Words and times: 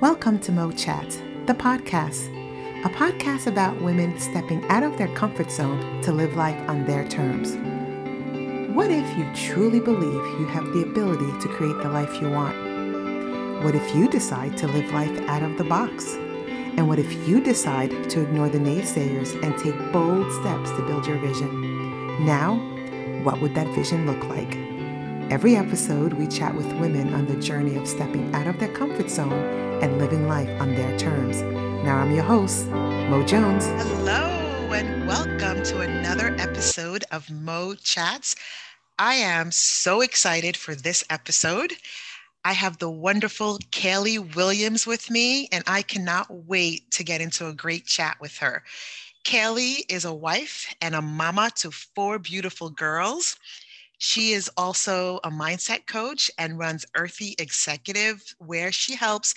Welcome 0.00 0.38
to 0.40 0.52
Mo 0.52 0.72
Chat, 0.72 1.10
the 1.44 1.52
podcast, 1.52 2.30
a 2.86 2.88
podcast 2.88 3.46
about 3.46 3.82
women 3.82 4.18
stepping 4.18 4.64
out 4.70 4.82
of 4.82 4.96
their 4.96 5.14
comfort 5.14 5.52
zone 5.52 6.00
to 6.00 6.10
live 6.10 6.36
life 6.36 6.56
on 6.70 6.86
their 6.86 7.06
terms. 7.06 7.56
What 8.74 8.90
if 8.90 9.06
you 9.18 9.30
truly 9.34 9.78
believe 9.78 10.40
you 10.40 10.46
have 10.46 10.64
the 10.72 10.84
ability 10.84 11.30
to 11.40 11.48
create 11.54 11.76
the 11.82 11.90
life 11.90 12.18
you 12.18 12.30
want? 12.30 12.56
What 13.62 13.74
if 13.74 13.94
you 13.94 14.08
decide 14.08 14.56
to 14.56 14.68
live 14.68 14.90
life 14.90 15.20
out 15.28 15.42
of 15.42 15.58
the 15.58 15.64
box? 15.64 16.14
And 16.14 16.88
what 16.88 16.98
if 16.98 17.28
you 17.28 17.42
decide 17.42 17.90
to 18.08 18.22
ignore 18.22 18.48
the 18.48 18.58
naysayers 18.58 19.34
and 19.42 19.54
take 19.58 19.92
bold 19.92 20.32
steps 20.32 20.70
to 20.70 20.86
build 20.86 21.06
your 21.06 21.18
vision? 21.18 22.24
Now, 22.24 22.54
what 23.22 23.42
would 23.42 23.54
that 23.54 23.66
vision 23.74 24.06
look 24.06 24.24
like? 24.30 24.69
Every 25.30 25.54
episode, 25.54 26.14
we 26.14 26.26
chat 26.26 26.56
with 26.56 26.66
women 26.80 27.14
on 27.14 27.24
the 27.24 27.36
journey 27.36 27.76
of 27.76 27.86
stepping 27.86 28.34
out 28.34 28.48
of 28.48 28.58
their 28.58 28.74
comfort 28.74 29.08
zone 29.08 29.32
and 29.80 29.96
living 29.96 30.26
life 30.26 30.48
on 30.60 30.74
their 30.74 30.98
terms. 30.98 31.40
Now, 31.84 31.98
I'm 31.98 32.12
your 32.12 32.24
host, 32.24 32.66
Mo 32.66 33.24
Jones. 33.24 33.64
Hello, 33.64 34.72
and 34.72 35.06
welcome 35.06 35.62
to 35.62 35.82
another 35.82 36.34
episode 36.40 37.04
of 37.12 37.30
Mo 37.30 37.76
Chats. 37.76 38.34
I 38.98 39.14
am 39.14 39.52
so 39.52 40.00
excited 40.00 40.56
for 40.56 40.74
this 40.74 41.04
episode. 41.10 41.74
I 42.44 42.52
have 42.52 42.78
the 42.78 42.90
wonderful 42.90 43.60
Kali 43.70 44.18
Williams 44.18 44.84
with 44.84 45.12
me, 45.12 45.48
and 45.52 45.62
I 45.68 45.82
cannot 45.82 46.26
wait 46.48 46.90
to 46.90 47.04
get 47.04 47.20
into 47.20 47.46
a 47.46 47.54
great 47.54 47.86
chat 47.86 48.16
with 48.20 48.36
her. 48.38 48.64
Kali 49.22 49.84
is 49.88 50.04
a 50.04 50.12
wife 50.12 50.74
and 50.80 50.96
a 50.96 51.02
mama 51.02 51.52
to 51.56 51.70
four 51.70 52.18
beautiful 52.18 52.68
girls. 52.70 53.36
She 54.02 54.32
is 54.32 54.50
also 54.56 55.20
a 55.22 55.30
mindset 55.30 55.86
coach 55.86 56.30
and 56.38 56.58
runs 56.58 56.86
Earthy 56.96 57.34
Executive, 57.38 58.34
where 58.38 58.72
she 58.72 58.94
helps 58.96 59.34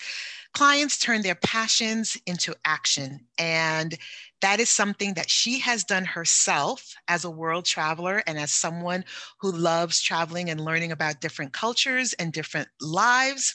clients 0.54 0.98
turn 0.98 1.20
their 1.20 1.34
passions 1.34 2.16
into 2.24 2.54
action. 2.64 3.26
And 3.36 3.94
that 4.40 4.60
is 4.60 4.70
something 4.70 5.14
that 5.14 5.28
she 5.28 5.58
has 5.58 5.84
done 5.84 6.06
herself 6.06 6.94
as 7.08 7.24
a 7.26 7.30
world 7.30 7.66
traveler 7.66 8.22
and 8.26 8.38
as 8.38 8.52
someone 8.52 9.04
who 9.38 9.52
loves 9.52 10.00
traveling 10.00 10.48
and 10.48 10.64
learning 10.64 10.92
about 10.92 11.20
different 11.20 11.52
cultures 11.52 12.14
and 12.14 12.32
different 12.32 12.68
lives. 12.80 13.54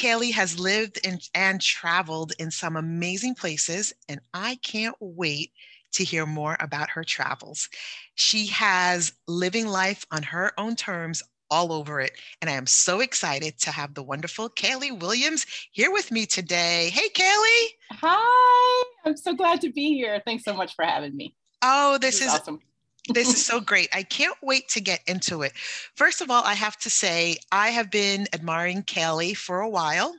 Kali 0.00 0.30
has 0.30 0.58
lived 0.58 0.98
in, 1.04 1.18
and 1.34 1.60
traveled 1.60 2.32
in 2.38 2.50
some 2.50 2.76
amazing 2.76 3.34
places, 3.34 3.92
and 4.08 4.20
I 4.32 4.56
can't 4.56 4.96
wait 4.98 5.52
to 5.92 6.04
hear 6.04 6.26
more 6.26 6.56
about 6.60 6.90
her 6.90 7.04
travels. 7.04 7.68
She 8.14 8.46
has 8.48 9.12
living 9.26 9.66
life 9.66 10.04
on 10.10 10.22
her 10.24 10.52
own 10.58 10.76
terms 10.76 11.22
all 11.50 11.72
over 11.72 12.00
it. 12.00 12.12
And 12.40 12.50
I 12.50 12.54
am 12.54 12.66
so 12.66 13.00
excited 13.00 13.58
to 13.60 13.70
have 13.70 13.94
the 13.94 14.02
wonderful 14.02 14.48
Kali 14.48 14.92
Williams 14.92 15.46
here 15.72 15.92
with 15.92 16.10
me 16.10 16.26
today. 16.26 16.90
Hey, 16.92 17.08
Kali. 17.08 17.74
Hi, 17.92 18.82
I'm 19.04 19.16
so 19.16 19.34
glad 19.34 19.60
to 19.62 19.72
be 19.72 19.94
here. 19.94 20.20
Thanks 20.24 20.44
so 20.44 20.54
much 20.54 20.74
for 20.74 20.84
having 20.84 21.16
me. 21.16 21.34
Oh, 21.62 21.98
this, 21.98 22.18
this 22.18 22.28
is, 22.28 22.34
is 22.34 22.40
awesome. 22.40 22.60
this 23.14 23.28
is 23.28 23.44
so 23.44 23.60
great. 23.70 23.88
I 23.92 24.02
can't 24.02 24.36
wait 24.42 24.68
to 24.70 24.80
get 24.80 25.00
into 25.06 25.42
it. 25.42 25.52
First 25.94 26.20
of 26.20 26.30
all, 26.30 26.42
I 26.44 26.54
have 26.54 26.76
to 26.78 26.90
say, 26.90 27.36
I 27.50 27.70
have 27.70 27.90
been 27.90 28.26
admiring 28.32 28.82
Kali 28.82 29.34
for 29.34 29.60
a 29.60 29.68
while. 29.68 30.14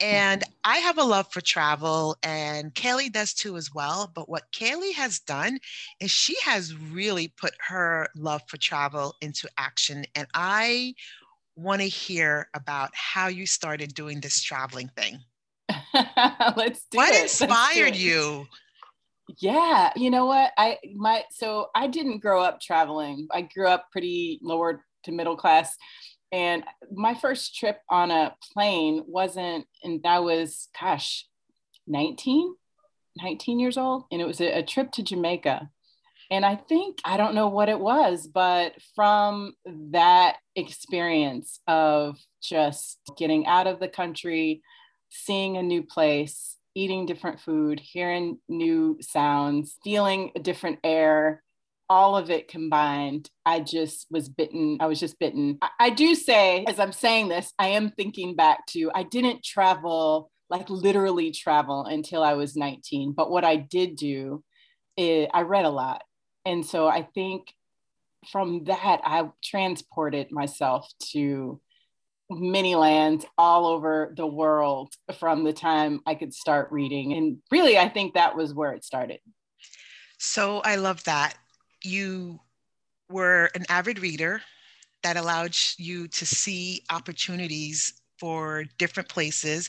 And 0.00 0.40
mm-hmm. 0.42 0.52
I 0.64 0.78
have 0.78 0.98
a 0.98 1.04
love 1.04 1.26
for 1.30 1.40
travel, 1.40 2.16
and 2.22 2.74
Kali 2.74 3.08
does 3.08 3.32
too 3.32 3.56
as 3.56 3.72
well. 3.72 4.10
But 4.14 4.28
what 4.28 4.44
Kali 4.56 4.92
has 4.92 5.20
done 5.20 5.58
is 6.00 6.10
she 6.10 6.36
has 6.44 6.74
really 6.74 7.32
put 7.40 7.54
her 7.68 8.08
love 8.16 8.42
for 8.48 8.56
travel 8.56 9.14
into 9.20 9.48
action. 9.56 10.04
And 10.14 10.26
I 10.34 10.94
want 11.56 11.80
to 11.82 11.88
hear 11.88 12.48
about 12.54 12.90
how 12.94 13.28
you 13.28 13.46
started 13.46 13.94
doing 13.94 14.20
this 14.20 14.42
traveling 14.42 14.90
thing. 14.96 15.20
Let's 16.56 16.86
do 16.90 16.98
what 16.98 17.14
it. 17.14 17.22
inspired 17.22 17.94
do 17.94 18.00
you? 18.00 18.46
Yeah, 19.38 19.90
you 19.96 20.10
know 20.10 20.26
what? 20.26 20.52
I 20.58 20.78
my 20.94 21.22
so 21.30 21.68
I 21.74 21.86
didn't 21.86 22.18
grow 22.18 22.42
up 22.42 22.60
traveling. 22.60 23.26
I 23.30 23.42
grew 23.42 23.68
up 23.68 23.86
pretty 23.90 24.38
lower 24.42 24.84
to 25.04 25.12
middle 25.12 25.36
class 25.36 25.76
and 26.34 26.64
my 26.92 27.14
first 27.14 27.54
trip 27.54 27.78
on 27.88 28.10
a 28.10 28.34
plane 28.52 29.04
wasn't, 29.06 29.66
and 29.84 30.04
I 30.04 30.18
was, 30.18 30.68
gosh, 30.78 31.28
19, 31.86 32.56
19 33.22 33.60
years 33.60 33.78
old. 33.78 34.06
And 34.10 34.20
it 34.20 34.26
was 34.26 34.40
a, 34.40 34.58
a 34.58 34.62
trip 34.64 34.90
to 34.92 35.04
Jamaica. 35.04 35.70
And 36.32 36.44
I 36.44 36.56
think, 36.56 36.98
I 37.04 37.16
don't 37.16 37.36
know 37.36 37.46
what 37.46 37.68
it 37.68 37.78
was, 37.78 38.26
but 38.26 38.72
from 38.96 39.54
that 39.92 40.38
experience 40.56 41.60
of 41.68 42.18
just 42.42 42.98
getting 43.16 43.46
out 43.46 43.68
of 43.68 43.78
the 43.78 43.86
country, 43.86 44.60
seeing 45.10 45.56
a 45.56 45.62
new 45.62 45.84
place, 45.84 46.56
eating 46.74 47.06
different 47.06 47.38
food, 47.38 47.78
hearing 47.78 48.40
new 48.48 48.98
sounds, 49.00 49.76
feeling 49.84 50.32
a 50.34 50.40
different 50.40 50.80
air, 50.82 51.43
all 51.88 52.16
of 52.16 52.30
it 52.30 52.48
combined, 52.48 53.30
I 53.44 53.60
just 53.60 54.06
was 54.10 54.28
bitten. 54.28 54.78
I 54.80 54.86
was 54.86 54.98
just 54.98 55.18
bitten. 55.18 55.58
I, 55.60 55.68
I, 55.80 55.90
do 55.90 56.14
say, 56.14 56.64
as 56.66 56.78
I'm 56.78 56.92
saying 56.92 57.28
this, 57.28 57.52
I 57.58 57.68
am 57.68 57.90
thinking 57.90 58.34
back 58.34 58.66
to 58.68 58.90
I 58.94 59.02
didn't 59.02 59.44
travel, 59.44 60.30
like 60.48 60.70
literally 60.70 61.30
travel 61.30 61.84
until 61.84 62.22
I 62.22 62.34
was 62.34 62.56
19. 62.56 63.12
But 63.12 63.30
what 63.30 63.44
I 63.44 63.56
did 63.56 63.96
do 63.96 64.42
is 64.96 65.28
I 65.32 65.42
read 65.42 65.64
a 65.64 65.70
lot. 65.70 66.02
And 66.46 66.64
so 66.64 66.86
I 66.86 67.02
think 67.14 67.52
from 68.30 68.64
that, 68.64 69.00
I 69.04 69.28
transported 69.42 70.30
myself 70.30 70.90
to 71.12 71.60
many 72.30 72.74
lands 72.74 73.26
all 73.36 73.66
over 73.66 74.14
the 74.16 74.26
world 74.26 74.94
from 75.18 75.44
the 75.44 75.52
time 75.52 76.00
I 76.06 76.14
could 76.14 76.32
start 76.32 76.72
reading. 76.72 77.12
And 77.12 77.38
really, 77.50 77.78
I 77.78 77.88
think 77.88 78.14
that 78.14 78.36
was 78.36 78.54
where 78.54 78.72
it 78.72 78.84
started. 78.84 79.20
So 80.18 80.60
I 80.60 80.76
love 80.76 81.04
that 81.04 81.34
you 81.84 82.40
were 83.10 83.50
an 83.54 83.64
avid 83.68 83.98
reader 83.98 84.40
that 85.02 85.16
allowed 85.16 85.54
you 85.76 86.08
to 86.08 86.26
see 86.26 86.82
opportunities 86.90 88.00
for 88.18 88.64
different 88.78 89.08
places. 89.08 89.68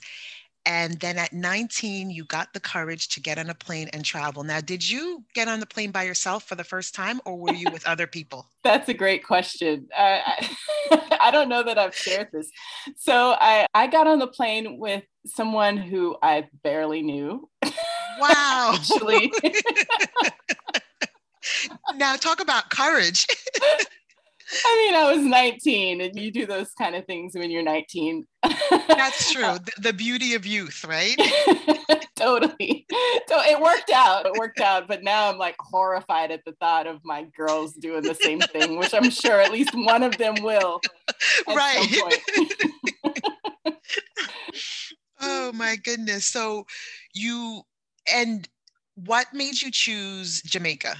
And 0.67 0.99
then 0.99 1.19
at 1.19 1.31
19, 1.31 2.09
you 2.09 2.25
got 2.25 2.53
the 2.53 2.59
courage 2.59 3.09
to 3.09 3.19
get 3.19 3.37
on 3.37 3.51
a 3.51 3.53
plane 3.53 3.87
and 3.93 4.03
travel. 4.03 4.43
Now, 4.43 4.61
did 4.61 4.87
you 4.87 5.23
get 5.35 5.47
on 5.47 5.59
the 5.59 5.65
plane 5.65 5.91
by 5.91 6.03
yourself 6.03 6.47
for 6.47 6.55
the 6.55 6.63
first 6.63 6.95
time, 6.95 7.21
or 7.25 7.37
were 7.37 7.53
you 7.53 7.67
with 7.71 7.85
other 7.85 8.07
people? 8.07 8.47
That's 8.63 8.89
a 8.89 8.93
great 8.93 9.23
question. 9.23 9.87
I, 9.95 10.47
I, 10.91 11.17
I 11.27 11.31
don't 11.31 11.49
know 11.49 11.61
that 11.61 11.77
I've 11.77 11.95
shared 11.95 12.29
this. 12.33 12.49
So 12.97 13.35
I, 13.39 13.67
I 13.75 13.85
got 13.87 14.07
on 14.07 14.17
the 14.17 14.27
plane 14.27 14.79
with 14.79 15.03
someone 15.27 15.77
who 15.77 16.17
I 16.23 16.47
barely 16.63 17.03
knew. 17.03 17.47
Wow. 18.19 18.71
Actually 18.75 19.31
now 21.95 22.15
talk 22.15 22.41
about 22.41 22.69
courage. 22.69 23.27
I 24.65 24.85
mean, 24.85 24.95
I 24.95 25.11
was 25.11 25.23
19 25.23 26.01
and 26.01 26.19
you 26.19 26.31
do 26.31 26.45
those 26.45 26.71
kind 26.73 26.95
of 26.95 27.05
things 27.05 27.33
when 27.35 27.49
you're 27.49 27.63
19. 27.63 28.27
That's 28.87 29.31
true. 29.33 29.41
The, 29.41 29.71
the 29.81 29.93
beauty 29.93 30.35
of 30.35 30.45
youth, 30.45 30.85
right? 30.85 31.15
totally. 32.15 32.85
So 33.27 33.41
it 33.41 33.59
worked 33.59 33.89
out. 33.89 34.27
It 34.27 34.33
worked 34.33 34.59
out. 34.59 34.87
But 34.87 35.03
now 35.03 35.31
I'm 35.31 35.39
like 35.39 35.55
horrified 35.59 36.29
at 36.29 36.45
the 36.45 36.53
thought 36.53 36.85
of 36.85 36.99
my 37.03 37.25
girls 37.35 37.73
doing 37.73 38.03
the 38.03 38.13
same 38.13 38.39
thing, 38.39 38.77
which 38.77 38.93
I'm 38.93 39.09
sure 39.09 39.41
at 39.41 39.51
least 39.51 39.71
one 39.73 40.03
of 40.03 40.17
them 40.17 40.35
will. 40.41 40.79
Right. 41.47 42.03
oh 45.21 45.51
my 45.53 45.75
goodness. 45.77 46.27
So 46.27 46.67
you, 47.15 47.63
and 48.13 48.47
what 48.93 49.27
made 49.33 49.59
you 49.61 49.71
choose 49.71 50.43
Jamaica? 50.43 50.95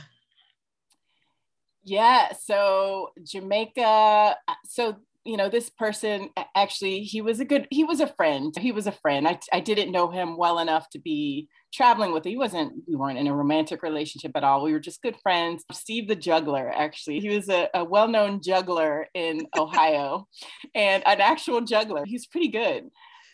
Yeah. 1.86 2.34
So 2.34 3.12
Jamaica. 3.24 4.36
Uh, 4.48 4.54
so 4.66 4.98
you 5.26 5.38
know 5.38 5.50
this 5.50 5.72
person 5.72 6.30
actually 6.56 7.00
he 7.00 7.20
was 7.20 7.40
a 7.40 7.46
good 7.46 7.68
he 7.72 7.84
was 7.84 8.00
a 8.00 8.08
friend 8.08 8.54
he 8.60 8.72
was 8.72 8.86
a 8.86 8.92
friend 8.92 9.28
I, 9.28 9.40
I 9.52 9.60
didn't 9.60 9.92
know 9.92 10.12
him 10.12 10.38
well 10.38 10.60
enough 10.60 10.88
to 10.92 11.00
be 11.00 11.50
traveling 11.74 12.14
with 12.14 12.24
he 12.24 12.38
wasn't 12.38 12.74
we 12.88 12.96
weren't 12.96 13.18
in 13.18 13.26
a 13.26 13.36
romantic 13.36 13.82
relationship 13.82 14.34
at 14.36 14.44
all 14.44 14.64
we 14.64 14.72
were 14.72 14.80
just 14.80 15.02
good 15.02 15.18
friends 15.24 15.66
steve 15.72 16.08
the 16.08 16.16
juggler 16.16 16.72
actually 16.72 17.20
he 17.20 17.30
was 17.30 17.50
a, 17.50 17.68
a 17.74 17.84
well-known 17.84 18.40
juggler 18.42 19.08
in 19.16 19.48
ohio 19.58 20.28
and 20.76 21.02
an 21.08 21.20
actual 21.20 21.62
juggler 21.62 22.06
he's 22.06 22.28
pretty 22.28 22.50
good 22.50 22.84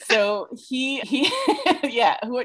so 0.09 0.47
he 0.67 0.99
he 1.01 1.31
yeah 1.83 2.17
who 2.23 2.43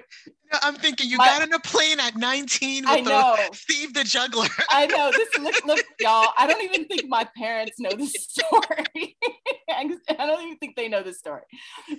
I'm 0.62 0.74
thinking 0.74 1.10
you 1.10 1.18
my, 1.18 1.26
got 1.26 1.42
on 1.42 1.52
a 1.52 1.58
plane 1.60 1.98
at 2.00 2.16
19 2.16 2.84
with 2.84 2.90
I 2.90 3.00
know. 3.00 3.36
Steve 3.52 3.94
the 3.94 4.04
juggler. 4.04 4.46
I 4.70 4.86
know 4.86 5.10
this 5.16 5.28
look 5.38 5.64
look 5.64 5.84
y'all. 6.00 6.28
I 6.38 6.46
don't 6.46 6.62
even 6.62 6.86
think 6.86 7.08
my 7.08 7.26
parents 7.36 7.78
know 7.78 7.90
this 7.90 8.12
story. 8.12 9.16
I 9.70 9.96
don't 10.18 10.42
even 10.42 10.58
think 10.58 10.76
they 10.76 10.88
know 10.88 11.02
this 11.02 11.18
story. 11.18 11.42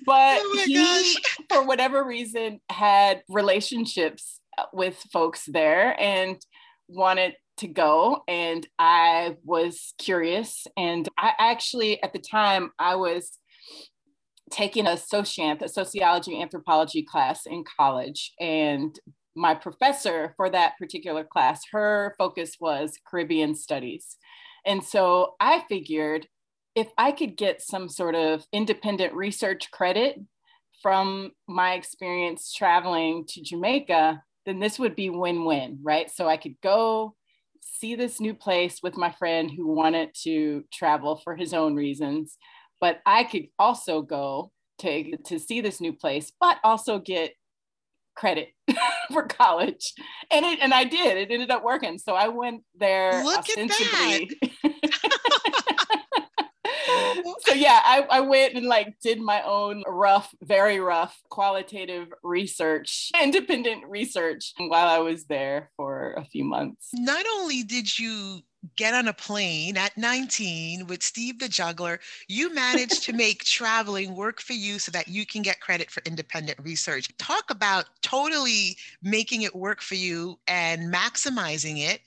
But 0.06 0.40
oh 0.42 0.64
he 0.66 0.76
gosh. 0.76 1.16
for 1.50 1.66
whatever 1.66 2.06
reason 2.06 2.60
had 2.70 3.22
relationships 3.28 4.40
with 4.74 4.96
folks 5.12 5.46
there 5.46 6.00
and 6.00 6.38
wanted 6.88 7.36
to 7.58 7.68
go 7.68 8.24
and 8.28 8.66
I 8.78 9.36
was 9.44 9.94
curious 9.98 10.68
and 10.78 11.08
I 11.18 11.34
actually 11.40 12.02
at 12.02 12.14
the 12.14 12.20
time 12.20 12.72
I 12.78 12.96
was 12.96 13.38
taking 14.50 14.88
a 14.88 14.92
socianth, 14.92 15.62
a 15.62 15.70
sociology 15.70 16.42
anthropology 16.42 17.04
class 17.04 17.46
in 17.46 17.64
college. 17.80 18.34
And 18.40 18.98
my 19.36 19.54
professor 19.54 20.34
for 20.36 20.50
that 20.50 20.78
particular 20.80 21.24
class, 21.24 21.62
her 21.72 22.16
focus 22.18 22.58
was 22.60 22.98
Caribbean 23.10 23.56
studies. 23.56 24.18
And 24.66 24.84
so 24.84 25.36
I 25.40 25.64
figured 25.70 26.28
if 26.76 26.88
I 26.98 27.12
could 27.12 27.38
get 27.38 27.62
some 27.62 27.90
sort 27.90 28.16
of 28.16 28.46
independent 28.52 29.14
research 29.14 29.72
credit 29.72 30.20
from 30.82 31.32
my 31.48 31.74
experience 31.74 32.54
traveling 32.54 33.26
to 33.30 33.42
Jamaica, 33.42 34.22
then 34.46 34.60
this 34.60 34.78
would 34.80 34.96
be 34.96 35.10
win 35.10 35.46
win, 35.46 35.80
right? 35.82 36.10
So 36.10 36.28
I 36.28 36.38
could 36.38 36.56
go 36.62 37.16
see 37.62 37.96
this 37.96 38.20
new 38.20 38.34
place 38.34 38.80
with 38.82 38.98
my 38.98 39.12
friend 39.12 39.52
who 39.52 39.68
wanted 39.68 40.12
to 40.24 40.64
travel 40.72 41.20
for 41.24 41.36
his 41.36 41.54
own 41.54 41.76
reasons, 41.76 42.38
but 42.80 43.00
I 43.06 43.24
could 43.24 43.48
also 43.58 44.02
go 44.02 44.52
to, 44.80 45.18
to 45.18 45.40
see 45.40 45.62
this 45.62 45.82
new 45.82 45.94
place, 45.94 46.32
but 46.40 46.58
also 46.64 47.00
get 47.00 47.34
credit 48.16 48.50
for 49.12 49.24
college. 49.24 49.94
And 50.32 50.46
it 50.46 50.60
and 50.62 50.74
I 50.74 50.84
did. 50.84 51.18
It 51.18 51.32
ended 51.32 51.52
up 51.52 51.64
working. 51.64 51.98
So 51.98 52.16
I 52.16 52.28
went 52.28 52.64
there 52.76 53.24
Look 53.24 53.40
ostensibly. 53.40 54.30
so 57.40 57.54
yeah, 57.54 57.82
I, 57.84 58.06
I 58.10 58.20
went 58.22 58.56
and 58.56 58.66
like 58.66 58.96
did 59.02 59.20
my 59.20 59.42
own 59.44 59.84
rough, 59.88 60.34
very 60.42 60.80
rough 60.80 61.20
qualitative 61.30 62.14
research, 62.24 63.12
independent 63.22 63.86
research 63.88 64.54
while 64.58 64.88
I 64.88 65.00
was 65.00 65.26
there 65.26 65.72
for 65.76 66.14
a 66.14 66.26
few 66.26 66.44
months. 66.44 66.90
Not 66.94 67.26
only 67.38 67.64
did 67.64 67.98
you 67.98 68.42
get 68.76 68.94
on 68.94 69.08
a 69.08 69.14
plane 69.14 69.78
at 69.78 69.98
19 69.98 70.88
with 70.88 71.04
Steve 71.04 71.40
the 71.40 71.48
Juggler, 71.48 72.00
you 72.28 72.54
managed 72.54 73.04
to 73.04 73.14
make 73.14 73.44
traveling 73.44 74.16
work 74.16 74.42
for 74.42 74.54
you 74.54 74.80
so 74.80 74.92
that 74.92 75.08
you 75.08 75.26
can 75.26 75.42
get 75.42 75.62
credit 75.62 75.90
for 75.90 76.02
independent 76.06 76.60
research. 76.62 77.16
Talk 77.18 77.50
about 77.50 77.86
totally 78.02 78.78
making 79.02 79.44
it 79.44 79.56
work 79.56 79.82
for 79.82 79.96
you 79.96 80.40
and 80.48 80.94
maximizing 80.94 81.80
it 81.80 82.02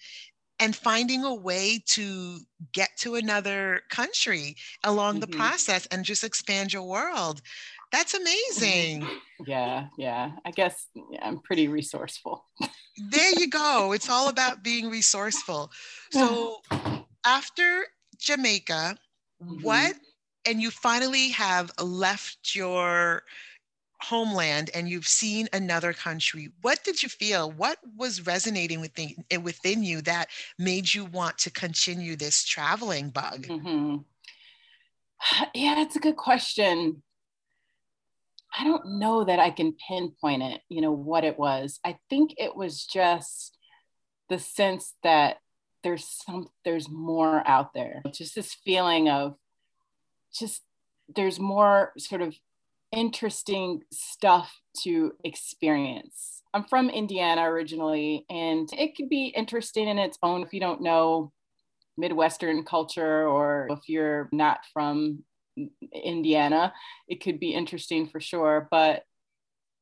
and 0.61 0.77
finding 0.77 1.25
a 1.25 1.35
way 1.35 1.83
to 1.87 2.39
get 2.73 2.91
to 2.99 3.15
another 3.17 3.81
country 3.89 4.55
along 4.85 5.15
mm-hmm. 5.15 5.31
the 5.31 5.37
process 5.37 5.87
and 5.87 6.05
just 6.05 6.23
expand 6.23 6.73
your 6.73 6.83
world. 6.83 7.41
That's 7.91 8.15
amazing. 8.15 9.09
Yeah, 9.47 9.87
yeah. 9.99 10.33
I 10.45 10.53
guess 10.53 10.87
yeah, 10.95 11.27
I'm 11.27 11.41
pretty 11.41 11.67
resourceful. 11.67 12.45
there 13.11 13.33
you 13.37 13.49
go. 13.49 13.93
It's 13.93 14.09
all 14.09 14.29
about 14.29 14.63
being 14.63 14.89
resourceful. 14.89 15.73
So 16.13 16.57
after 17.25 17.85
Jamaica, 18.19 18.97
mm-hmm. 19.41 19.63
what 19.63 19.95
and 20.45 20.61
you 20.61 20.73
finally 20.73 21.29
have 21.29 21.71
left 21.81 22.55
your 22.55 23.23
homeland 24.03 24.71
and 24.75 24.89
you've 24.89 25.07
seen 25.07 25.49
another 25.53 25.93
country 25.93 26.51
what 26.63 26.83
did 26.85 27.03
you 27.03 27.09
feel? 27.09 27.51
What 27.53 27.79
was 27.97 28.27
resonating 28.27 28.81
within 28.81 29.25
eh, 29.31 29.37
within 29.37 29.83
you 29.83 30.03
that 30.03 30.29
made 30.59 30.93
you 30.93 31.05
want 31.07 31.39
to 31.39 31.51
continue 31.51 32.17
this 32.17 32.45
traveling 32.45 33.11
bug? 33.11 33.47
Mm-hmm. 33.47 33.97
yeah 35.55 35.75
that's 35.77 35.97
a 35.97 36.01
good 36.01 36.17
question. 36.17 37.03
I 38.59 38.65
don't 38.65 38.99
know 38.99 39.23
that 39.23 39.39
i 39.39 39.51
can 39.51 39.77
pinpoint 39.87 40.43
it 40.43 40.61
you 40.69 40.81
know 40.81 40.93
what 40.93 41.25
it 41.25 41.39
was. 41.39 41.79
I 41.85 41.99
think 42.09 42.35
it 42.37 42.57
was 42.57 42.85
just 42.85 43.57
the 44.29 44.39
sense 44.39 44.95
that 45.03 45.39
there's 45.83 46.07
some 46.07 46.49
there's 46.65 46.89
more 46.89 47.47
out 47.47 47.75
there. 47.75 48.03
Just 48.13 48.35
this 48.35 48.55
feeling 48.65 49.09
of 49.09 49.37
just 50.33 50.63
there's 51.15 51.39
more 51.39 51.93
sort 51.99 52.23
of 52.23 52.35
interesting 52.93 53.83
stuff 53.93 54.53
to 54.83 55.13
experience. 55.25 56.43
I'm 56.53 56.65
from 56.65 56.91
Indiana 56.91 57.43
originally, 57.43 58.25
and 58.29 58.69
it 58.73 58.97
can 58.97 59.09
be 59.09 59.27
interesting 59.37 59.89
in 59.89 59.99
its 59.99 60.19
own 60.23 60.43
if 60.43 60.53
you 60.53 60.61
don't 60.61 60.83
know 60.83 61.33
Midwestern 61.97 62.65
culture 62.65 63.29
or 63.29 63.69
if 63.71 63.89
you're 63.89 64.29
not 64.33 64.61
from 64.73 65.23
Indiana, 65.93 66.73
it 67.09 67.23
could 67.23 67.39
be 67.39 67.55
interesting 67.55 68.09
for 68.09 68.21
sure. 68.21 68.69
But 68.71 69.05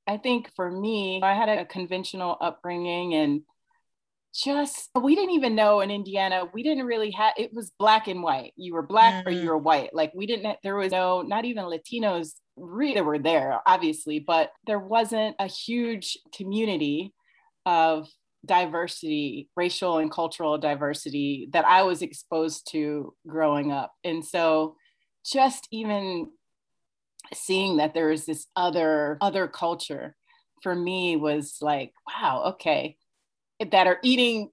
I 0.06 0.16
think 0.16 0.50
for 0.55 0.70
me, 0.70 1.20
I 1.22 1.34
had 1.34 1.49
a 1.49 1.64
conventional 1.64 2.37
upbringing 2.40 3.14
and 3.14 3.43
just 4.34 4.90
we 5.00 5.14
didn't 5.14 5.34
even 5.34 5.54
know 5.54 5.80
in 5.80 5.90
Indiana 5.90 6.44
we 6.52 6.62
didn't 6.62 6.86
really 6.86 7.10
have 7.10 7.32
it 7.36 7.52
was 7.52 7.72
black 7.78 8.08
and 8.08 8.22
white 8.22 8.52
you 8.56 8.75
were 8.75 8.82
black 8.82 9.14
mm-hmm. 9.14 9.28
or 9.28 9.32
you 9.32 9.44
mm. 9.44 9.48
were 9.48 9.58
white 9.58 9.94
like 9.94 10.12
we 10.14 10.26
didn't 10.26 10.56
there 10.62 10.76
was 10.76 10.92
no 10.92 11.22
not 11.22 11.44
even 11.44 11.64
Latinos 11.64 12.34
really 12.56 13.00
were 13.00 13.19
there 13.19 13.60
obviously 13.66 14.19
but 14.19 14.52
there 14.66 14.78
wasn't 14.78 15.34
a 15.38 15.46
huge 15.46 16.19
community 16.34 17.14
of 17.64 18.08
diversity 18.44 19.48
racial 19.56 19.98
and 19.98 20.10
cultural 20.10 20.58
diversity 20.58 21.48
that 21.52 21.64
I 21.64 21.82
was 21.82 22.02
exposed 22.02 22.70
to 22.72 23.14
growing 23.26 23.72
up 23.72 23.92
and 24.04 24.24
so 24.24 24.76
just 25.24 25.69
even 25.72 26.28
seeing 27.34 27.78
that 27.78 27.94
there 27.94 28.08
was 28.08 28.24
this 28.24 28.46
other 28.56 29.19
other 29.20 29.48
culture 29.48 30.14
for 30.62 30.74
me 30.74 31.16
was 31.16 31.58
like 31.60 31.92
wow 32.06 32.52
okay 32.54 32.96
that 33.70 33.87
are 33.87 33.99
eating 34.02 34.50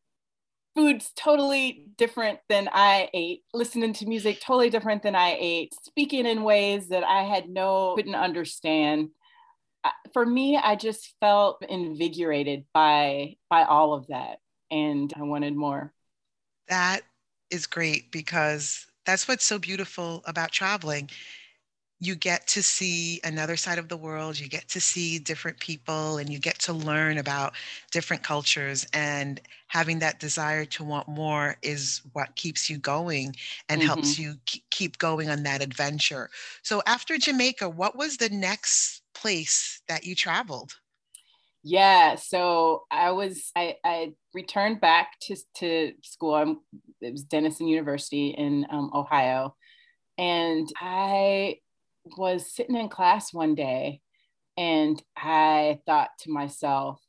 foods 0.76 1.12
totally 1.16 1.88
different 1.98 2.40
than 2.50 2.68
I 2.72 3.10
ate, 3.14 3.44
listening 3.54 3.94
to 3.94 4.06
music 4.06 4.42
totally 4.42 4.70
different 4.70 5.04
than 5.04 5.16
I 5.16 5.38
ate, 5.40 5.74
speaking 5.84 6.26
in 6.26 6.44
ways 6.44 6.90
that 6.90 7.04
I 7.04 7.24
had 7.24 7.50
no 7.50 7.96
couldn't 7.96 8.16
understand. 8.16 9.10
For 10.14 10.26
me, 10.26 10.58
I 10.58 10.76
just 10.76 11.14
felt 11.20 11.64
invigorated 11.68 12.66
by 12.74 13.36
by 13.50 13.64
all 13.64 13.94
of 13.94 14.08
that, 14.08 14.40
and 14.72 15.14
I 15.16 15.24
wanted 15.24 15.56
more. 15.56 15.94
That 16.68 17.02
is 17.52 17.68
great 17.68 18.12
because 18.12 18.86
that's 19.06 19.28
what's 19.28 19.46
so 19.46 19.60
beautiful 19.60 20.24
about 20.26 20.52
traveling 20.52 21.10
you 22.00 22.16
get 22.16 22.46
to 22.48 22.62
see 22.62 23.22
another 23.24 23.56
side 23.56 23.78
of 23.78 23.88
the 23.88 23.98
world 23.98 24.38
you 24.38 24.50
get 24.50 24.68
to 24.68 24.82
see 24.82 25.18
different 25.18 25.60
people 25.60 26.18
and 26.18 26.30
you 26.30 26.40
get 26.40 26.60
to 26.60 26.74
learn 26.74 27.18
about 27.18 27.54
different 27.92 28.22
cultures 28.22 28.86
and 28.94 29.40
having 29.68 30.00
that 30.00 30.20
desire 30.20 30.66
to 30.66 30.84
want 30.84 31.08
more 31.08 31.56
is 31.62 32.02
what 32.14 32.36
keeps 32.36 32.70
you 32.70 32.78
going 32.78 33.36
and 33.70 33.80
mm-hmm. 33.80 33.88
helps 33.88 34.20
you 34.20 34.36
keep 34.70 34.98
going 34.98 35.30
on 35.30 35.44
that 35.44 35.62
adventure. 35.62 36.30
So 36.64 36.82
after 36.86 37.18
jamaica 37.18 37.70
what 37.70 37.96
was 37.96 38.18
the 38.18 38.30
next 38.30 39.02
place 39.14 39.82
that 39.88 40.06
you 40.06 40.16
traveled? 40.16 40.74
Yeah 41.64 42.16
so 42.16 42.84
i 42.92 43.12
was 43.12 43.52
i, 43.56 43.76
I 43.84 44.14
returned 44.34 44.82
back 44.82 45.18
to, 45.22 45.36
to 45.56 45.94
school. 46.04 46.36
I'm, 46.36 46.60
it 47.00 47.14
was 47.14 47.24
denison 47.24 47.68
university 47.68 48.30
in 48.30 48.68
um, 48.70 48.92
ohio. 48.94 49.56
And 50.18 50.70
i 50.80 51.58
was 52.18 52.52
sitting 52.52 52.76
in 52.76 52.90
class 52.90 53.34
one 53.34 53.56
day 53.56 54.02
and 54.58 55.02
I 55.18 55.80
thought 55.86 56.10
to 56.20 56.32
myself, 56.32 57.02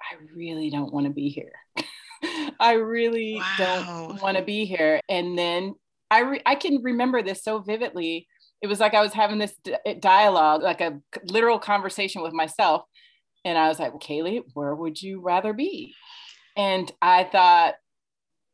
I 0.00 0.16
really 0.34 0.70
don't 0.70 0.92
want 0.92 1.06
to 1.06 1.12
be 1.12 1.28
here. 1.28 1.52
I 2.60 2.74
really 2.74 3.36
wow. 3.36 3.54
don't 3.58 4.22
want 4.22 4.36
to 4.36 4.42
be 4.42 4.64
here. 4.64 5.00
And 5.08 5.36
then 5.36 5.74
I 6.10 6.20
re- 6.20 6.42
I 6.46 6.54
can 6.54 6.82
remember 6.82 7.22
this 7.22 7.42
so 7.42 7.60
vividly. 7.60 8.28
It 8.60 8.68
was 8.68 8.78
like 8.78 8.94
I 8.94 9.00
was 9.00 9.12
having 9.12 9.38
this 9.38 9.54
dialogue, 9.98 10.62
like 10.62 10.80
a 10.80 11.00
literal 11.24 11.58
conversation 11.58 12.22
with 12.22 12.32
myself. 12.32 12.82
And 13.44 13.58
I 13.58 13.68
was 13.68 13.80
like, 13.80 13.92
Kali, 14.00 14.42
where 14.54 14.74
would 14.74 15.02
you 15.02 15.20
rather 15.20 15.52
be? 15.52 15.94
And 16.56 16.90
I 17.00 17.24
thought, 17.24 17.74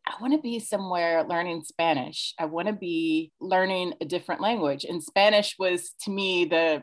I 0.08 0.22
want 0.22 0.32
to 0.32 0.40
be 0.40 0.58
somewhere 0.58 1.22
learning 1.24 1.64
Spanish. 1.64 2.34
I 2.38 2.46
want 2.46 2.68
to 2.68 2.72
be 2.72 3.30
learning 3.40 3.94
a 4.00 4.06
different 4.06 4.40
language. 4.40 4.84
And 4.84 5.02
Spanish 5.02 5.56
was 5.58 5.92
to 6.02 6.10
me 6.10 6.46
the 6.46 6.82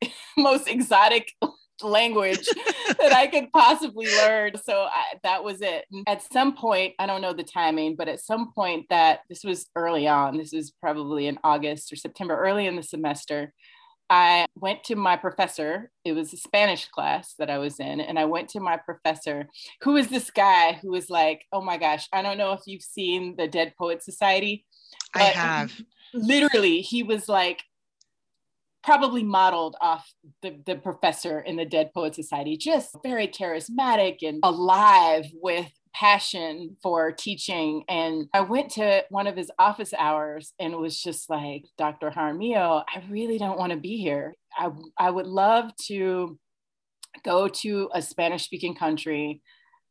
most 0.38 0.68
exotic 0.68 1.32
language 1.82 2.46
that 3.00 3.12
I 3.12 3.26
could 3.26 3.52
possibly 3.52 4.06
learn. 4.18 4.52
So 4.62 4.82
I, 4.82 5.14
that 5.24 5.42
was 5.42 5.60
it. 5.60 5.86
At 6.06 6.22
some 6.32 6.54
point, 6.54 6.94
I 7.00 7.06
don't 7.06 7.20
know 7.20 7.32
the 7.32 7.42
timing, 7.42 7.96
but 7.96 8.08
at 8.08 8.20
some 8.20 8.52
point 8.52 8.86
that 8.90 9.20
this 9.28 9.42
was 9.42 9.66
early 9.74 10.06
on, 10.06 10.38
this 10.38 10.52
was 10.52 10.70
probably 10.70 11.26
in 11.26 11.38
August 11.42 11.92
or 11.92 11.96
September, 11.96 12.38
early 12.38 12.66
in 12.66 12.76
the 12.76 12.82
semester, 12.84 13.52
I 14.12 14.44
went 14.54 14.84
to 14.84 14.94
my 14.94 15.16
professor. 15.16 15.90
It 16.04 16.12
was 16.12 16.34
a 16.34 16.36
Spanish 16.36 16.86
class 16.88 17.32
that 17.38 17.48
I 17.48 17.56
was 17.56 17.80
in. 17.80 17.98
And 17.98 18.18
I 18.18 18.26
went 18.26 18.50
to 18.50 18.60
my 18.60 18.76
professor, 18.76 19.48
who 19.80 19.92
was 19.92 20.08
this 20.08 20.30
guy 20.30 20.74
who 20.82 20.90
was 20.90 21.08
like, 21.08 21.46
oh 21.50 21.62
my 21.62 21.78
gosh, 21.78 22.08
I 22.12 22.20
don't 22.20 22.36
know 22.36 22.52
if 22.52 22.60
you've 22.66 22.82
seen 22.82 23.36
the 23.36 23.48
Dead 23.48 23.72
Poet 23.78 24.02
Society. 24.02 24.66
I 25.14 25.22
have. 25.22 25.72
Literally, 26.12 26.82
he 26.82 27.02
was 27.02 27.26
like, 27.26 27.62
probably 28.84 29.22
modeled 29.22 29.76
off 29.80 30.12
the, 30.42 30.60
the 30.66 30.74
professor 30.74 31.40
in 31.40 31.56
the 31.56 31.64
Dead 31.64 31.90
Poet 31.94 32.14
Society, 32.14 32.58
just 32.58 32.94
very 33.02 33.28
charismatic 33.28 34.18
and 34.20 34.40
alive 34.42 35.24
with 35.40 35.72
passion 35.94 36.76
for 36.82 37.12
teaching. 37.12 37.84
And 37.88 38.28
I 38.32 38.40
went 38.40 38.70
to 38.72 39.04
one 39.10 39.26
of 39.26 39.36
his 39.36 39.50
office 39.58 39.92
hours 39.96 40.52
and 40.58 40.76
was 40.76 41.00
just 41.00 41.28
like, 41.28 41.64
Dr. 41.78 42.10
Jaramillo, 42.10 42.84
I 42.88 43.02
really 43.10 43.38
don't 43.38 43.58
want 43.58 43.72
to 43.72 43.78
be 43.78 43.98
here. 43.98 44.34
I, 44.56 44.70
I 44.98 45.10
would 45.10 45.26
love 45.26 45.70
to 45.86 46.38
go 47.24 47.48
to 47.48 47.90
a 47.94 48.02
Spanish 48.02 48.44
speaking 48.44 48.74
country 48.74 49.42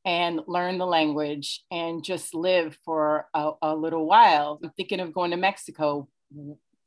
and 0.04 0.42
learn 0.48 0.78
the 0.78 0.86
language 0.86 1.64
and 1.70 2.04
just 2.04 2.34
live 2.34 2.78
for 2.84 3.28
a, 3.34 3.52
a 3.62 3.76
little 3.76 4.08
while. 4.08 4.60
I'm 4.64 4.72
thinking 4.72 5.00
of 5.00 5.14
going 5.14 5.32
to 5.32 5.38
Mexico. 5.38 6.08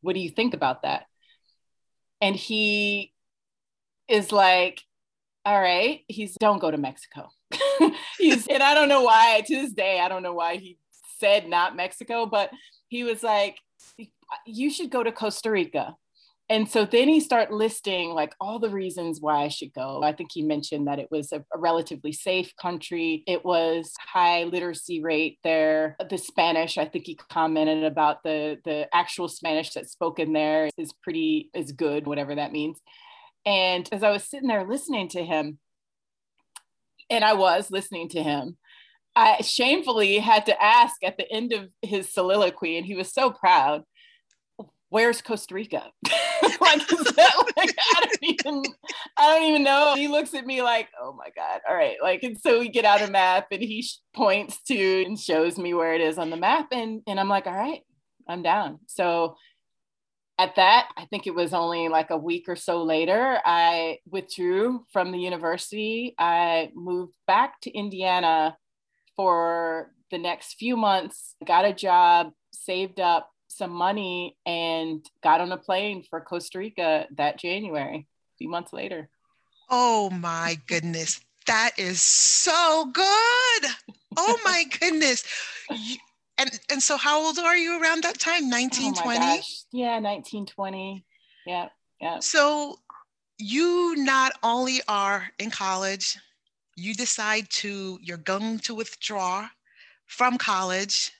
What 0.01 0.15
do 0.15 0.21
you 0.21 0.31
think 0.31 0.55
about 0.55 0.83
that? 0.83 1.05
And 2.21 2.35
he 2.35 3.13
is 4.09 4.33
like, 4.33 4.83
all 5.45 5.61
right, 5.61 6.01
he's 6.09 6.35
don't 6.35 6.61
go 6.61 6.71
to 6.71 6.79
Mexico. 6.79 7.29
he's 8.19 8.47
and 8.47 8.63
I 8.63 8.75
don't 8.75 8.89
know 8.89 9.03
why 9.03 9.43
to 9.47 9.55
this 9.55 9.73
day, 9.73 10.01
I 10.01 10.09
don't 10.09 10.23
know 10.23 10.35
why 10.35 10.57
he 10.57 10.79
said 11.19 11.49
not 11.49 11.77
Mexico, 11.77 12.27
but 12.27 12.51
he 12.89 13.05
was 13.05 13.23
like, 13.23 13.59
you 14.47 14.71
should 14.71 14.91
go 14.91 15.03
to 15.03 15.13
Costa 15.13 15.51
Rica. 15.51 15.97
And 16.51 16.71
so 16.71 16.85
then 16.85 17.09
he 17.09 17.21
started 17.21 17.55
listing 17.55 18.11
like 18.11 18.35
all 18.39 18.59
the 18.59 18.69
reasons 18.69 19.19
why 19.19 19.45
I 19.45 19.49
should 19.49 19.73
go. 19.73 20.03
I 20.03 20.13
think 20.13 20.31
he 20.33 20.43
mentioned 20.43 20.87
that 20.87 20.99
it 20.99 21.09
was 21.11 21.33
a, 21.33 21.43
a, 21.55 21.59
relatively 21.59 22.13
safe 22.13 22.53
country. 22.61 23.25
It 23.27 23.47
was 23.47 23.95
high 23.99 24.45
literacy 24.45 25.03
rate 25.03 25.39
there. 25.43 25.97
The 26.11 26.19
Spanish, 26.19 26.77
I 26.77 26.85
think 26.85 27.07
he 27.07 27.15
commented 27.15 27.85
about 27.85 28.23
the 28.25 28.59
the 28.63 28.95
actual 28.95 29.29
Spanish 29.29 29.73
that's 29.73 29.93
spoken 29.93 30.35
there 30.35 30.69
is 30.77 30.93
pretty 31.03 31.49
is 31.55 31.73
good, 31.73 32.07
whatever 32.07 32.35
that 32.35 32.53
means. 32.53 32.79
And 33.47 33.89
as 33.91 34.03
I 34.03 34.11
was 34.11 34.25
sitting 34.25 34.49
there 34.49 34.67
listening 34.67 35.09
to 35.11 35.25
him, 35.25 35.59
and 37.11 37.25
I 37.25 37.35
was 37.35 37.71
listening 37.71 38.09
to 38.11 38.23
him, 38.23 38.57
I 39.17 39.43
shamefully 39.43 40.19
had 40.19 40.47
to 40.47 40.63
ask 40.63 40.97
at 41.05 41.17
the 41.17 41.31
end 41.31 41.53
of 41.53 41.69
his 41.83 42.13
soliloquy, 42.13 42.77
and 42.77 42.87
he 42.87 42.95
was 42.95 43.13
so 43.13 43.31
proud, 43.31 43.85
where's 44.95 45.21
Costa 45.21 45.55
Rica? 45.55 45.91
like, 46.43 46.61
like, 46.91 47.77
I 47.77 48.01
don't 48.01 48.19
even, 48.23 48.63
I 49.17 49.35
don't 49.35 49.49
even 49.49 49.65
know. 49.65 49.95
He 49.97 50.07
looks 50.07 50.35
at 50.35 50.47
me 50.47 50.63
like, 50.63 50.89
oh 51.01 51.13
my 51.13 51.31
God. 51.35 51.61
All 51.69 51.75
right. 51.75 51.97
Like, 52.01 52.23
and 52.23 52.39
so 52.39 52.61
we 52.61 52.69
get 52.69 52.85
out 52.85 53.03
a 53.03 53.11
map 53.11 53.49
and 53.51 53.61
he 53.61 53.85
points 54.15 54.63
to 54.69 55.03
and 55.05 55.19
shows 55.19 55.59
me 55.59 55.75
where 55.75 55.95
it 55.95 56.01
is 56.01 56.17
on 56.17 56.31
the 56.31 56.37
map. 56.37 56.69
And, 56.71 57.03
and 57.09 57.19
I'm 57.19 57.29
like, 57.29 57.49
all 57.49 57.55
right, 57.55 57.81
I'm 58.29 58.43
down. 58.43 58.79
So 58.87 59.37
at 60.39 60.57
that, 60.57 60.89
I 60.97 61.05
think 61.07 61.27
it 61.27 61.35
was 61.35 61.55
only 61.55 61.89
like 61.89 62.11
a 62.11 62.17
week 62.17 62.49
or 62.49 62.57
so 62.57 62.83
later, 62.83 63.39
I 63.45 63.99
withdrew 64.11 64.85
from 64.93 65.13
the 65.13 65.19
university. 65.19 66.15
I 66.19 66.73
moved 66.75 67.15
back 67.27 67.61
to 67.63 67.71
Indiana 67.71 68.57
for 69.17 69.93
the 70.11 70.19
next 70.19 70.55
few 70.55 70.77
months, 70.77 71.37
got 71.45 71.65
a 71.65 71.73
job, 71.73 72.33
saved 72.53 72.99
up 72.99 73.31
some 73.49 73.71
money, 73.71 74.37
and 74.45 75.05
got 75.23 75.41
on 75.41 75.53
a 75.53 75.57
plane 75.57 76.03
for 76.03 76.21
Costa 76.21 76.59
Rica 76.59 77.07
that 77.17 77.39
January, 77.39 77.99
a 77.99 78.37
few 78.39 78.49
months 78.49 78.73
later. 78.73 79.09
Oh 79.71 80.11
my 80.11 80.59
goodness. 80.67 81.21
That 81.47 81.73
is 81.79 82.01
so 82.03 82.91
good. 82.93 83.71
Oh 84.17 84.39
my 84.45 84.65
goodness. 84.81 85.25
And 86.39 86.51
and 86.71 86.83
so 86.83 86.97
how 86.97 87.25
old 87.25 87.39
are 87.39 87.57
you 87.57 87.81
around 87.81 88.03
that 88.05 88.19
time? 88.19 88.51
1920? 88.51 89.19
Oh 89.19 89.43
yeah, 89.73 90.01
1920. 90.01 91.05
Yeah, 91.47 91.69
yeah. 92.01 92.19
So 92.19 92.79
you 93.39 93.95
not 93.97 94.33
only 94.43 94.81
are 94.89 95.29
in 95.39 95.51
college, 95.51 96.17
you 96.77 96.95
decide 96.95 97.49
to 97.51 97.99
you're 98.03 98.17
going 98.17 98.59
to 98.61 98.75
withdraw 98.75 99.49
from 100.07 100.39
college 100.39 101.13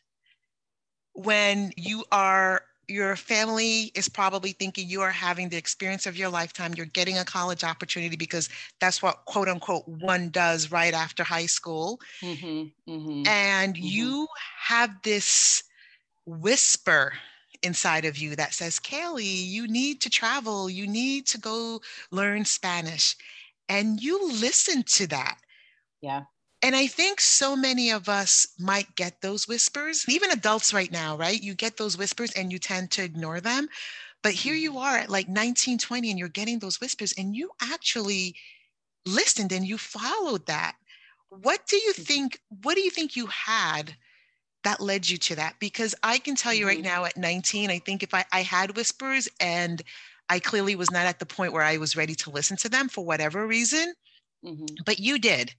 when 1.13 1.73
you 1.77 2.05
are 2.11 2.63
your 2.89 3.17
family 3.17 3.91
is 3.95 4.09
probably 4.09 4.53
thinking 4.53 4.89
you 4.89 5.01
are 5.01 5.11
having 5.11 5.49
the 5.49 5.57
experience 5.57 6.07
of 6.07 6.17
your 6.17 6.29
lifetime. 6.29 6.75
You're 6.77 6.87
getting 6.87 7.19
a 7.19 7.25
college 7.25 7.65
opportunity 7.65 8.17
because 8.17 8.49
that's 8.81 9.03
what 9.03 9.25
quote 9.27 9.49
unquote 9.49 9.87
one 9.87 10.31
does 10.31 10.71
right 10.71 10.95
after 10.95 11.25
high 11.25 11.47
school. 11.47 12.01
Mm-hmm, 12.23 12.91
mm-hmm, 12.91 13.27
and 13.27 13.75
mm-hmm. 13.75 13.85
you 13.85 14.29
have 14.59 14.91
this 15.03 15.65
whisper 16.27 17.13
inside 17.63 18.05
of 18.05 18.19
you 18.19 18.37
that 18.37 18.55
says, 18.55 18.79
Kali, 18.79 19.25
you 19.25 19.67
need 19.67 20.01
to 20.03 20.11
travel, 20.11 20.69
you 20.69 20.87
need 20.87 21.27
to 21.27 21.39
go 21.39 21.81
learn 22.11 22.45
Spanish. 22.45 23.17
And 23.69 24.01
you 24.01 24.29
listen 24.29 24.83
to 24.83 25.07
that. 25.09 25.39
Yeah. 26.03 26.25
And 26.65 26.75
I 26.75 26.87
think 26.87 27.21
so 27.21 27.55
many 27.55 27.91
of 27.91 28.09
us 28.09 28.49
might 28.59 28.97
get 28.97 29.21
those 29.21 29.47
whispers, 29.47 30.07
even 30.09 30.31
adults 30.31 30.73
right 30.73 30.91
now, 30.91 31.15
right? 31.15 31.43
You 31.43 31.55
get 31.55 31.77
those 31.77 31.99
whispers 31.99 32.33
and 32.33 32.51
you 32.51 32.59
tend 32.59 32.91
to 32.93 33.05
ignore 33.05 33.43
them. 33.43 33.69
But 34.23 34.33
here 34.33 34.55
you 34.55 34.79
are 34.79 34.97
at 34.97 35.11
like 35.11 35.29
19, 35.29 35.77
20, 35.77 36.09
and 36.09 36.19
you're 36.19 36.29
getting 36.31 36.59
those 36.59 36.81
whispers, 36.81 37.13
and 37.19 37.37
you 37.37 37.51
actually 37.61 38.35
listened 39.05 39.53
and 39.53 39.67
you 39.67 39.77
followed 39.77 40.47
that. 40.47 40.77
What 41.29 41.67
do 41.67 41.77
you 41.77 41.93
mm-hmm. 41.93 42.03
think? 42.03 42.41
What 42.63 42.77
do 42.77 42.81
you 42.81 42.91
think 42.91 43.15
you 43.15 43.27
had 43.27 43.95
that 44.63 44.81
led 44.81 45.07
you 45.07 45.19
to 45.19 45.37
that? 45.37 45.57
Because 45.61 45.95
I 46.03 46.17
can 46.17 46.35
tell 46.35 46.55
you 46.55 46.67
right 46.67 46.79
mm-hmm. 46.79 46.87
now 46.87 47.05
at 47.05 47.19
19, 47.19 47.69
I 47.69 47.79
think 47.79 48.03
if 48.03 48.15
I, 48.15 48.25
I 48.33 48.41
had 48.41 48.75
whispers 48.75 49.29
and 49.39 49.83
I 50.31 50.39
clearly 50.39 50.77
was 50.77 50.91
not 50.91 51.05
at 51.05 51.19
the 51.19 51.27
point 51.27 51.53
where 51.53 51.63
I 51.63 51.77
was 51.77 51.95
ready 51.95 52.15
to 52.15 52.31
listen 52.31 52.57
to 52.57 52.71
them 52.71 52.89
for 52.89 53.05
whatever 53.05 53.47
reason, 53.47 53.93
mm-hmm. 54.43 54.65
but 54.87 54.99
you 54.99 55.19
did 55.19 55.55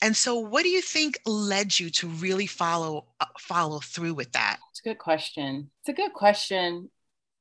and 0.00 0.16
so, 0.16 0.38
what 0.38 0.62
do 0.62 0.68
you 0.68 0.80
think 0.80 1.18
led 1.26 1.78
you 1.78 1.90
to 1.90 2.06
really 2.06 2.46
follow 2.46 3.06
uh, 3.20 3.26
follow 3.38 3.80
through 3.80 4.14
with 4.14 4.32
that? 4.32 4.58
It's 4.70 4.80
a 4.80 4.88
good 4.88 4.98
question. 4.98 5.70
It's 5.82 5.88
a 5.88 6.00
good 6.00 6.12
question. 6.12 6.90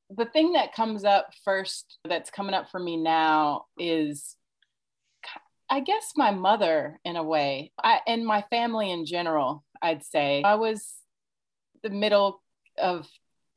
The 0.09 0.25
thing 0.25 0.53
that 0.53 0.73
comes 0.73 1.03
up 1.03 1.29
first, 1.43 1.97
that's 2.07 2.31
coming 2.31 2.55
up 2.55 2.71
for 2.71 2.79
me 2.79 2.97
now, 2.97 3.65
is 3.77 4.37
I 5.69 5.81
guess 5.81 6.13
my 6.15 6.31
mother, 6.31 6.99
in 7.03 7.15
a 7.15 7.23
way, 7.23 7.73
I, 7.83 7.99
and 8.07 8.25
my 8.25 8.43
family 8.49 8.91
in 8.91 9.05
general. 9.05 9.63
I'd 9.81 10.03
say 10.03 10.41
I 10.43 10.55
was 10.55 10.95
the 11.83 11.91
middle 11.91 12.41
of 12.77 13.07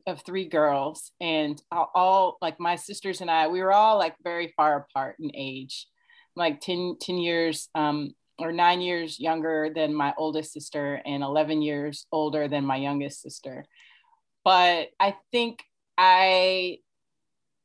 of 0.07 0.23
three 0.27 0.49
girls, 0.49 1.13
and 1.21 1.61
all, 1.73 2.37
like 2.43 2.61
my 2.61 2.77
sisters 2.77 3.23
and 3.23 3.31
I, 3.31 3.49
we 3.49 3.63
were 3.63 3.73
all 3.73 3.99
like 3.99 4.17
very 4.23 4.53
far 4.57 4.77
apart 4.77 5.17
in 5.21 5.31
age, 5.35 5.87
like 6.37 6.61
10, 6.61 6.97
10 7.01 7.19
years 7.19 7.69
um, 7.75 8.15
or 8.41 8.53
nine 8.53 8.81
years 8.81 9.21
younger 9.21 9.71
than 9.75 9.95
my 9.95 10.15
oldest 10.17 10.53
sister 10.53 11.01
and 11.05 11.23
11 11.23 11.63
years 11.63 12.07
older 12.13 12.49
than 12.49 12.65
my 12.65 12.77
youngest 12.77 13.23
sister. 13.23 13.65
But 14.45 14.89
I 14.99 15.17
think 15.33 15.63
I, 15.99 16.79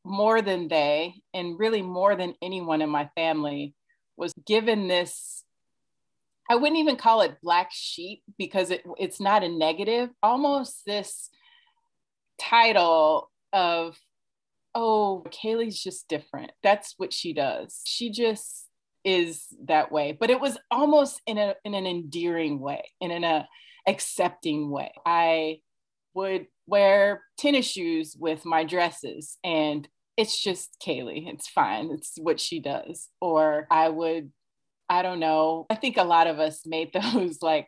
more 0.03 0.41
than 0.41 0.67
they, 0.67 1.15
and 1.34 1.58
really 1.58 1.82
more 1.82 2.15
than 2.15 2.36
anyone 2.41 2.82
in 2.82 2.89
my 2.89 3.10
family, 3.15 3.74
was 4.17 4.34
given 4.46 4.88
this. 4.88 5.44
I 6.50 6.55
wouldn't 6.55 6.79
even 6.79 6.96
call 6.96 7.22
it 7.22 7.41
black 7.41 7.70
sheep 7.72 8.22
because 8.38 8.70
it, 8.70 8.84
it's 8.98 9.20
not 9.20 9.44
a 9.44 9.50
negative, 9.50 10.10
almost 10.22 10.86
this 10.86 11.29
title 12.38 13.32
of, 13.51 13.98
oh, 14.75 15.25
Kali's 15.32 15.82
just 15.82 16.08
different. 16.08 16.51
That's 16.62 16.94
what 16.98 17.13
she 17.13 17.34
does. 17.34 17.82
She 17.86 18.12
just 18.12 18.67
is 19.05 19.45
that 19.65 19.91
way 19.91 20.12
but 20.19 20.29
it 20.29 20.41
was 20.41 20.57
almost 20.71 21.21
in 21.27 21.38
a 21.38 21.55
in 21.63 21.74
an 21.74 21.85
endearing 21.85 22.59
way 22.59 22.83
and 23.00 23.12
in 23.12 23.24
a 23.24 23.27
uh, 23.27 23.43
accepting 23.88 24.69
way. 24.69 24.91
I 25.05 25.59
would 26.13 26.47
wear 26.67 27.24
tennis 27.38 27.67
shoes 27.67 28.15
with 28.19 28.45
my 28.45 28.63
dresses 28.63 29.38
and 29.43 29.88
it's 30.17 30.41
just 30.41 30.77
kali 30.83 31.27
it's 31.27 31.50
fine 31.50 31.91
it's 31.91 32.13
what 32.17 32.39
she 32.39 32.59
does. 32.59 33.09
Or 33.21 33.67
i 33.69 33.89
would 33.89 34.31
i 34.89 35.01
don't 35.01 35.19
know 35.19 35.65
i 35.69 35.75
think 35.75 35.97
a 35.97 36.03
lot 36.03 36.27
of 36.27 36.39
us 36.39 36.65
made 36.65 36.91
those 37.13 37.41
like 37.41 37.67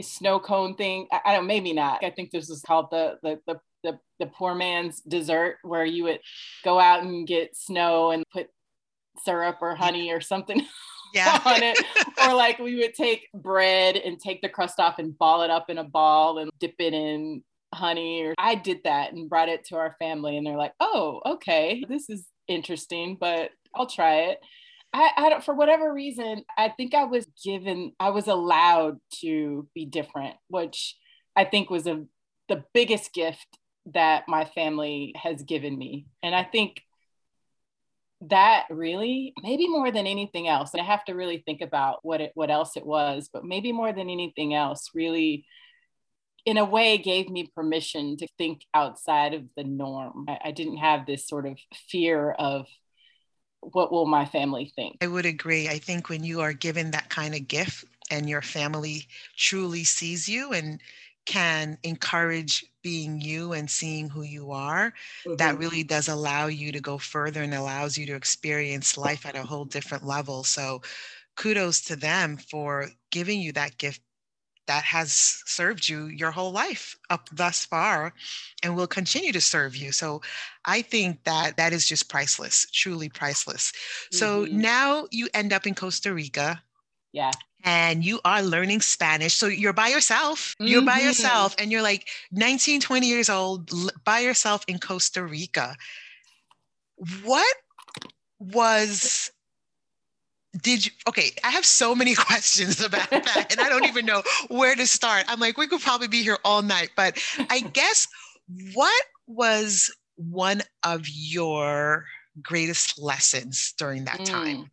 snow 0.00 0.40
cone 0.40 0.74
thing 0.74 1.06
i, 1.12 1.20
I 1.26 1.34
don't 1.34 1.46
maybe 1.46 1.72
not. 1.72 2.04
I 2.04 2.10
think 2.10 2.30
this 2.30 2.50
is 2.50 2.62
called 2.62 2.88
the 2.90 3.18
the, 3.22 3.38
the 3.46 3.60
the, 3.84 3.96
the 4.18 4.26
poor 4.26 4.56
man's 4.56 5.00
dessert 5.02 5.58
where 5.62 5.84
you 5.84 6.02
would 6.02 6.18
go 6.64 6.80
out 6.80 7.04
and 7.04 7.28
get 7.28 7.56
snow 7.56 8.10
and 8.10 8.24
put 8.32 8.48
syrup 9.24 9.58
or 9.60 9.74
honey 9.74 10.12
or 10.12 10.20
something 10.20 10.66
yeah. 11.14 11.40
on 11.44 11.62
it. 11.62 11.78
or 12.26 12.34
like 12.34 12.58
we 12.58 12.76
would 12.76 12.94
take 12.94 13.28
bread 13.32 13.96
and 13.96 14.20
take 14.20 14.42
the 14.42 14.48
crust 14.48 14.80
off 14.80 14.98
and 14.98 15.16
ball 15.18 15.42
it 15.42 15.50
up 15.50 15.70
in 15.70 15.78
a 15.78 15.84
ball 15.84 16.38
and 16.38 16.50
dip 16.58 16.74
it 16.78 16.94
in 16.94 17.42
honey. 17.74 18.24
Or 18.24 18.34
I 18.38 18.54
did 18.54 18.80
that 18.84 19.12
and 19.12 19.28
brought 19.28 19.48
it 19.48 19.64
to 19.66 19.76
our 19.76 19.96
family, 19.98 20.36
and 20.36 20.46
they're 20.46 20.56
like, 20.56 20.74
"Oh, 20.80 21.20
okay, 21.26 21.84
this 21.88 22.08
is 22.10 22.26
interesting, 22.48 23.16
but 23.20 23.50
I'll 23.74 23.86
try 23.86 24.30
it." 24.30 24.40
I, 24.92 25.10
I 25.16 25.28
don't, 25.28 25.44
for 25.44 25.54
whatever 25.54 25.92
reason, 25.92 26.44
I 26.56 26.70
think 26.70 26.94
I 26.94 27.04
was 27.04 27.26
given, 27.44 27.92
I 28.00 28.08
was 28.08 28.26
allowed 28.26 28.98
to 29.20 29.68
be 29.74 29.84
different, 29.84 30.36
which 30.48 30.96
I 31.36 31.44
think 31.44 31.68
was 31.68 31.86
a 31.86 32.04
the 32.48 32.64
biggest 32.72 33.12
gift 33.12 33.46
that 33.94 34.24
my 34.28 34.44
family 34.44 35.14
has 35.16 35.42
given 35.42 35.76
me. 35.76 36.06
And 36.22 36.34
I 36.34 36.44
think 36.44 36.82
that 38.20 38.64
really 38.68 39.32
maybe 39.42 39.68
more 39.68 39.92
than 39.92 40.06
anything 40.06 40.48
else 40.48 40.74
and 40.74 40.80
i 40.80 40.84
have 40.84 41.04
to 41.04 41.12
really 41.14 41.42
think 41.46 41.60
about 41.60 42.00
what 42.02 42.20
it 42.20 42.32
what 42.34 42.50
else 42.50 42.76
it 42.76 42.84
was 42.84 43.30
but 43.32 43.44
maybe 43.44 43.70
more 43.70 43.92
than 43.92 44.10
anything 44.10 44.54
else 44.54 44.90
really 44.92 45.44
in 46.48 46.56
a 46.56 46.64
way 46.64 46.96
gave 46.96 47.28
me 47.28 47.46
permission 47.54 48.16
to 48.16 48.26
think 48.38 48.62
outside 48.72 49.34
of 49.34 49.42
the 49.54 49.64
norm. 49.64 50.24
I, 50.28 50.38
I 50.46 50.50
didn't 50.50 50.78
have 50.78 51.04
this 51.04 51.28
sort 51.28 51.46
of 51.46 51.58
fear 51.90 52.30
of 52.30 52.66
what 53.60 53.92
will 53.92 54.06
my 54.06 54.24
family 54.24 54.72
think? 54.74 54.96
I 55.02 55.08
would 55.08 55.26
agree. 55.26 55.68
I 55.68 55.78
think 55.78 56.08
when 56.08 56.24
you 56.24 56.40
are 56.40 56.54
given 56.54 56.90
that 56.92 57.10
kind 57.10 57.34
of 57.34 57.48
gift 57.48 57.84
and 58.10 58.30
your 58.30 58.40
family 58.40 59.08
truly 59.36 59.84
sees 59.84 60.26
you 60.26 60.54
and 60.54 60.80
can 61.26 61.78
encourage 61.82 62.64
being 62.82 63.20
you 63.20 63.52
and 63.52 63.70
seeing 63.70 64.08
who 64.08 64.22
you 64.22 64.50
are, 64.50 64.94
mm-hmm. 65.24 65.36
that 65.36 65.58
really 65.58 65.82
does 65.82 66.08
allow 66.08 66.46
you 66.46 66.72
to 66.72 66.80
go 66.80 66.96
further 66.98 67.42
and 67.42 67.54
allows 67.54 67.98
you 67.98 68.06
to 68.06 68.14
experience 68.14 68.96
life 68.96 69.26
at 69.26 69.36
a 69.36 69.42
whole 69.42 69.64
different 69.64 70.04
level. 70.04 70.44
So, 70.44 70.82
kudos 71.36 71.82
to 71.82 71.96
them 71.96 72.36
for 72.36 72.88
giving 73.10 73.40
you 73.40 73.52
that 73.52 73.78
gift 73.78 74.00
that 74.68 74.84
has 74.84 75.42
served 75.46 75.88
you 75.88 76.06
your 76.06 76.30
whole 76.30 76.52
life 76.52 76.94
up 77.10 77.28
thus 77.32 77.64
far 77.64 78.12
and 78.62 78.76
will 78.76 78.86
continue 78.86 79.32
to 79.32 79.40
serve 79.40 79.74
you. 79.74 79.90
So 79.90 80.20
I 80.66 80.82
think 80.82 81.24
that 81.24 81.56
that 81.56 81.72
is 81.72 81.88
just 81.88 82.08
priceless, 82.08 82.70
truly 82.70 83.08
priceless. 83.08 83.72
Mm-hmm. 83.72 84.16
So 84.16 84.44
now 84.44 85.06
you 85.10 85.28
end 85.34 85.52
up 85.52 85.66
in 85.66 85.74
Costa 85.74 86.14
Rica. 86.14 86.62
Yeah 87.12 87.30
and 87.64 88.04
you 88.04 88.20
are 88.24 88.42
learning 88.42 88.80
Spanish. 88.80 89.34
So 89.34 89.46
you're 89.46 89.72
by 89.72 89.88
yourself. 89.88 90.54
Mm-hmm. 90.60 90.70
You're 90.70 90.82
by 90.82 91.00
yourself 91.00 91.54
and 91.58 91.72
you're 91.72 91.82
like 91.82 92.08
19, 92.32 92.80
20 92.80 93.06
years 93.06 93.28
old 93.28 93.70
by 94.04 94.20
yourself 94.20 94.64
in 94.68 94.78
Costa 94.78 95.24
Rica. 95.24 95.76
What 97.24 97.56
was 98.38 99.30
did 100.62 100.86
you 100.86 100.92
okay 101.06 101.30
i 101.44 101.50
have 101.50 101.66
so 101.66 101.94
many 101.94 102.14
questions 102.28 102.80
about 102.80 103.10
that 103.10 103.46
and 103.50 103.60
i 103.60 103.68
don't 103.68 103.84
even 103.84 104.06
know 104.06 104.22
where 104.48 104.74
to 104.74 104.86
start 104.86 105.24
i'm 105.28 105.38
like 105.38 105.58
we 105.58 105.66
could 105.66 105.80
probably 105.80 106.08
be 106.08 106.22
here 106.22 106.38
all 106.44 106.62
night 106.62 106.90
but 106.96 107.22
i 107.50 107.60
guess 107.72 108.08
what 108.72 109.04
was 109.26 109.94
one 110.16 110.62
of 110.84 111.02
your 111.06 112.06
greatest 112.42 112.98
lessons 112.98 113.74
during 113.76 114.04
that 114.04 114.20
mm. 114.20 114.24
time 114.24 114.70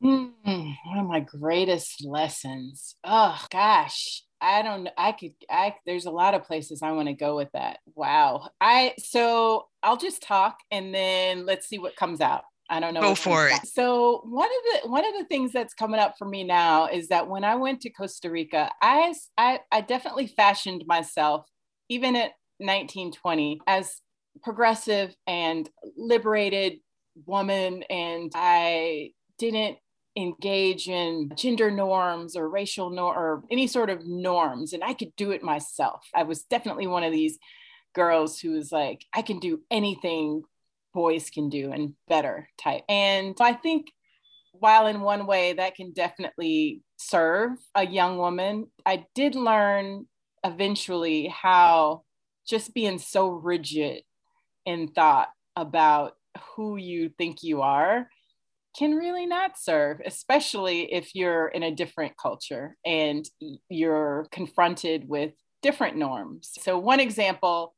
Hmm, 0.00 0.26
one 0.44 0.98
of 0.98 1.06
my 1.06 1.20
greatest 1.20 2.04
lessons. 2.04 2.94
Oh 3.04 3.40
gosh, 3.50 4.22
I 4.40 4.62
don't 4.62 4.88
I 4.96 5.12
could 5.12 5.32
I 5.50 5.74
there's 5.86 6.06
a 6.06 6.10
lot 6.10 6.34
of 6.34 6.44
places 6.44 6.82
I 6.82 6.92
want 6.92 7.08
to 7.08 7.14
go 7.14 7.36
with 7.36 7.48
that. 7.52 7.78
Wow. 7.94 8.50
I 8.60 8.94
so 8.98 9.66
I'll 9.82 9.96
just 9.96 10.22
talk 10.22 10.58
and 10.70 10.94
then 10.94 11.46
let's 11.46 11.68
see 11.68 11.78
what 11.78 11.96
comes 11.96 12.20
out. 12.20 12.42
I 12.70 12.80
don't 12.80 12.94
know. 12.94 13.00
Go 13.00 13.14
for 13.14 13.48
it. 13.48 13.66
So 13.66 14.22
one 14.24 14.48
of 14.48 14.82
the 14.82 14.90
one 14.90 15.06
of 15.06 15.14
the 15.18 15.24
things 15.24 15.52
that's 15.52 15.74
coming 15.74 15.98
up 15.98 16.14
for 16.18 16.26
me 16.26 16.44
now 16.44 16.86
is 16.86 17.08
that 17.08 17.28
when 17.28 17.42
I 17.42 17.56
went 17.56 17.80
to 17.82 17.90
Costa 17.90 18.30
Rica, 18.30 18.70
I 18.82 19.14
I, 19.36 19.60
I 19.72 19.80
definitely 19.80 20.26
fashioned 20.26 20.84
myself 20.86 21.46
even 21.88 22.14
at 22.14 22.32
1920 22.58 23.60
as 23.66 24.00
progressive 24.42 25.16
and 25.26 25.68
liberated 25.96 26.74
woman 27.26 27.82
and 27.84 28.30
I 28.34 29.12
didn't 29.38 29.78
engage 30.18 30.88
in 30.88 31.30
gender 31.36 31.70
norms 31.70 32.36
or 32.36 32.48
racial 32.48 32.90
nor 32.90 33.14
or 33.14 33.44
any 33.52 33.68
sort 33.68 33.88
of 33.88 34.04
norms 34.04 34.72
and 34.72 34.82
i 34.82 34.92
could 34.92 35.14
do 35.16 35.30
it 35.30 35.42
myself. 35.42 36.04
I 36.14 36.24
was 36.24 36.42
definitely 36.42 36.88
one 36.88 37.04
of 37.04 37.12
these 37.12 37.38
girls 37.94 38.40
who 38.40 38.50
was 38.50 38.72
like 38.72 39.04
i 39.14 39.22
can 39.22 39.38
do 39.38 39.60
anything 39.70 40.42
boys 40.92 41.30
can 41.30 41.48
do 41.48 41.70
and 41.72 41.94
better 42.08 42.48
type. 42.60 42.82
And 42.88 43.36
i 43.40 43.52
think 43.52 43.92
while 44.52 44.88
in 44.88 45.00
one 45.02 45.26
way 45.26 45.52
that 45.52 45.76
can 45.76 45.92
definitely 45.92 46.82
serve 46.96 47.52
a 47.76 47.86
young 47.86 48.18
woman 48.18 48.66
i 48.84 49.06
did 49.14 49.36
learn 49.36 50.06
eventually 50.42 51.28
how 51.28 52.02
just 52.44 52.74
being 52.74 52.98
so 52.98 53.28
rigid 53.28 54.02
in 54.66 54.88
thought 54.88 55.28
about 55.54 56.16
who 56.54 56.76
you 56.76 57.10
think 57.18 57.42
you 57.42 57.62
are 57.62 58.08
can 58.78 58.94
really 58.94 59.26
not 59.26 59.58
serve, 59.58 60.00
especially 60.06 60.92
if 60.92 61.14
you're 61.14 61.48
in 61.48 61.64
a 61.64 61.74
different 61.74 62.16
culture 62.16 62.76
and 62.86 63.28
you're 63.68 64.28
confronted 64.30 65.08
with 65.08 65.32
different 65.62 65.96
norms. 65.96 66.50
So, 66.60 66.78
one 66.78 67.00
example 67.00 67.74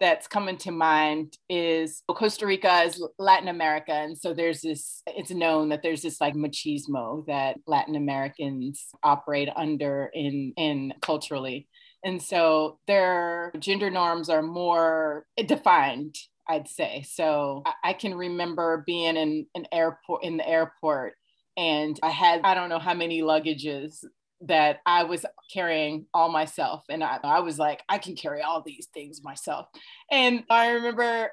that's 0.00 0.26
coming 0.26 0.56
to 0.56 0.72
mind 0.72 1.34
is 1.48 2.02
Costa 2.10 2.46
Rica 2.46 2.82
is 2.82 3.06
Latin 3.18 3.48
America. 3.48 3.92
And 3.92 4.16
so 4.16 4.32
there's 4.32 4.62
this, 4.62 5.02
it's 5.06 5.30
known 5.30 5.68
that 5.68 5.82
there's 5.82 6.00
this 6.00 6.22
like 6.22 6.34
machismo 6.34 7.26
that 7.26 7.58
Latin 7.66 7.94
Americans 7.94 8.86
operate 9.02 9.50
under 9.54 10.10
in, 10.14 10.54
in 10.56 10.94
culturally. 11.02 11.68
And 12.02 12.20
so 12.20 12.78
their 12.86 13.52
gender 13.58 13.90
norms 13.90 14.30
are 14.30 14.42
more 14.42 15.26
defined 15.46 16.16
I'd 16.50 16.68
say. 16.68 17.04
So 17.08 17.62
I, 17.64 17.90
I 17.90 17.92
can 17.92 18.14
remember 18.14 18.82
being 18.86 19.16
in 19.16 19.46
an 19.54 19.66
airport 19.72 20.24
in 20.24 20.36
the 20.36 20.48
airport 20.48 21.14
and 21.56 21.98
I 22.02 22.10
had 22.10 22.40
I 22.42 22.54
don't 22.54 22.68
know 22.68 22.78
how 22.78 22.94
many 22.94 23.22
luggages 23.22 24.04
that 24.42 24.80
I 24.86 25.04
was 25.04 25.24
carrying 25.52 26.06
all 26.14 26.30
myself. 26.30 26.84
And 26.88 27.04
I, 27.04 27.18
I 27.22 27.40
was 27.40 27.58
like, 27.58 27.82
I 27.88 27.98
can 27.98 28.16
carry 28.16 28.40
all 28.42 28.62
these 28.62 28.88
things 28.92 29.22
myself. 29.22 29.66
And 30.10 30.44
I 30.48 30.70
remember 30.70 31.30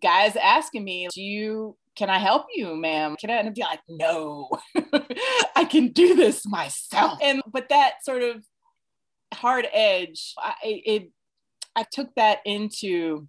guys 0.00 0.36
asking 0.36 0.84
me, 0.84 1.08
Do 1.12 1.20
you 1.20 1.76
can 1.96 2.08
I 2.08 2.18
help 2.18 2.46
you, 2.54 2.76
ma'am? 2.76 3.16
Can 3.20 3.30
I? 3.30 3.34
And 3.34 3.48
I'd 3.48 3.54
be 3.54 3.62
like, 3.62 3.80
no, 3.88 4.48
I 5.56 5.64
can 5.64 5.88
do 5.88 6.14
this 6.14 6.46
myself. 6.46 7.18
And 7.22 7.42
but 7.52 7.68
that 7.68 8.04
sort 8.04 8.22
of 8.22 8.42
hard 9.34 9.66
edge, 9.72 10.32
I, 10.38 10.54
it, 10.62 11.10
I 11.76 11.84
took 11.92 12.14
that 12.14 12.38
into 12.46 13.28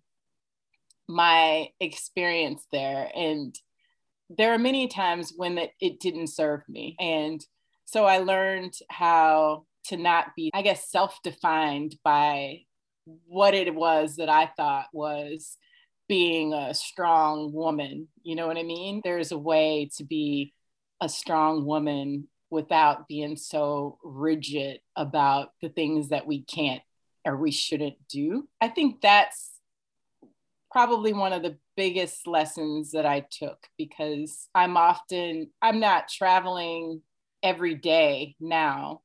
my 1.12 1.70
experience 1.80 2.66
there. 2.72 3.12
And 3.16 3.56
there 4.30 4.54
are 4.54 4.58
many 4.58 4.88
times 4.88 5.34
when 5.36 5.58
it, 5.58 5.72
it 5.80 6.00
didn't 6.00 6.28
serve 6.28 6.62
me. 6.70 6.96
And 7.00 7.46
so 7.86 8.06
I 8.06 8.20
learned 8.20 8.74
how 8.90 9.66
to 9.86 9.98
not 9.98 10.28
be, 10.36 10.52
I 10.54 10.62
guess, 10.62 10.90
self 10.90 11.20
defined 11.24 11.96
by 12.04 12.62
what 13.28 13.54
it 13.54 13.74
was 13.74 14.16
that 14.18 14.30
I 14.30 14.52
thought 14.56 14.88
was 14.94 15.58
being 16.08 16.54
a 16.54 16.74
strong 16.74 17.52
woman. 17.54 18.08
You 18.24 18.36
know 18.36 18.48
what 18.48 18.58
I 18.58 18.64
mean? 18.64 19.02
There's 19.04 19.32
a 19.32 19.38
way 19.38 19.90
to 19.98 20.04
be 20.04 20.54
a 21.02 21.10
strong 21.10 21.66
woman 21.66 22.28
without 22.50 23.08
being 23.08 23.38
so 23.38 23.98
rigid 24.04 24.80
about 24.96 25.50
the 25.62 25.70
things 25.70 26.10
that 26.10 26.28
we 26.28 26.44
can't 26.44 26.82
or 27.26 27.38
we 27.38 27.52
shouldn't 27.52 27.96
do. 28.10 28.48
I 28.60 28.68
think 28.68 29.02
that's 29.02 29.52
probably 30.72 31.14
one 31.14 31.34
of 31.34 31.44
the 31.44 31.58
biggest 31.76 32.28
lessons 32.28 32.92
that 32.92 33.06
I 33.06 33.26
took 33.30 33.68
because 33.78 34.48
I'm 34.56 34.78
often, 34.78 35.50
I'm 35.62 35.80
not 35.80 36.08
traveling 36.08 37.02
every 37.44 37.76
day 37.76 38.36
now, 38.40 39.02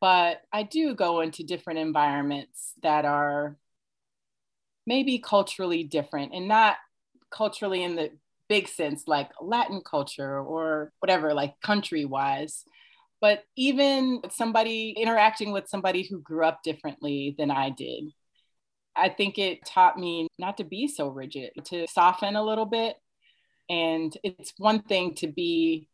but 0.00 0.40
I 0.52 0.62
do 0.62 0.94
go 0.94 1.20
into 1.20 1.44
different 1.44 1.80
environments 1.80 2.72
that 2.82 3.04
are 3.04 3.56
maybe 4.86 5.18
culturally 5.18 5.84
different 5.84 6.32
and 6.34 6.48
not 6.48 6.76
culturally 7.30 7.82
in 7.82 7.96
the 7.96 8.10
big 8.48 8.68
sense, 8.68 9.04
like 9.06 9.30
Latin 9.40 9.82
culture 9.82 10.38
or 10.38 10.92
whatever, 11.00 11.34
like 11.34 11.60
country 11.60 12.04
wise. 12.04 12.64
But 13.20 13.44
even 13.56 14.20
somebody 14.30 14.90
interacting 14.90 15.52
with 15.52 15.68
somebody 15.68 16.02
who 16.02 16.20
grew 16.20 16.44
up 16.44 16.62
differently 16.62 17.34
than 17.38 17.50
I 17.50 17.70
did, 17.70 18.12
I 18.96 19.08
think 19.08 19.38
it 19.38 19.64
taught 19.66 19.98
me 19.98 20.28
not 20.38 20.56
to 20.58 20.64
be 20.64 20.88
so 20.88 21.08
rigid, 21.08 21.50
to 21.66 21.86
soften 21.88 22.36
a 22.36 22.42
little 22.42 22.66
bit. 22.66 22.96
And 23.68 24.16
it's 24.22 24.52
one 24.58 24.82
thing 24.82 25.14
to 25.16 25.26
be 25.26 25.88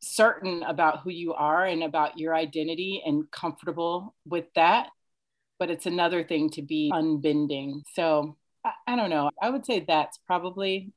certain 0.00 0.62
about 0.62 1.00
who 1.00 1.10
you 1.10 1.34
are 1.34 1.64
and 1.64 1.82
about 1.82 2.18
your 2.18 2.34
identity 2.34 3.02
and 3.04 3.30
comfortable 3.30 4.14
with 4.26 4.46
that. 4.54 4.88
But 5.58 5.70
it's 5.70 5.86
another 5.86 6.22
thing 6.22 6.50
to 6.50 6.62
be 6.62 6.90
unbending. 6.92 7.82
So 7.94 8.36
I, 8.64 8.72
I 8.86 8.96
don't 8.96 9.10
know. 9.10 9.30
I 9.40 9.50
would 9.50 9.66
say 9.66 9.84
that's 9.86 10.18
probably 10.18 10.92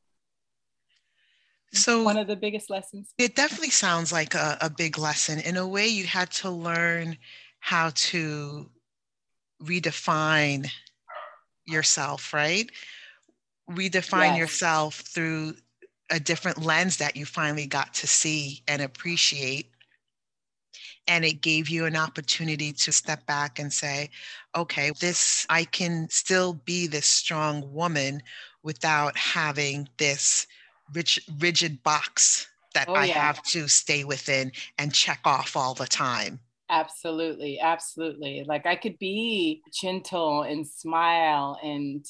so 1.74 2.04
one 2.04 2.18
of 2.18 2.28
the 2.28 2.36
biggest 2.36 2.70
lessons. 2.70 3.14
It 3.18 3.36
definitely 3.36 3.70
sounds 3.70 4.12
like 4.12 4.36
a, 4.36 4.58
a 4.62 4.70
big 4.70 4.98
lesson. 4.98 5.40
In 5.40 5.58
a 5.58 5.68
way, 5.68 5.88
you 5.88 6.06
had 6.06 6.30
to 6.32 6.50
learn 6.50 7.18
how 7.60 7.92
to 7.96 8.70
redefine 9.64 10.70
yourself, 11.66 12.34
right? 12.34 12.70
Redefine 13.70 14.32
yes. 14.32 14.38
yourself 14.38 14.96
through 14.96 15.56
a 16.10 16.20
different 16.20 16.64
lens 16.64 16.98
that 16.98 17.16
you 17.16 17.26
finally 17.26 17.68
got 17.68 17.94
to 17.96 18.08
see 18.08 18.64
and 18.68 18.82
appreciate. 18.82 19.68
And 21.08 21.26
it 21.26 21.42
gave 21.42 21.70
you 21.70 21.86
an 21.86 21.96
opportunity 21.96 22.74
to 22.74 22.92
step 22.92 23.26
back 23.26 23.60
and 23.60 23.72
say, 23.72 24.10
okay, 24.56 24.92
this, 25.00 25.46
I 25.50 25.64
can 25.64 26.08
still 26.10 26.54
be 26.54 26.88
this 26.88 27.08
strong 27.08 27.74
woman 27.74 28.22
without 28.64 29.18
having 29.18 29.90
this 29.98 30.48
rich, 30.94 31.20
rigid 31.40 31.82
box 31.84 32.48
that 32.74 32.90
Oh, 32.90 32.96
I 32.96 33.08
yeah. 33.08 33.20
have 33.22 33.42
to 33.44 33.68
stay 33.68 34.04
within 34.04 34.52
and 34.78 34.94
check 34.94 35.20
off 35.26 35.56
all 35.56 35.74
the 35.74 35.88
time. 35.88 36.40
Absolutely, 36.72 37.60
absolutely. 37.60 38.46
Like 38.48 38.66
I 38.66 38.76
could 38.78 38.98
be 38.98 39.62
gentle 39.74 40.44
and 40.44 40.66
smile 40.68 41.60
and 41.62 42.06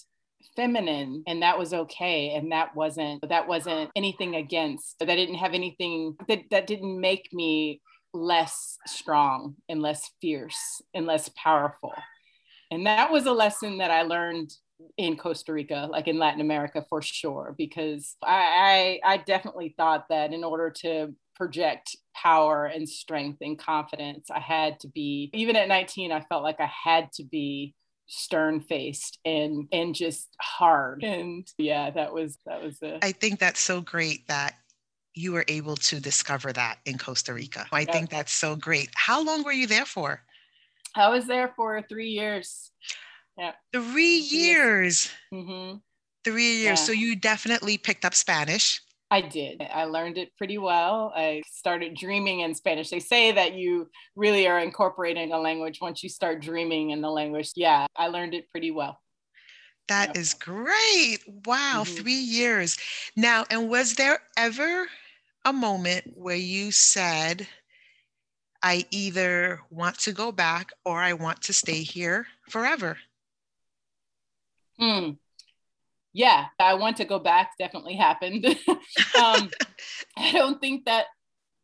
feminine 0.56 1.24
and 1.28 1.42
that 1.44 1.58
was 1.58 1.74
okay 1.74 2.32
and 2.36 2.52
that 2.52 2.76
wasn't 2.76 3.28
that 3.30 3.48
wasn't 3.48 3.90
anything 3.96 4.36
against 4.36 4.98
that 5.00 5.06
didn't 5.06 5.36
have 5.36 5.54
anything 5.54 6.16
that 6.28 6.42
that 6.52 6.68
didn't 6.68 7.00
make 7.00 7.30
me 7.32 7.82
less 8.14 8.78
strong 8.88 9.56
and 9.70 9.82
less 9.82 10.12
fierce 10.22 10.82
and 10.94 11.06
less 11.08 11.30
powerful. 11.42 11.94
And 12.72 12.86
that 12.86 13.12
was 13.12 13.26
a 13.26 13.32
lesson 13.34 13.80
that 13.80 13.92
I 13.92 14.04
learned 14.04 14.52
in 14.98 15.18
Costa 15.18 15.54
Rica, 15.54 15.88
like 15.92 16.08
in 16.08 16.18
Latin 16.18 16.42
America 16.42 16.86
for 16.90 17.02
sure, 17.02 17.54
because 17.58 18.16
I, 18.24 19.00
I, 19.06 19.14
I 19.14 19.18
definitely 19.18 19.74
thought 19.78 20.06
that 20.10 20.34
in 20.34 20.44
order 20.44 20.72
to 20.82 21.14
project 21.36 21.96
power 22.16 22.66
and 22.66 22.88
strength 22.88 23.40
and 23.42 23.58
confidence, 23.58 24.30
I 24.30 24.40
had 24.40 24.80
to 24.82 24.88
be, 24.88 25.30
even 25.34 25.56
at 25.56 25.68
19, 25.68 26.12
I 26.12 26.22
felt 26.22 26.44
like 26.44 26.60
I 26.60 26.70
had 26.84 27.12
to 27.14 27.24
be 27.24 27.76
stern 28.08 28.60
faced 28.60 29.20
and 29.24 29.70
and 29.72 29.96
just 29.96 30.36
hard 30.42 31.02
and 31.02 31.48
yeah 31.58 31.90
that 31.92 32.14
was 32.14 32.38
that 32.46 32.62
was 32.62 32.78
I 33.02 33.14
think 33.14 33.40
that's 33.40 33.62
so 33.62 33.80
great 33.80 34.28
that 34.28 34.56
you 35.14 35.32
were 35.32 35.46
able 35.48 35.78
to 35.78 36.02
discover 36.02 36.52
that 36.52 36.80
in 36.86 36.98
Costa 36.98 37.34
Rica. 37.34 37.68
I 37.72 37.86
think 37.86 38.10
that's 38.10 38.34
so 38.34 38.58
great. 38.58 38.90
How 38.96 39.24
long 39.24 39.44
were 39.44 39.54
you 39.54 39.66
there 39.66 39.86
for? 39.86 40.22
I 40.94 41.08
was 41.08 41.26
there 41.26 41.54
for 41.56 41.82
three 41.88 42.10
years 42.10 42.72
yeah 43.38 43.54
Three 43.74 44.18
years. 44.18 45.10
hmm 45.32 45.76
Three 46.24 46.58
years. 46.58 46.80
Yeah. 46.80 46.86
So 46.86 46.92
you 46.92 47.16
definitely 47.16 47.78
picked 47.78 48.06
up 48.06 48.14
Spanish. 48.14 48.82
I 49.12 49.20
did. 49.20 49.62
I 49.62 49.84
learned 49.84 50.18
it 50.18 50.36
pretty 50.38 50.58
well. 50.58 51.12
I 51.14 51.42
started 51.46 51.96
dreaming 51.96 52.40
in 52.40 52.56
Spanish. 52.56 52.90
They 52.90 53.02
say 53.02 53.34
that 53.34 53.56
you 53.56 53.90
really 54.16 54.48
are 54.48 54.60
incorporating 54.60 55.34
a 55.34 55.38
language 55.38 55.80
once 55.82 56.02
you 56.02 56.08
start 56.08 56.42
dreaming 56.42 56.92
in 56.92 57.02
the 57.02 57.10
language. 57.12 57.52
Yeah, 57.58 57.88
I 57.98 58.08
learned 58.08 58.34
it 58.34 58.50
pretty 58.50 58.72
well. 58.72 59.02
That 59.90 60.08
Yep. 60.10 60.18
is 60.18 60.34
great. 60.34 61.18
Wow, 61.46 61.84
Mhm. 61.84 61.98
three 61.98 62.14
years. 62.14 62.78
Now, 63.18 63.46
and 63.50 63.70
was 63.70 63.96
there 63.96 64.22
ever 64.38 64.88
a 65.44 65.52
moment 65.52 66.16
where 66.16 66.38
you 66.38 66.72
said, 66.72 67.50
I 68.64 68.86
either 68.92 69.60
want 69.70 70.00
to 70.00 70.14
go 70.14 70.32
back 70.32 70.72
or 70.86 71.02
I 71.02 71.12
want 71.12 71.42
to 71.44 71.54
stay 71.54 71.84
here 71.84 72.28
forever? 72.50 72.98
Hmm. 74.80 75.12
Yeah, 76.14 76.48
I 76.60 76.74
want 76.74 76.98
to 76.98 77.06
go 77.06 77.20
back. 77.20 77.52
Definitely 77.58 77.96
happened. 77.96 78.46
um, 78.68 79.50
I 80.18 80.32
don't 80.34 80.60
think 80.60 80.86
that, 80.86 81.06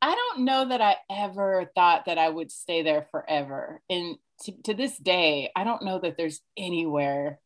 I 0.01 0.15
don't 0.15 0.45
know 0.45 0.69
that 0.69 0.81
I 0.81 0.97
ever 1.09 1.71
thought 1.75 2.05
that 2.05 2.17
I 2.17 2.29
would 2.29 2.51
stay 2.51 2.83
there 2.83 3.07
forever. 3.11 3.81
And 3.89 4.17
to, 4.43 4.53
to 4.65 4.73
this 4.73 4.97
day, 4.97 5.51
I 5.55 5.63
don't 5.63 5.83
know 5.83 5.99
that 5.99 6.17
there's 6.17 6.41
anywhere 6.57 7.39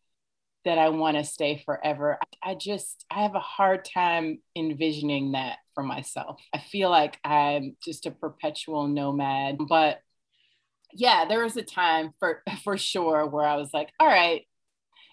that 0.65 0.77
I 0.77 0.89
want 0.89 1.17
to 1.17 1.23
stay 1.23 1.63
forever. 1.65 2.19
I, 2.43 2.51
I 2.51 2.55
just, 2.55 3.05
I 3.11 3.23
have 3.23 3.35
a 3.35 3.39
hard 3.39 3.85
time 3.85 4.39
envisioning 4.55 5.33
that 5.33 5.57
for 5.75 5.83
myself. 5.83 6.41
I 6.53 6.59
feel 6.59 6.89
like 6.89 7.17
I'm 7.23 7.77
just 7.83 8.05
a 8.05 8.11
perpetual 8.11 8.87
nomad. 8.87 9.57
But 9.69 9.99
yeah, 10.93 11.25
there 11.27 11.43
was 11.43 11.57
a 11.57 11.63
time 11.63 12.13
for 12.19 12.43
for 12.63 12.77
sure 12.77 13.25
where 13.27 13.45
I 13.45 13.55
was 13.55 13.73
like, 13.73 13.89
all 13.99 14.07
right, 14.07 14.43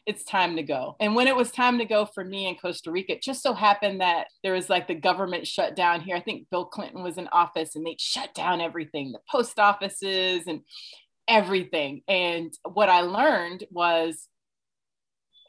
it's 0.08 0.24
time 0.24 0.56
to 0.56 0.62
go. 0.62 0.96
And 1.00 1.14
when 1.14 1.28
it 1.28 1.36
was 1.36 1.50
time 1.50 1.76
to 1.78 1.84
go 1.84 2.06
for 2.06 2.24
me 2.24 2.48
in 2.48 2.54
Costa 2.54 2.90
Rica, 2.90 3.12
it 3.12 3.22
just 3.22 3.42
so 3.42 3.52
happened 3.52 4.00
that 4.00 4.28
there 4.42 4.54
was 4.54 4.70
like 4.70 4.88
the 4.88 4.94
government 4.94 5.46
shut 5.46 5.76
down 5.76 6.00
here. 6.00 6.16
I 6.16 6.20
think 6.20 6.48
Bill 6.50 6.64
Clinton 6.64 7.02
was 7.02 7.18
in 7.18 7.28
office 7.28 7.76
and 7.76 7.86
they 7.86 7.94
shut 7.98 8.32
down 8.32 8.62
everything, 8.62 9.12
the 9.12 9.20
post 9.30 9.58
offices 9.58 10.44
and 10.46 10.62
everything. 11.28 12.00
And 12.08 12.54
what 12.64 12.88
I 12.88 13.02
learned 13.02 13.64
was 13.70 14.28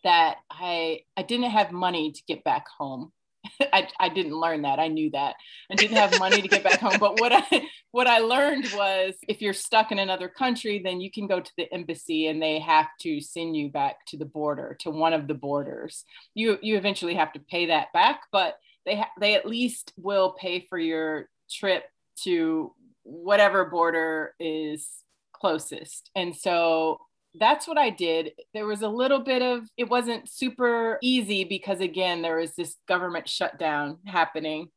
that 0.04 0.36
I 0.52 1.04
I 1.15 1.24
didn't 1.24 1.52
have 1.52 1.72
money 1.72 2.12
to 2.12 2.22
get 2.28 2.43
back 2.43 2.65
home. 2.67 3.13
I, 3.62 3.88
I 3.98 4.10
didn't 4.10 4.38
learn 4.38 4.63
that. 4.63 4.78
I 4.78 4.89
knew 4.89 5.10
that. 5.12 5.36
I 5.72 5.76
didn't 5.76 5.95
have 5.95 6.19
money 6.19 6.41
to 6.41 6.50
get 6.50 6.65
back 6.65 6.82
home. 6.82 7.00
But 7.00 7.22
what 7.22 7.32
I 7.32 7.65
what 7.91 8.08
I 8.08 8.19
learned 8.19 8.65
was 8.73 9.15
if 9.28 9.41
you're 9.41 9.54
stuck 9.54 9.91
in 9.91 9.99
another 9.99 10.30
country, 10.30 10.80
then 10.84 11.02
you 11.02 11.10
can 11.10 11.28
go 11.28 11.39
to 11.39 11.52
the 11.58 11.71
embassy 11.73 12.28
and 12.28 12.41
they 12.41 12.60
have 12.60 12.88
to 13.02 13.19
send 13.19 13.56
you 13.56 13.69
back 13.69 14.06
to 14.08 14.17
the 14.17 14.25
border, 14.25 14.78
to 14.82 14.91
one 14.91 15.13
of 15.13 15.28
the 15.28 15.34
borders. 15.34 16.06
You 16.36 16.58
you 16.62 16.78
eventually 16.78 17.15
have 17.15 17.34
to 17.34 17.39
pay 17.39 17.67
that 17.67 17.91
back, 17.93 18.21
but 18.32 18.58
they 18.86 18.97
ha- 18.97 19.12
they 19.19 19.36
at 19.36 19.45
least 19.45 19.93
will 19.97 20.34
pay 20.34 20.65
for 20.69 20.78
your 20.78 21.30
trip 21.49 21.86
to 22.23 22.73
whatever 23.04 23.65
border 23.65 24.36
is 24.39 24.88
closest. 25.34 26.12
And 26.15 26.36
so 26.36 26.99
that's 27.36 27.67
what 27.67 27.78
I 27.78 27.89
did. 27.89 28.32
There 28.54 28.65
was 28.65 28.82
a 28.82 28.89
little 28.89 29.19
bit 29.19 29.41
of, 29.41 29.67
it 29.78 29.89
wasn't 29.89 30.30
super 30.30 30.97
easy 31.02 31.43
because, 31.43 31.80
again, 31.80 32.21
there 32.21 32.38
was 32.38 32.56
this 32.56 32.75
government 32.88 33.30
shutdown 33.30 33.99
happening. 34.06 34.69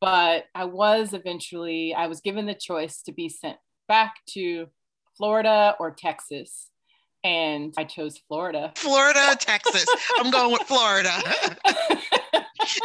But 0.00 0.44
I 0.54 0.64
was 0.64 1.12
eventually, 1.12 1.94
I 1.94 2.06
was 2.06 2.20
given 2.20 2.46
the 2.46 2.54
choice 2.54 3.02
to 3.02 3.12
be 3.12 3.28
sent 3.28 3.56
back 3.88 4.16
to 4.30 4.66
Florida 5.16 5.74
or 5.78 5.90
Texas. 5.92 6.68
And 7.24 7.74
I 7.76 7.84
chose 7.84 8.18
Florida. 8.28 8.72
Florida, 8.76 9.36
Texas. 9.40 9.86
I'm 10.18 10.30
going 10.30 10.52
with 10.52 10.62
Florida. 10.62 11.10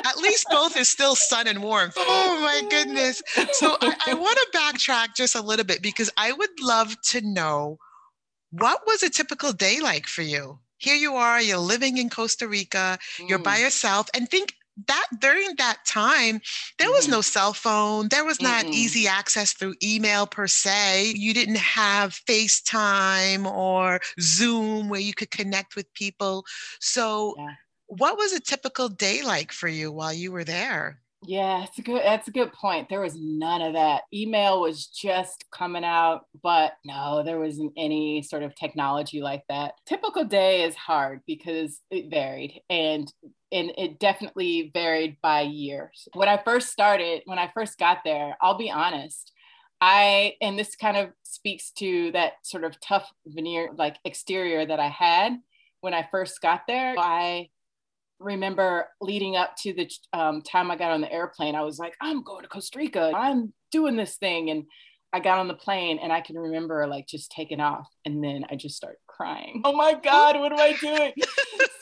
At 0.06 0.17
least 0.17 0.47
both 0.50 0.78
is 0.78 0.89
still 0.89 1.15
sun 1.15 1.47
and 1.47 1.62
warmth. 1.62 1.95
Oh 1.97 2.39
my 2.41 2.62
goodness. 2.69 3.21
So 3.54 3.76
I, 3.82 3.95
I 4.08 4.13
want 4.15 4.38
to 4.38 4.58
backtrack 4.58 5.15
just 5.15 5.36
a 5.36 5.41
little 5.41 5.65
bit 5.65 5.82
because 5.82 6.10
I 6.17 6.32
would 6.32 6.60
love 6.60 7.00
to 7.10 7.21
know 7.21 7.78
what 8.52 8.82
was 8.86 9.04
a 9.04 9.10
typical 9.10 9.54
day 9.54 9.80
like 9.80 10.08
for 10.08 10.21
you? 10.21 10.60
Here 10.78 10.95
you 10.95 11.15
are, 11.15 11.41
you're 11.41 11.58
living 11.58 11.97
in 11.97 12.10
Costa 12.10 12.47
Rica, 12.47 12.97
you're 13.28 13.39
by 13.39 13.58
Mm, 13.58 13.63
yourself, 13.63 14.10
and 14.15 14.28
think 14.28 14.56
that 14.88 15.08
during 15.20 15.56
that 15.58 15.80
time, 15.86 16.42
there 16.80 16.90
was 16.90 17.08
Mhm. 17.08 17.10
no 17.10 17.22
cell 17.22 17.54
phone, 17.54 18.08
there 18.10 18.26
was 18.26 18.42
not 18.42 18.66
Mm-mm. 18.66 18.72
easy 18.72 19.08
access 19.08 19.54
through 19.54 19.76
email 19.84 20.26
per 20.28 20.48
se. 20.48 21.14
You 21.16 21.34
didn't 21.34 21.58
have 21.58 22.20
FaceTime 22.28 23.46
or 23.46 24.00
Zoom 24.20 24.90
where 24.90 25.00
you 25.02 25.14
could 25.14 25.32
connect 25.32 25.76
with 25.76 25.94
people. 25.94 26.46
So, 26.80 27.36
Yeah. 27.36 27.56
what 27.88 28.18
was 28.18 28.32
a 28.34 28.40
typical 28.40 28.90
day 28.90 29.22
like 29.24 29.52
for 29.52 29.68
you 29.68 29.92
while 29.92 30.14
you 30.14 30.32
were 30.32 30.46
there? 30.46 31.02
Yeah, 31.24 31.64
it's 31.66 31.78
a 31.78 31.84
good 31.84 32.02
that's 32.04 32.28
a 32.28 32.32
good 32.32 32.52
point. 32.52 32.90
There 32.90 33.00
was 33.02 33.16
none 33.16 33.62
of 33.62 33.74
that. 33.74 34.04
Email 34.12 34.60
was 34.60 34.88
just 34.88 35.46
coming 35.52 35.84
out, 35.84 36.26
but 36.42 36.74
no, 36.84 37.22
there 37.24 37.40
wasn't 37.40 37.74
any 37.78 38.24
sort 38.24 38.42
of 38.42 38.56
technology 38.56 39.22
like 39.22 39.44
that. 39.48 39.74
Typical 39.86 40.26
day 40.26 40.64
is 40.64 40.76
hard 40.76 41.22
because 41.28 41.80
it 41.92 42.10
varied 42.10 42.62
and 42.72 43.12
and 43.52 43.72
it 43.78 44.00
definitely 44.00 44.72
varied 44.74 45.18
by 45.22 45.42
years. 45.42 46.08
When 46.14 46.30
I 46.30 46.42
first 46.44 46.70
started, 46.70 47.22
when 47.26 47.40
I 47.40 47.52
first 47.54 47.78
got 47.78 48.00
there, 48.04 48.36
I'll 48.42 48.58
be 48.58 48.72
honest, 48.72 49.32
I 49.80 50.36
and 50.42 50.58
this 50.58 50.76
kind 50.76 50.98
of 50.98 51.10
speaks 51.24 51.72
to 51.72 52.12
that 52.12 52.34
sort 52.44 52.64
of 52.64 52.80
tough 52.80 53.12
veneer 53.26 53.70
like 53.76 53.98
exterior 54.06 54.66
that 54.66 54.80
I 54.80 54.90
had 54.90 55.38
when 55.82 55.94
I 55.94 56.08
first 56.12 56.40
got 56.42 56.62
there. 56.68 56.96
I 56.98 57.50
remember 58.22 58.88
leading 59.02 59.36
up 59.36 59.56
to 59.58 59.74
the 59.74 59.90
um, 60.14 60.42
time 60.42 60.72
I 60.72 60.76
got 60.76 60.92
on 60.92 61.02
the 61.02 61.12
airplane, 61.12 61.56
I 61.56 61.62
was 61.62 61.80
like, 61.80 61.96
I'm 62.00 62.24
going 62.24 62.44
to 62.44 62.48
Costa 62.48 62.78
Rica. 62.78 63.12
I'm 63.14 63.54
doing 63.72 63.96
this 63.96 64.18
thing. 64.18 64.50
And 64.50 64.66
I 65.14 65.20
got 65.20 65.40
on 65.40 65.48
the 65.48 65.56
plane 65.56 66.00
and 66.02 66.14
I 66.14 66.22
can 66.22 66.38
remember 66.38 66.88
like 66.88 67.08
just 67.08 67.32
taking 67.32 67.60
off. 67.60 67.90
And 68.06 68.24
then 68.24 68.46
I 68.50 68.56
just 68.56 68.78
start 68.78 69.00
crying. 69.08 69.62
Oh 69.66 69.74
my 69.74 69.94
God, 69.94 70.40
what 70.40 70.54
am 70.54 70.60
I 70.60 70.74
doing? 70.80 71.14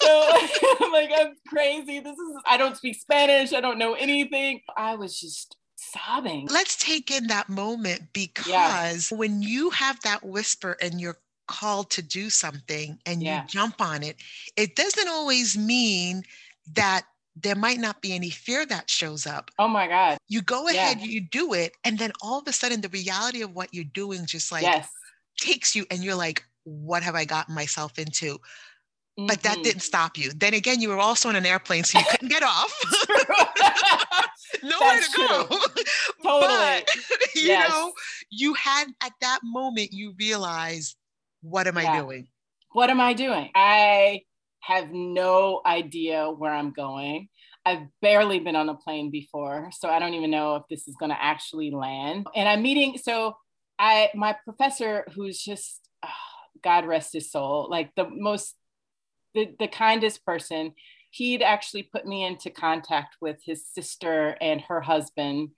I'm 0.81 0.91
like, 0.91 1.11
I'm 1.15 1.33
crazy. 1.47 1.99
This 1.99 2.17
is, 2.17 2.35
I 2.45 2.57
don't 2.57 2.75
speak 2.77 2.99
Spanish. 2.99 3.53
I 3.53 3.61
don't 3.61 3.77
know 3.77 3.93
anything. 3.93 4.61
I 4.77 4.95
was 4.95 5.19
just 5.19 5.55
sobbing. 5.75 6.47
Let's 6.51 6.75
take 6.77 7.11
in 7.11 7.27
that 7.27 7.49
moment 7.49 8.01
because 8.13 9.09
when 9.11 9.41
you 9.41 9.69
have 9.71 9.99
that 10.01 10.23
whisper 10.23 10.77
and 10.81 10.99
you're 10.99 11.17
called 11.47 11.89
to 11.91 12.01
do 12.01 12.29
something 12.29 12.99
and 13.05 13.23
Yeah. 13.23 13.41
you 13.41 13.47
jump 13.47 13.81
on 13.81 14.03
it, 14.03 14.17
it 14.55 14.75
doesn't 14.75 15.07
always 15.07 15.57
mean 15.57 16.23
that 16.73 17.05
there 17.35 17.55
might 17.55 17.79
not 17.79 18.01
be 18.01 18.13
any 18.13 18.29
fear 18.29 18.65
that 18.65 18.89
shows 18.89 19.25
up. 19.25 19.49
Oh 19.57 19.67
my 19.67 19.87
God. 19.87 20.17
You 20.27 20.41
go 20.41 20.67
Yeah. 20.67 20.91
ahead, 20.91 21.01
you 21.01 21.21
do 21.21 21.53
it, 21.53 21.73
and 21.83 21.97
then 21.97 22.11
all 22.21 22.39
of 22.39 22.47
a 22.47 22.51
sudden 22.53 22.81
the 22.81 22.89
reality 22.89 23.41
of 23.41 23.55
what 23.55 23.73
you're 23.73 23.85
doing 23.85 24.25
just 24.25 24.51
like 24.51 24.63
yes. 24.63 24.89
takes 25.39 25.75
you 25.75 25.85
and 25.89 26.03
you're 26.03 26.15
like, 26.15 26.43
what 26.65 27.01
have 27.01 27.15
I 27.15 27.25
gotten 27.25 27.55
myself 27.55 27.97
into? 27.97 28.39
But 29.27 29.41
that 29.43 29.59
Mhm. 29.59 29.63
didn't 29.63 29.81
stop 29.83 30.17
you. 30.17 30.31
Then 30.31 30.53
again, 30.53 30.79
you 30.81 30.89
were 30.89 30.97
also 30.97 31.29
on 31.29 31.35
an 31.35 31.45
airplane, 31.45 31.83
so 31.83 31.97
you 31.97 32.05
couldn't 32.05 32.29
get 32.29 32.43
off. 32.43 32.73
Nowhere 34.63 34.79
That's 34.79 35.11
to 35.13 35.27
go. 35.27 35.47
totally. 36.23 36.47
But 36.47 36.95
you 37.35 37.47
Yes. 37.49 37.69
know, 37.69 37.93
you 38.29 38.53
had 38.53 38.85
at 39.03 39.13
that 39.21 39.39
moment 39.43 39.89
you 39.91 40.13
realized, 40.19 40.95
what 41.41 41.67
am 41.67 41.77
I 41.77 41.89
doing? 41.95 42.27
what 42.71 42.89
am 42.91 43.01
I 43.01 43.13
doing? 43.13 43.49
I 43.55 44.21
have 44.59 44.91
no 44.91 45.61
idea 45.65 46.29
where 46.29 46.53
I'm 46.53 46.71
going. 46.71 47.29
I've 47.65 47.87
barely 48.01 48.39
been 48.39 48.55
on 48.55 48.69
a 48.69 48.75
plane 48.75 49.09
before, 49.09 49.69
so 49.71 49.89
I 49.89 49.97
don't 49.97 50.13
even 50.13 50.29
know 50.29 50.55
if 50.55 50.63
this 50.69 50.87
is 50.87 50.95
going 50.95 51.09
to 51.09 51.21
actually 51.21 51.71
land. 51.71 52.27
And 52.35 52.47
I'm 52.47 52.61
meeting, 52.61 52.99
so 53.01 53.35
I, 53.79 54.11
my 54.13 54.35
professor, 54.43 55.03
who's 55.15 55.41
just, 55.41 55.79
oh, 56.05 56.09
God 56.63 56.85
rest 56.85 57.13
his 57.13 57.31
soul, 57.31 57.67
like 57.71 57.89
the 57.95 58.07
most, 58.07 58.53
the, 59.33 59.55
the 59.59 59.67
kindest 59.67 60.25
person, 60.25 60.73
he'd 61.11 61.41
actually 61.41 61.83
put 61.83 62.05
me 62.05 62.23
into 62.23 62.49
contact 62.49 63.17
with 63.21 63.37
his 63.43 63.65
sister 63.65 64.35
and 64.41 64.61
her 64.61 64.81
husband 64.81 65.49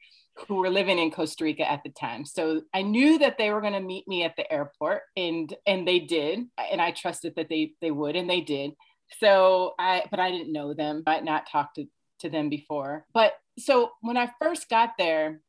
who 0.47 0.55
were 0.55 0.69
living 0.69 0.97
in 0.97 1.11
Costa 1.11 1.43
Rica 1.43 1.69
at 1.69 1.83
the 1.83 1.89
time. 1.89 2.25
So 2.25 2.61
I 2.73 2.81
knew 2.81 3.19
that 3.19 3.37
they 3.37 3.51
were 3.51 3.61
going 3.61 3.73
to 3.73 3.81
meet 3.81 4.07
me 4.07 4.23
at 4.23 4.35
the 4.35 4.51
airport 4.51 5.01
and 5.17 5.53
and 5.67 5.87
they 5.87 5.99
did 5.99 6.39
and 6.71 6.81
I 6.81 6.91
trusted 6.91 7.33
that 7.35 7.49
they 7.49 7.73
they 7.81 7.91
would 7.91 8.15
and 8.15 8.29
they 8.29 8.41
did. 8.41 8.71
So 9.19 9.73
I 9.77 10.03
but 10.09 10.19
I 10.19 10.31
didn't 10.31 10.53
know 10.53 10.73
them. 10.73 11.03
I 11.05 11.15
had 11.15 11.25
not 11.25 11.49
talked 11.49 11.75
to, 11.75 11.85
to 12.19 12.29
them 12.29 12.49
before. 12.49 13.05
But 13.13 13.33
so 13.59 13.91
when 14.01 14.17
I 14.17 14.31
first 14.41 14.69
got 14.69 14.91
there, 14.97 15.41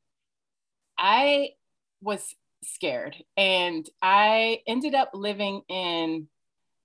I 0.98 1.50
was 2.00 2.35
scared 2.64 3.16
and 3.37 3.88
I 4.02 4.61
ended 4.66 4.94
up 4.94 5.11
living 5.14 5.62
in 5.68 6.28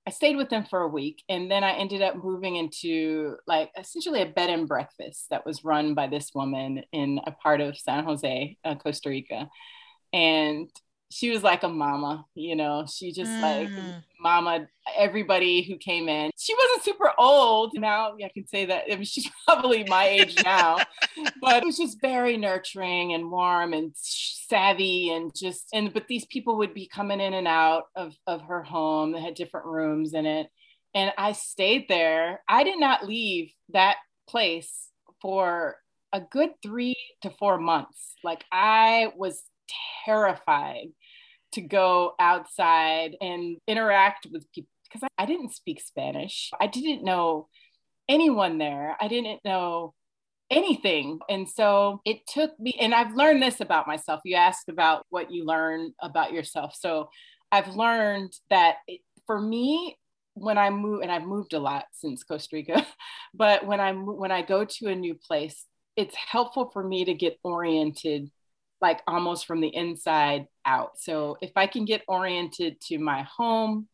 I 0.08 0.10
stayed 0.10 0.38
with 0.38 0.48
them 0.48 0.64
for 0.64 0.80
a 0.80 0.88
week 0.88 1.22
and 1.28 1.52
then 1.52 1.66
I 1.66 1.74
ended 1.74 2.02
up 2.02 2.24
moving 2.24 2.56
into 2.56 3.36
like 3.46 3.72
essentially 3.78 4.22
a 4.22 4.26
bed 4.26 4.50
and 4.50 4.66
breakfast 4.66 5.26
that 5.32 5.46
was 5.46 5.66
run 5.66 5.96
by 5.96 6.08
this 6.08 6.32
woman 6.34 6.84
in 6.94 7.20
a 7.28 7.32
part 7.34 7.60
of 7.60 7.78
San 7.78 8.06
Jose, 8.06 8.58
uh, 8.64 8.76
Costa 8.76 9.10
Rica. 9.10 9.50
And 10.14 10.70
she 11.10 11.30
was 11.30 11.44
like 11.44 11.64
a 11.64 11.70
mama, 11.70 12.26
you 12.36 12.56
know, 12.56 12.86
she 12.86 13.12
just 13.12 13.32
mm. 13.32 13.42
like 13.42 13.70
mama 14.20 14.68
everybody 14.96 15.62
who 15.62 15.78
came 15.78 16.10
in. 16.10 16.32
She 16.38 16.54
wasn't 16.54 16.84
super 16.84 17.12
old. 17.18 17.72
Now 17.76 18.14
I 18.24 18.30
can 18.34 18.48
say 18.48 18.66
that 18.66 18.86
I 18.92 18.96
mean, 18.96 19.04
she's 19.06 19.30
probably 19.46 19.86
my 19.86 20.06
age 20.08 20.36
now, 20.44 20.78
but 21.42 21.58
it 21.58 21.66
was 21.66 21.78
just 21.78 22.02
very 22.02 22.38
nurturing 22.38 23.14
and 23.14 23.32
warm 23.32 23.74
and 23.74 23.92
savvy 23.96 25.12
and 25.12 25.32
just 25.36 25.68
and 25.74 25.94
but 25.94 26.08
these 26.08 26.26
people 26.26 26.58
would 26.58 26.74
be 26.74 26.88
coming 26.88 27.22
in 27.22 27.34
and 27.34 27.48
out 27.48 27.86
of 27.96 28.14
of 28.26 28.42
her 28.44 28.64
home. 28.64 29.14
They 29.14 29.22
had 29.22 29.36
different 29.36 29.68
rooms 29.68 30.14
in 30.14 30.26
it. 30.26 30.48
And 30.94 31.12
I 31.18 31.34
stayed 31.34 31.88
there. 31.88 32.42
I 32.50 32.64
did 32.64 32.80
not 32.80 33.06
leave 33.06 33.52
that 33.70 33.98
place 34.28 34.90
for 35.22 35.76
a 36.12 36.22
good 36.22 36.52
3 36.64 36.96
to 37.22 37.30
4 37.30 37.60
months. 37.60 38.16
Like 38.24 38.44
I 38.52 39.12
was 39.16 39.44
terrified 40.06 40.88
to 41.58 41.62
go 41.62 42.14
outside 42.20 43.16
and 43.20 43.58
interact 43.68 44.28
with 44.32 44.50
people 44.52 44.70
because 44.84 45.04
I, 45.04 45.24
I 45.24 45.26
didn't 45.26 45.56
speak 45.56 45.82
Spanish. 45.82 46.52
I 46.62 46.68
didn't 46.68 47.04
know 47.04 47.48
anyone 48.08 48.60
there. 48.60 48.96
I 49.02 49.08
didn't 49.08 49.42
know 49.44 49.96
anything. 50.52 51.20
And 51.28 51.50
so 51.50 52.00
it 52.06 52.28
took 52.28 52.58
me, 52.60 52.78
and 52.80 52.94
I've 52.94 53.16
learned 53.16 53.42
this 53.42 53.60
about 53.60 53.88
myself. 53.88 54.22
You 54.24 54.36
asked 54.36 54.70
about 54.70 55.04
what 55.10 55.32
you 55.32 55.46
learn 55.46 55.94
about 56.00 56.32
yourself. 56.32 56.76
So 56.80 57.10
I've 57.52 57.76
learned 57.76 58.34
that 58.52 58.76
it, 58.88 59.02
for 59.26 59.42
me, 59.42 59.98
when 60.36 60.60
I 60.60 60.70
move, 60.70 61.02
and 61.02 61.12
I've 61.12 61.26
moved 61.26 61.54
a 61.54 61.60
lot 61.60 61.86
since 61.92 62.24
Costa 62.24 62.56
Rica, 62.56 62.86
but 63.34 63.66
when 63.66 63.80
I'm 63.80 64.06
when 64.06 64.32
I 64.32 64.44
go 64.44 64.64
to 64.64 64.88
a 64.88 64.96
new 64.96 65.16
place, 65.16 65.66
it's 65.96 66.16
helpful 66.16 66.70
for 66.72 66.84
me 66.84 67.06
to 67.06 67.16
get 67.16 67.40
oriented 67.44 68.30
like 68.80 69.02
almost 69.08 69.48
from 69.48 69.60
the 69.60 69.76
inside 69.76 70.46
out. 70.68 71.00
So 71.00 71.38
if 71.42 71.52
I 71.56 71.66
can 71.66 71.86
get 71.86 72.04
oriented 72.08 72.80
to 72.88 73.00
my 73.00 73.24
home 73.24 73.88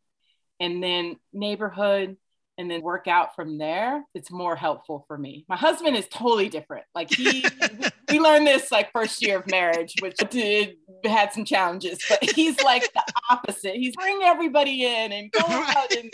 and 0.59 0.83
then 0.83 1.17
neighborhood 1.31 2.17
and 2.57 2.69
then 2.69 2.81
work 2.81 3.07
out 3.07 3.35
from 3.35 3.57
there, 3.57 4.03
it's 4.13 4.31
more 4.31 4.55
helpful 4.55 5.05
for 5.07 5.17
me. 5.17 5.45
My 5.47 5.55
husband 5.55 5.95
is 5.95 6.07
totally 6.09 6.49
different. 6.49 6.85
Like 6.93 7.11
he, 7.11 7.45
we 8.09 8.19
learned 8.19 8.47
this 8.47 8.71
like 8.71 8.91
first 8.91 9.21
year 9.25 9.37
of 9.37 9.49
marriage, 9.49 9.93
which 10.01 10.17
did 10.29 10.75
had 11.05 11.31
some 11.31 11.45
challenges, 11.45 11.99
but 12.09 12.23
he's 12.31 12.61
like 12.61 12.91
the 12.93 13.03
opposite. 13.29 13.75
He's 13.75 13.95
bring 13.95 14.21
everybody 14.23 14.85
in 14.85 15.11
and 15.11 15.31
go 15.31 15.41
out 15.47 15.93
and, 15.93 16.11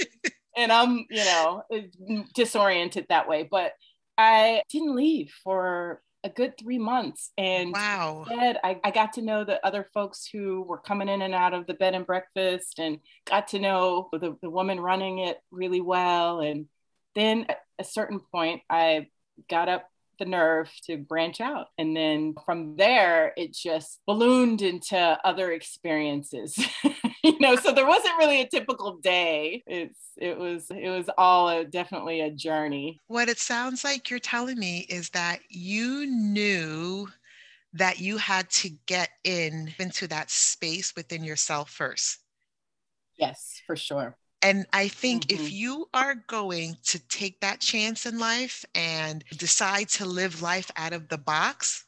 and 0.56 0.72
I'm, 0.72 1.06
you 1.10 1.26
know, 1.26 1.64
mm, 1.72 2.32
disoriented 2.34 3.08
that 3.10 3.28
way. 3.28 3.48
But 3.50 3.74
I 4.18 4.64
didn't 4.70 4.96
leave 4.96 5.32
for 5.44 6.02
a 6.24 6.30
good 6.30 6.58
three 6.58 6.78
months. 6.78 7.32
And 7.38 7.74
wow. 7.74 8.26
I, 8.30 8.80
I 8.84 8.92
got 8.92 9.14
to 9.14 9.22
know 9.22 9.44
the 9.44 9.66
other 9.66 9.88
folks 9.94 10.28
who 10.32 10.64
were 10.64 10.78
coming 10.78 11.10
in 11.10 11.22
and 11.22 11.34
out 11.34 11.54
of 11.54 11.68
the 11.68 11.74
bed 11.74 11.96
and 11.96 12.06
breakfast 12.06 12.80
and 12.80 13.00
got 13.26 13.50
to 13.50 13.60
know 13.60 14.10
the, 14.12 14.36
the 14.42 14.50
woman 14.50 14.80
running 14.80 15.20
it 15.20 15.38
really 15.52 15.82
well. 15.82 16.42
And 16.42 16.66
then 17.16 17.46
at 17.50 17.60
a 17.80 17.84
certain 17.84 18.20
point, 18.20 18.62
I 18.70 19.08
got 19.50 19.70
up 19.70 19.90
the 20.20 20.26
nerve 20.26 20.70
to 20.86 20.98
branch 20.98 21.40
out. 21.40 21.68
And 21.78 21.96
then 21.96 22.36
from 22.46 22.76
there, 22.76 23.34
it 23.38 23.54
just 23.54 24.00
ballooned 24.06 24.62
into 24.62 24.98
other 25.24 25.52
experiences. 25.52 26.60
you 27.24 27.38
know, 27.40 27.56
so 27.56 27.74
there 27.74 27.88
wasn't 27.88 28.18
really 28.18 28.42
a 28.42 28.48
typical 28.48 28.98
day. 28.98 29.64
It's 29.68 29.98
it 30.18 30.38
was 30.38 30.68
it 30.70 30.90
was 30.90 31.10
all 31.18 31.50
a, 31.50 31.66
definitely 31.66 32.22
a 32.22 32.32
journey. 32.32 33.00
What 33.08 33.30
it 33.30 33.40
sounds 33.40 33.84
like 33.84 34.10
you're 34.10 34.20
telling 34.20 34.58
me 34.58 34.86
is 34.90 35.10
that 35.10 35.40
you 35.50 36.06
knew 36.06 37.08
that 37.74 38.00
you 38.00 38.18
had 38.18 38.50
to 38.50 38.70
get 38.86 39.10
in 39.24 39.74
into 39.80 40.08
that 40.08 40.32
space 40.32 40.94
within 40.96 41.24
yourself 41.24 41.70
first. 41.70 42.20
Yes, 43.18 43.62
for 43.66 43.76
sure. 43.76 44.18
And 44.42 44.66
I 44.72 44.88
think 44.88 45.28
mm-hmm. 45.28 45.44
if 45.44 45.52
you 45.52 45.88
are 45.94 46.16
going 46.28 46.78
to 46.86 47.00
take 47.08 47.42
that 47.42 47.60
chance 47.60 48.06
in 48.06 48.18
life 48.18 48.64
and 48.74 49.24
decide 49.38 49.90
to 49.90 50.06
live 50.06 50.42
life 50.42 50.72
out 50.78 50.94
of 50.94 51.10
the 51.10 51.18
box, 51.18 51.86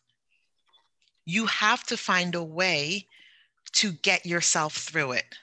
you 1.25 1.45
have 1.45 1.83
to 1.85 1.97
find 1.97 2.35
a 2.35 2.43
way 2.43 3.07
to 3.73 3.91
get 3.91 4.25
yourself 4.25 4.75
through 4.75 5.13
it. 5.13 5.35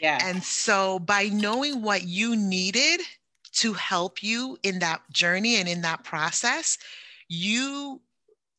Yeah. 0.00 0.18
And 0.22 0.42
so 0.42 0.98
by 0.98 1.24
knowing 1.24 1.82
what 1.82 2.04
you 2.04 2.36
needed 2.36 3.00
to 3.52 3.72
help 3.72 4.22
you 4.22 4.58
in 4.62 4.78
that 4.80 5.00
journey 5.10 5.56
and 5.56 5.68
in 5.68 5.80
that 5.82 6.04
process, 6.04 6.76
you 7.28 8.00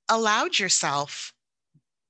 allowed 0.10 0.58
yourself 0.58 1.34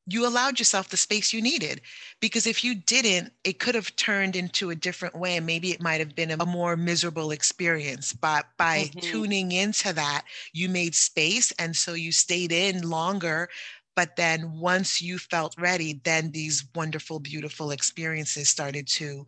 you 0.10 0.26
allowed 0.26 0.58
yourself 0.58 0.88
the 0.88 0.98
space 0.98 1.34
you 1.34 1.42
needed 1.42 1.82
because 2.22 2.48
if 2.48 2.64
you 2.64 2.74
didn't 2.74 3.32
it 3.44 3.60
could 3.60 3.76
have 3.76 3.94
turned 3.98 4.36
into 4.36 4.70
a 4.70 4.76
different 4.76 5.16
way 5.16 5.36
and 5.36 5.46
maybe 5.46 5.72
it 5.72 5.82
might 5.82 6.00
have 6.00 6.16
been 6.16 6.32
a 6.32 6.46
more 6.46 6.78
miserable 6.78 7.32
experience 7.32 8.14
but 8.14 8.46
by 8.58 8.84
mm-hmm. 8.84 9.00
tuning 9.00 9.52
into 9.52 9.92
that 9.92 10.24
you 10.54 10.70
made 10.70 10.96
space 10.96 11.52
and 11.60 11.76
so 11.76 11.94
you 11.94 12.12
stayed 12.12 12.52
in 12.52 12.90
longer 12.90 13.50
but 13.98 14.16
then 14.16 14.54
once 14.54 15.02
you 15.02 15.18
felt 15.18 15.56
ready 15.58 16.00
then 16.06 16.32
these 16.32 16.66
wonderful 16.76 17.20
beautiful 17.20 17.72
experiences 17.72 18.48
started 18.48 18.88
to 18.88 19.26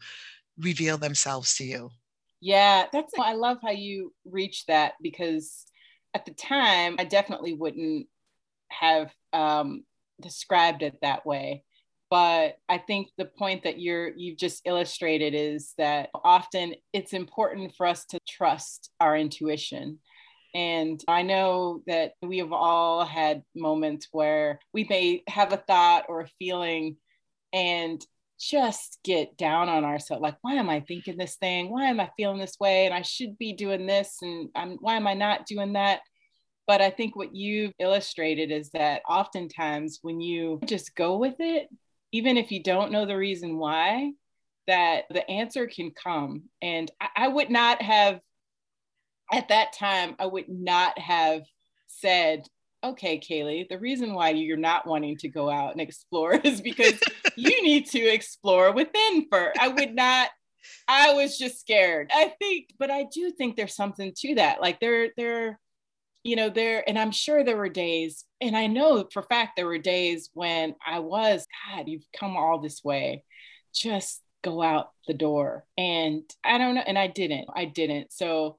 reveal 0.59 0.97
themselves 0.97 1.57
to 1.57 1.65
you. 1.65 1.89
Yeah 2.39 2.85
that's 2.93 3.11
i 3.19 3.33
love 3.33 3.57
how 3.61 3.71
you 3.71 4.13
reach 4.23 4.65
that 4.67 4.93
because 5.01 5.65
at 6.13 6.25
the 6.25 6.33
time 6.33 6.95
i 6.99 7.03
definitely 7.03 7.53
wouldn't 7.53 8.07
have 8.69 9.11
um, 9.33 9.83
described 10.21 10.83
it 10.83 10.99
that 11.01 11.25
way. 11.25 11.63
But 12.09 12.57
i 12.69 12.77
think 12.77 13.09
the 13.17 13.25
point 13.25 13.63
that 13.63 13.79
you're 13.79 14.09
you've 14.15 14.37
just 14.37 14.61
illustrated 14.65 15.33
is 15.33 15.73
that 15.77 16.09
often 16.13 16.75
it's 16.93 17.13
important 17.13 17.73
for 17.75 17.87
us 17.87 18.05
to 18.05 18.19
trust 18.27 18.91
our 18.99 19.17
intuition 19.17 19.99
and 20.53 21.03
i 21.07 21.21
know 21.21 21.81
that 21.87 22.13
we 22.21 22.39
have 22.39 22.53
all 22.53 23.05
had 23.05 23.43
moments 23.55 24.07
where 24.11 24.59
we 24.73 24.85
may 24.89 25.23
have 25.27 25.53
a 25.53 25.57
thought 25.57 26.05
or 26.09 26.21
a 26.21 26.27
feeling 26.39 26.97
and 27.53 28.05
just 28.39 28.99
get 29.03 29.37
down 29.37 29.67
on 29.67 29.83
ourselves 29.83 30.21
like 30.21 30.37
why 30.41 30.53
am 30.53 30.69
i 30.69 30.79
thinking 30.79 31.17
this 31.17 31.35
thing? 31.35 31.69
Why 31.69 31.85
am 31.85 31.99
i 31.99 32.09
feeling 32.15 32.39
this 32.39 32.55
way? 32.59 32.85
And 32.85 32.93
i 32.93 33.01
should 33.01 33.37
be 33.37 33.53
doing 33.53 33.85
this 33.85 34.17
and 34.21 34.49
I'm, 34.55 34.77
why 34.79 34.95
am 34.95 35.07
i 35.07 35.13
not 35.13 35.45
doing 35.45 35.73
that? 35.73 35.99
But 36.65 36.81
I 36.81 36.91
think 36.91 37.15
what 37.15 37.35
you've 37.35 37.73
illustrated 37.79 38.51
is 38.51 38.69
that 38.71 39.01
oftentimes 39.09 39.99
when 40.03 40.21
you 40.21 40.59
just 40.65 40.95
go 40.95 41.17
with 41.17 41.35
it, 41.39 41.67
even 42.11 42.37
if 42.37 42.51
you 42.51 42.61
don't 42.61 42.91
know 42.91 43.05
the 43.05 43.17
reason 43.17 43.57
why, 43.57 44.11
that 44.67 45.05
the 45.09 45.27
answer 45.27 45.65
can 45.65 45.91
come. 45.91 46.43
And 46.61 46.91
I, 47.01 47.07
I 47.17 47.27
would 47.27 47.49
not 47.49 47.81
have, 47.81 48.19
at 49.31 49.49
that 49.49 49.73
time, 49.73 50.15
I 50.19 50.25
would 50.25 50.49
not 50.49 50.97
have 50.99 51.43
said, 51.87 52.47
okay, 52.83 53.19
Kali, 53.19 53.67
the 53.69 53.79
reason 53.79 54.13
why 54.13 54.29
you're 54.29 54.57
not 54.57 54.87
wanting 54.87 55.17
to 55.17 55.29
go 55.29 55.49
out 55.49 55.71
and 55.73 55.81
explore 55.81 56.33
is 56.43 56.61
because 56.61 56.99
you 57.35 57.61
need 57.63 57.87
to 57.87 57.99
explore 57.99 58.71
within 58.71 59.27
first. 59.31 59.59
I 59.59 59.69
would 59.69 59.95
not 59.95 60.29
I 60.87 61.13
was 61.13 61.37
just 61.37 61.59
scared. 61.61 62.11
I 62.13 62.33
think, 62.37 62.73
but 62.77 62.91
I 62.91 63.05
do 63.13 63.31
think 63.31 63.55
there's 63.55 63.75
something 63.75 64.13
to 64.17 64.35
that. 64.35 64.59
Like 64.59 64.79
there, 64.81 65.09
there 65.15 65.57
you 66.23 66.35
know, 66.35 66.49
there, 66.49 66.87
and 66.87 66.99
I'm 66.99 67.11
sure 67.11 67.43
there 67.43 67.57
were 67.57 67.69
days, 67.69 68.25
and 68.41 68.55
I 68.55 68.67
know 68.67 69.07
for 69.11 69.23
fact 69.23 69.55
there 69.55 69.65
were 69.65 69.77
days 69.77 70.29
when 70.33 70.75
I 70.85 70.99
was, 70.99 71.45
God, 71.69 71.87
you've 71.87 72.05
come 72.17 72.35
all 72.35 72.59
this 72.59 72.83
way. 72.83 73.23
Just 73.73 74.21
go 74.43 74.61
out 74.61 74.89
the 75.07 75.13
door. 75.13 75.65
And 75.77 76.23
I 76.43 76.57
don't 76.57 76.75
know. 76.75 76.83
And 76.85 76.97
I 76.97 77.07
didn't. 77.07 77.47
I 77.55 77.65
didn't. 77.65 78.11
So 78.11 78.57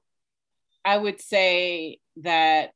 I 0.83 0.97
would 0.97 1.21
say 1.21 1.99
that 2.17 2.71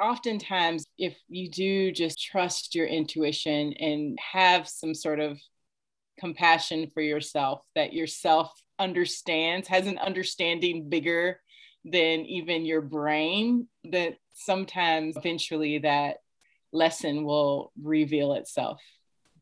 oftentimes, 0.00 0.84
if 0.98 1.16
you 1.28 1.50
do 1.50 1.92
just 1.92 2.22
trust 2.22 2.74
your 2.74 2.86
intuition 2.86 3.72
and 3.74 4.18
have 4.20 4.68
some 4.68 4.94
sort 4.94 5.20
of 5.20 5.38
compassion 6.18 6.90
for 6.92 7.00
yourself, 7.00 7.62
that 7.74 7.92
yourself 7.92 8.52
understands, 8.78 9.68
has 9.68 9.86
an 9.86 9.98
understanding 9.98 10.88
bigger 10.88 11.40
than 11.84 12.20
even 12.26 12.66
your 12.66 12.80
brain, 12.80 13.68
that 13.84 14.16
sometimes 14.34 15.16
eventually 15.16 15.78
that 15.78 16.16
lesson 16.72 17.24
will 17.24 17.72
reveal 17.80 18.34
itself. 18.34 18.80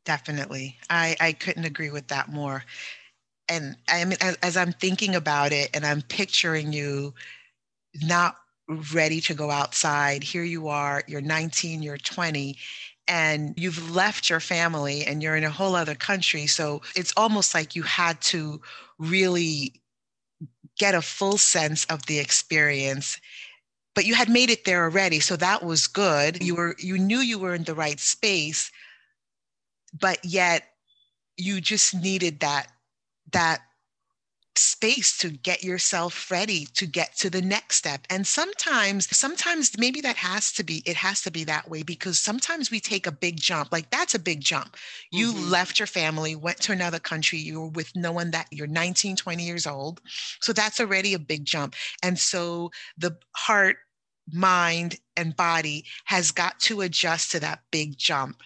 Definitely. 0.04 0.76
I, 0.90 1.16
I 1.20 1.32
couldn't 1.32 1.64
agree 1.64 1.90
with 1.90 2.08
that 2.08 2.28
more. 2.28 2.64
And 3.48 3.76
I 3.88 4.04
mean, 4.04 4.18
as, 4.20 4.36
as 4.42 4.56
I'm 4.56 4.72
thinking 4.72 5.14
about 5.14 5.52
it 5.52 5.70
and 5.74 5.84
I'm 5.84 6.02
picturing 6.02 6.72
you 6.72 7.14
not 8.02 8.36
ready 8.92 9.20
to 9.22 9.34
go 9.34 9.50
outside, 9.50 10.22
here 10.22 10.44
you 10.44 10.68
are, 10.68 11.02
you're 11.06 11.20
19, 11.20 11.82
you're 11.82 11.98
20, 11.98 12.56
and 13.06 13.54
you've 13.56 13.90
left 13.90 14.30
your 14.30 14.40
family 14.40 15.04
and 15.04 15.22
you're 15.22 15.36
in 15.36 15.44
a 15.44 15.50
whole 15.50 15.74
other 15.74 15.94
country. 15.94 16.46
So 16.46 16.80
it's 16.96 17.12
almost 17.16 17.54
like 17.54 17.76
you 17.76 17.82
had 17.82 18.20
to 18.22 18.60
really 18.98 19.82
get 20.78 20.94
a 20.94 21.02
full 21.02 21.38
sense 21.38 21.84
of 21.86 22.06
the 22.06 22.18
experience 22.18 23.18
but 23.94 24.06
you 24.06 24.14
had 24.16 24.28
made 24.28 24.50
it 24.50 24.64
there 24.64 24.82
already. 24.82 25.20
So 25.20 25.36
that 25.36 25.62
was 25.62 25.86
good. 25.86 26.42
You 26.42 26.56
were 26.56 26.74
you 26.80 26.98
knew 26.98 27.18
you 27.18 27.38
were 27.38 27.54
in 27.54 27.62
the 27.62 27.76
right 27.76 28.00
space 28.00 28.72
but 29.98 30.18
yet 30.24 30.64
you 31.36 31.60
just 31.60 31.94
needed 31.94 32.40
that 32.40 32.68
that 33.32 33.62
space 34.56 35.16
to 35.18 35.30
get 35.30 35.62
yourself 35.64 36.30
ready 36.30 36.66
to 36.74 36.86
get 36.86 37.16
to 37.18 37.30
the 37.30 37.42
next 37.42 37.76
step. 37.76 38.06
And 38.10 38.26
sometimes 38.26 39.14
sometimes 39.16 39.76
maybe 39.78 40.00
that 40.02 40.16
has 40.16 40.52
to 40.52 40.64
be 40.64 40.82
it 40.86 40.96
has 40.96 41.22
to 41.22 41.30
be 41.30 41.44
that 41.44 41.68
way 41.68 41.82
because 41.82 42.18
sometimes 42.18 42.70
we 42.70 42.80
take 42.80 43.06
a 43.06 43.12
big 43.12 43.36
jump. 43.36 43.72
Like 43.72 43.90
that's 43.90 44.14
a 44.14 44.18
big 44.18 44.40
jump. 44.40 44.76
You 45.10 45.32
mm-hmm. 45.32 45.50
left 45.50 45.78
your 45.78 45.86
family 45.86 46.36
went 46.36 46.60
to 46.62 46.72
another 46.72 46.98
country 46.98 47.38
you 47.38 47.60
were 47.60 47.68
with 47.68 47.94
no 47.96 48.12
one 48.12 48.30
that 48.30 48.46
you're 48.50 48.66
19 48.66 49.16
20 49.16 49.44
years 49.44 49.66
old. 49.66 50.00
So 50.40 50.52
that's 50.52 50.80
already 50.80 51.14
a 51.14 51.18
big 51.18 51.44
jump. 51.44 51.74
And 52.02 52.18
so 52.18 52.70
the 52.96 53.16
heart 53.32 53.76
mind 54.32 54.96
and 55.16 55.36
body 55.36 55.84
has 56.06 56.30
got 56.30 56.58
to 56.58 56.80
adjust 56.80 57.30
to 57.32 57.40
that 57.40 57.60
big 57.70 57.98
jump 57.98 58.42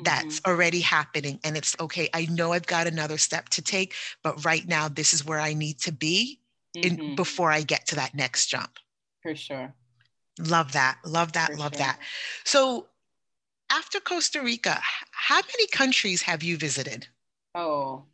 that's 0.00 0.40
mm-hmm. 0.40 0.50
already 0.50 0.80
happening 0.80 1.40
and 1.44 1.56
it's 1.56 1.74
okay 1.80 2.08
i 2.14 2.26
know 2.26 2.52
i've 2.52 2.66
got 2.66 2.86
another 2.86 3.18
step 3.18 3.48
to 3.48 3.62
take 3.62 3.94
but 4.22 4.44
right 4.44 4.68
now 4.68 4.88
this 4.88 5.12
is 5.12 5.24
where 5.24 5.40
i 5.40 5.52
need 5.52 5.78
to 5.78 5.92
be 5.92 6.40
mm-hmm. 6.76 7.00
in 7.00 7.14
before 7.16 7.50
i 7.50 7.62
get 7.62 7.86
to 7.86 7.96
that 7.96 8.14
next 8.14 8.46
jump. 8.46 8.78
For 9.22 9.34
sure. 9.34 9.74
Love 10.38 10.72
that 10.72 10.98
love 11.04 11.32
that 11.32 11.50
for 11.50 11.56
love 11.56 11.74
sure. 11.74 11.86
that. 11.86 11.98
So 12.44 12.86
after 13.70 14.00
costa 14.00 14.40
rica 14.40 14.78
how 15.10 15.36
many 15.36 15.66
countries 15.66 16.22
have 16.22 16.42
you 16.42 16.56
visited? 16.56 17.06
Oh. 17.54 18.04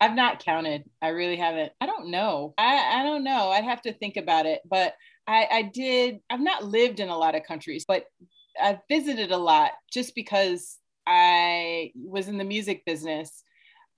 I've 0.00 0.14
not 0.14 0.44
counted. 0.44 0.84
I 1.02 1.08
really 1.08 1.34
haven't. 1.34 1.72
I 1.80 1.86
don't 1.86 2.12
know. 2.12 2.54
I, 2.56 3.00
I 3.00 3.02
don't 3.02 3.24
know. 3.24 3.50
I'd 3.50 3.64
have 3.64 3.82
to 3.82 3.92
think 3.92 4.16
about 4.16 4.46
it 4.46 4.60
but 4.68 4.94
I, 5.26 5.46
I 5.50 5.62
did 5.62 6.20
i've 6.30 6.40
not 6.40 6.64
lived 6.64 7.00
in 7.00 7.10
a 7.10 7.18
lot 7.18 7.34
of 7.34 7.42
countries 7.44 7.84
but 7.86 8.06
I've 8.60 8.80
visited 8.88 9.30
a 9.30 9.36
lot 9.36 9.72
just 9.92 10.14
because 10.14 10.78
I 11.06 11.92
was 11.94 12.28
in 12.28 12.38
the 12.38 12.44
music 12.44 12.84
business 12.84 13.42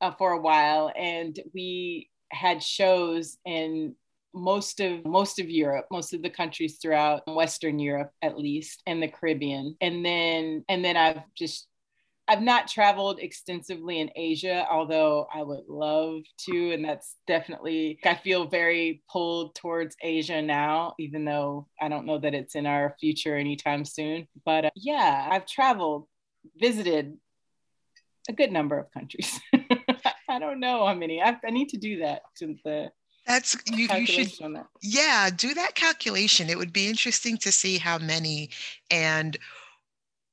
uh, 0.01 0.12
for 0.12 0.33
a 0.33 0.40
while, 0.40 0.92
and 0.96 1.38
we 1.55 2.11
had 2.31 2.62
shows 2.62 3.38
in 3.44 3.94
most 4.33 4.81
of 4.81 5.05
most 5.05 5.40
of 5.40 5.51
Europe, 5.51 5.87
most 5.90 6.14
of 6.14 6.23
the 6.23 6.31
countries 6.31 6.79
throughout 6.81 7.23
Western 7.27 7.79
Europe 7.79 8.12
at 8.23 8.38
least, 8.38 8.83
and 8.87 9.03
the 9.03 9.09
Caribbean, 9.09 9.77
and 9.81 10.05
then 10.05 10.64
and 10.68 10.85
then 10.85 10.96
I've 10.96 11.23
just 11.35 11.66
I've 12.31 12.43
not 12.43 12.69
traveled 12.69 13.19
extensively 13.19 13.99
in 13.99 14.09
Asia, 14.14 14.64
although 14.71 15.27
I 15.35 15.43
would 15.43 15.64
love 15.66 16.21
to. 16.47 16.73
And 16.73 16.85
that's 16.85 17.16
definitely, 17.27 17.99
I 18.05 18.14
feel 18.14 18.47
very 18.47 19.03
pulled 19.11 19.57
towards 19.57 19.97
Asia 20.01 20.40
now, 20.40 20.95
even 21.01 21.25
though 21.25 21.66
I 21.81 21.88
don't 21.88 22.07
know 22.07 22.19
that 22.19 22.33
it's 22.33 22.55
in 22.55 22.66
our 22.66 22.95
future 23.01 23.37
anytime 23.37 23.85
soon. 23.85 24.29
But 24.45 24.66
uh, 24.66 24.71
yeah, 24.77 25.27
I've 25.29 25.45
traveled, 25.45 26.07
visited 26.57 27.16
a 28.29 28.33
good 28.33 28.53
number 28.53 28.79
of 28.79 28.93
countries. 28.93 29.40
I 30.29 30.38
don't 30.38 30.61
know 30.61 30.87
how 30.87 30.95
many. 30.95 31.21
I, 31.21 31.37
I 31.45 31.51
need 31.51 31.71
to 31.71 31.79
do 31.79 31.99
that 31.99 32.23
to 32.37 32.55
the 32.64 32.93
that's 33.27 33.57
you, 33.66 33.87
you 33.87 34.07
should 34.07 34.33
yeah 34.83 35.29
do 35.29 35.53
that 35.53 35.75
calculation 35.75 36.49
it 36.49 36.57
would 36.57 36.73
be 36.73 36.88
interesting 36.88 37.37
to 37.37 37.53
see 37.53 37.77
how 37.77 37.99
many 37.99 38.49
and 38.90 39.38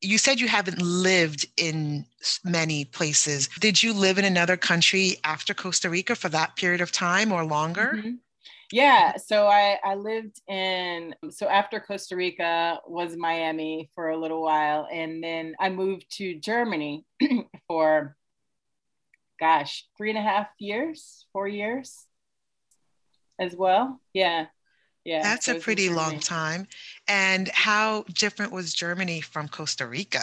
you 0.01 0.17
said 0.17 0.39
you 0.39 0.47
haven't 0.47 0.81
lived 0.81 1.47
in 1.57 2.05
many 2.43 2.85
places. 2.85 3.49
Did 3.59 3.81
you 3.81 3.93
live 3.93 4.17
in 4.17 4.25
another 4.25 4.57
country 4.57 5.17
after 5.23 5.53
Costa 5.53 5.89
Rica 5.89 6.15
for 6.15 6.29
that 6.29 6.55
period 6.55 6.81
of 6.81 6.91
time 6.91 7.31
or 7.31 7.43
longer? 7.43 7.93
Mm-hmm. 7.95 8.11
Yeah, 8.71 9.15
so 9.15 9.47
I, 9.47 9.77
I 9.83 9.95
lived 9.95 10.41
in, 10.47 11.15
so 11.29 11.47
after 11.47 11.79
Costa 11.79 12.17
Rica 12.17 12.79
was 12.85 13.15
Miami 13.15 13.89
for 13.95 14.09
a 14.09 14.17
little 14.17 14.41
while. 14.41 14.87
And 14.91 15.23
then 15.23 15.55
I 15.59 15.69
moved 15.69 16.05
to 16.17 16.35
Germany 16.35 17.05
for, 17.67 18.17
gosh, 19.39 19.85
three 19.97 20.09
and 20.09 20.19
a 20.19 20.21
half 20.21 20.47
years, 20.59 21.25
four 21.31 21.47
years 21.47 22.05
as 23.39 23.55
well. 23.55 24.01
Yeah. 24.13 24.47
Yeah, 25.07 25.23
that's 25.23 25.47
a 25.47 25.55
pretty 25.55 25.87
long 25.87 26.19
time. 26.19 26.67
And 27.07 27.47
how 27.47 28.03
different 28.13 28.51
was 28.51 28.73
Germany 28.73 29.21
from 29.21 29.47
Costa 29.47 29.87
Rica? 29.87 30.19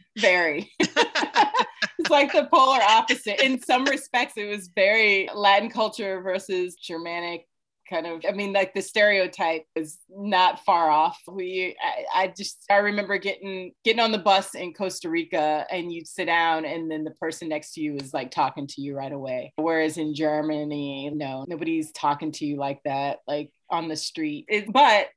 very. 0.16 0.70
it's 0.78 2.10
like 2.10 2.30
the 2.30 2.44
polar 2.44 2.80
opposite. 2.80 3.44
In 3.44 3.60
some 3.60 3.84
respects, 3.86 4.34
it 4.36 4.48
was 4.48 4.70
very 4.72 5.28
Latin 5.34 5.68
culture 5.68 6.20
versus 6.20 6.76
Germanic 6.76 7.48
kind 7.90 8.06
of 8.06 8.24
i 8.28 8.30
mean 8.30 8.52
like 8.52 8.72
the 8.72 8.80
stereotype 8.80 9.64
is 9.74 9.98
not 10.08 10.64
far 10.64 10.90
off 10.90 11.18
we 11.26 11.76
I, 11.82 12.22
I, 12.22 12.26
just 12.28 12.64
i 12.70 12.76
remember 12.76 13.18
getting 13.18 13.72
getting 13.84 14.00
on 14.00 14.12
the 14.12 14.18
bus 14.18 14.54
in 14.54 14.72
costa 14.72 15.10
rica 15.10 15.66
and 15.70 15.92
you'd 15.92 16.06
sit 16.06 16.26
down 16.26 16.64
and 16.64 16.88
then 16.88 17.02
the 17.02 17.10
person 17.10 17.48
next 17.48 17.72
to 17.72 17.80
you 17.80 17.96
is 17.96 18.14
like 18.14 18.30
talking 18.30 18.68
to 18.68 18.80
you 18.80 18.96
right 18.96 19.12
away 19.12 19.52
whereas 19.56 19.98
in 19.98 20.14
germany 20.14 21.10
no 21.12 21.44
nobody's 21.48 21.90
talking 21.90 22.30
to 22.30 22.46
you 22.46 22.56
like 22.56 22.80
that 22.84 23.18
like 23.26 23.50
on 23.70 23.88
the 23.88 23.96
street. 23.96 24.46
It, 24.48 24.72
but 24.72 25.08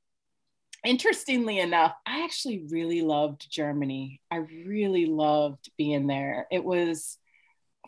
interestingly 0.86 1.60
enough 1.60 1.94
i 2.06 2.26
actually 2.26 2.66
really 2.70 3.02
loved 3.02 3.50
germany. 3.50 4.20
I 4.30 4.38
really 4.66 5.06
loved 5.06 5.72
being 5.78 6.08
there. 6.08 6.48
It 6.52 6.64
was 6.64 7.18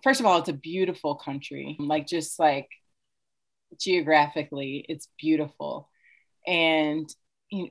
first 0.04 0.19
of 0.19 0.25
all 0.25 0.39
it's 0.39 0.49
a 0.49 0.54
beautiful 0.54 1.15
country. 1.15 1.75
Like 1.80 2.08
just 2.08 2.39
like 2.39 2.69
geographically 3.80 4.86
it's 4.88 5.10
beautiful 5.19 5.89
and 6.47 7.10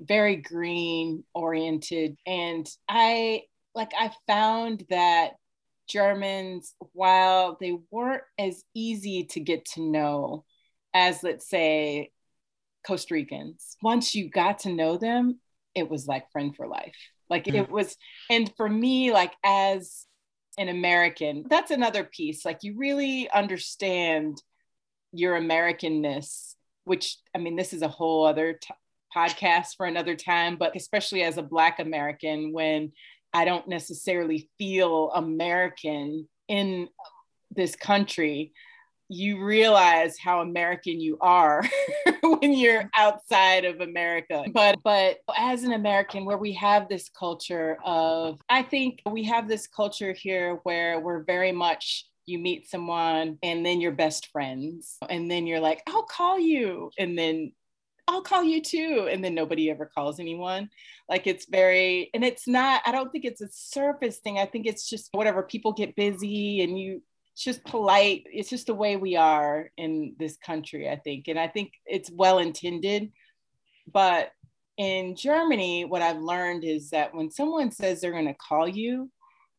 very 0.03 0.37
green 0.37 1.25
oriented. 1.35 2.19
And 2.27 2.69
i 2.89 3.43
like 3.75 3.93
i 3.99 4.11
found 4.27 4.85
that 4.91 5.33
germans 5.89 6.75
while 6.93 7.59
they 7.61 7.77
weren't 7.91 8.23
as 8.39 8.63
easy 8.75 9.25
to 9.25 9.41
get 9.41 9.65
to 9.67 9.83
know 9.83 10.45
as 10.95 11.23
let's 11.23 11.49
say 11.49 12.11
costa 12.87 13.15
ricans. 13.15 13.77
Once 13.83 14.15
you 14.15 14.31
got 14.31 14.61
to 14.61 14.73
know 14.73 14.97
them 14.97 15.39
it 15.75 15.91
was 15.91 16.07
like 16.07 16.31
friend 16.31 16.55
for 16.55 16.69
life. 16.69 16.95
Like 17.29 17.47
mm. 17.47 17.55
it 17.55 17.71
was 17.71 17.97
and 18.31 18.53
for 18.57 18.69
me 18.69 19.13
like 19.13 19.33
as 19.45 20.07
an 20.57 20.69
american 20.69 21.45
that's 21.49 21.73
another 21.73 22.05
piece. 22.05 22.45
Like 22.45 22.59
you 22.63 22.77
really 22.77 23.29
understand 23.31 24.41
your 25.15 25.39
Americanness, 25.39 26.55
which 26.85 27.17
I 27.35 27.39
mean, 27.39 27.57
this 27.57 27.73
is 27.73 27.83
a 27.83 27.89
whole 27.89 28.27
other 28.27 28.55
t- 28.55 28.75
podcast 29.17 29.77
for 29.77 29.87
another 29.87 30.17
time, 30.17 30.57
but 30.57 30.75
especially 30.77 31.23
as 31.23 31.39
a 31.39 31.43
Black 31.43 31.79
American, 31.79 32.53
when 32.53 32.93
I 33.33 33.45
don't 33.45 33.69
necessarily 33.69 34.51
feel 34.59 35.13
American 35.13 36.29
in 36.49 36.89
this 37.55 37.77
country, 37.77 38.53
you 39.09 39.45
realize 39.45 40.17
how 40.19 40.41
American 40.41 41.01
you 41.01 41.19
are 41.21 41.65
when 42.23 42.53
you're 42.53 42.91
outside 42.97 43.65
of 43.65 43.81
America. 43.81 44.45
But 44.53 44.79
but 44.83 45.19
as 45.37 45.63
an 45.65 45.73
American 45.73 46.25
where 46.25 46.39
we 46.39 46.53
have 46.55 46.89
this 46.89 47.09
culture 47.09 47.79
of 47.85 48.41
I 48.49 48.63
think 48.63 49.03
we 49.11 49.25
have 49.25 49.49
this 49.49 49.67
culture 49.67 50.13
here 50.13 50.61
where 50.63 51.01
we're 51.01 51.23
very 51.25 51.53
much 51.53 52.07
you 52.27 52.39
meet 52.39 52.71
someone 52.71 53.39
and 53.43 53.65
then 53.67 53.81
you're 53.81 53.93
best 53.93 54.29
friends. 54.33 54.97
And 55.09 55.31
then 55.31 55.47
you're 55.47 55.61
like 55.61 55.83
i'll 55.87 56.05
call 56.05 56.39
you 56.39 56.91
and 56.99 57.19
then 57.19 57.53
i'll 58.07 58.23
call 58.23 58.45
you 58.45 58.61
too 58.61 59.09
and 59.11 59.25
then 59.25 59.35
nobody 59.35 59.71
ever 59.71 59.91
calls 59.95 60.19
anyone. 60.19 60.71
Like 61.09 61.27
it's 61.27 61.47
very 61.47 62.11
and 62.15 62.25
it's 62.25 62.49
not 62.49 62.81
i 62.87 62.93
don't 62.93 63.13
think 63.13 63.27
it's 63.27 63.43
a 63.43 63.49
surface 63.51 64.19
thing. 64.19 64.39
I 64.39 64.47
think 64.47 64.67
it's 64.67 64.89
just 64.89 65.11
whatever 65.13 65.43
people 65.43 65.73
get 65.73 65.95
busy 65.95 66.63
and 66.63 66.79
you 66.79 67.03
it's 67.35 67.45
just 67.45 67.65
polite 67.65 68.25
it's 68.27 68.49
just 68.49 68.67
the 68.67 68.75
way 68.75 68.97
we 68.97 69.17
are 69.17 69.71
in 69.77 70.15
this 70.19 70.37
country 70.39 70.89
i 70.89 70.97
think 70.97 71.29
and 71.29 71.39
i 71.39 71.47
think 71.49 71.73
it's 71.87 72.11
well 72.11 72.39
intended 72.39 73.11
but 73.93 74.31
in 74.77 75.15
Germany, 75.15 75.85
what 75.85 76.03
I've 76.03 76.21
learned 76.21 76.65
is 76.65 76.91
that 76.91 77.15
when 77.15 77.31
someone 77.31 77.71
says 77.71 78.01
they're 78.01 78.13
going 78.13 78.27
to 78.27 78.35
call 78.35 78.67
you, 78.69 79.11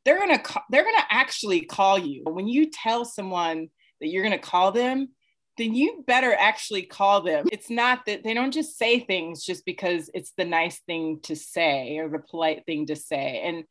they're 0.04 0.20
going 0.20 0.38
to 0.38 0.62
they're 0.70 0.84
going 0.84 0.96
to 0.96 1.06
actually 1.10 1.62
call 1.62 1.98
you. 1.98 2.24
When 2.26 2.48
you 2.48 2.70
tell 2.70 3.06
someone 3.06 3.70
that 4.02 4.08
you're 4.08 4.24
going 4.24 4.38
to 4.38 4.46
call 4.46 4.72
them, 4.72 5.10
then 5.58 5.74
you 5.74 6.04
better 6.06 6.36
actually 6.38 6.84
call 6.84 7.22
them. 7.22 7.46
It's 7.52 7.70
not 7.70 8.06
that 8.06 8.24
they 8.24 8.34
don't 8.34 8.54
just 8.54 8.78
say 8.78 9.00
things 9.00 9.44
just 9.44 9.66
because 9.66 10.10
it's 10.14 10.34
the 10.38 10.46
nice 10.46 10.80
thing 10.82 11.20
to 11.24 11.36
say 11.36 11.98
or 11.98 12.10
the 12.10 12.20
polite 12.20 12.64
thing 12.66 12.86
to 12.88 12.96
say. 12.96 13.42
And 13.44 13.64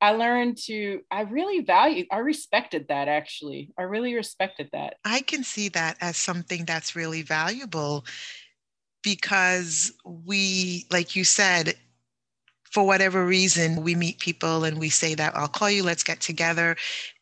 I 0.00 0.12
learned 0.12 0.56
to, 0.66 1.02
I 1.10 1.22
really 1.22 1.60
value, 1.60 2.06
I 2.10 2.18
respected 2.18 2.88
that 2.88 3.08
actually. 3.08 3.72
I 3.78 3.82
really 3.82 4.14
respected 4.14 4.70
that. 4.72 4.96
I 5.04 5.20
can 5.20 5.44
see 5.44 5.68
that 5.70 5.96
as 6.00 6.16
something 6.16 6.64
that's 6.64 6.96
really 6.96 7.22
valuable 7.22 8.04
because 9.02 9.92
we, 10.04 10.86
like 10.90 11.16
you 11.16 11.24
said, 11.24 11.74
for 12.70 12.86
whatever 12.86 13.26
reason, 13.26 13.82
we 13.82 13.94
meet 13.94 14.20
people 14.20 14.64
and 14.64 14.78
we 14.78 14.88
say 14.88 15.14
that 15.14 15.36
I'll 15.36 15.48
call 15.48 15.70
you, 15.70 15.82
let's 15.82 16.04
get 16.04 16.20
together. 16.20 16.76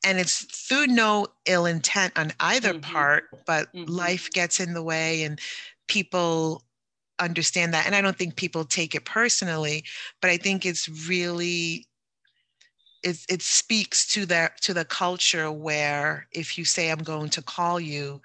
And 0.04 0.18
it's 0.18 0.44
through 0.44 0.88
no 0.88 1.26
ill 1.46 1.66
intent 1.66 2.18
on 2.18 2.32
either 2.40 2.74
mm-hmm. 2.74 2.92
part, 2.92 3.24
but 3.46 3.72
mm-hmm. 3.72 3.90
life 3.90 4.30
gets 4.30 4.60
in 4.60 4.74
the 4.74 4.82
way 4.82 5.22
and 5.22 5.40
people 5.88 6.64
understand 7.18 7.72
that. 7.74 7.86
And 7.86 7.94
I 7.94 8.02
don't 8.02 8.16
think 8.16 8.36
people 8.36 8.64
take 8.64 8.94
it 8.94 9.06
personally, 9.06 9.84
but 10.20 10.30
I 10.30 10.36
think 10.36 10.66
it's 10.66 11.08
really 11.08 11.87
it, 13.02 13.18
it 13.28 13.42
speaks 13.42 14.06
to 14.12 14.26
the 14.26 14.50
to 14.62 14.74
the 14.74 14.84
culture 14.84 15.50
where 15.52 16.28
if 16.32 16.58
you 16.58 16.64
say 16.64 16.90
I'm 16.90 16.98
going 17.02 17.30
to 17.30 17.42
call 17.42 17.80
you, 17.80 18.20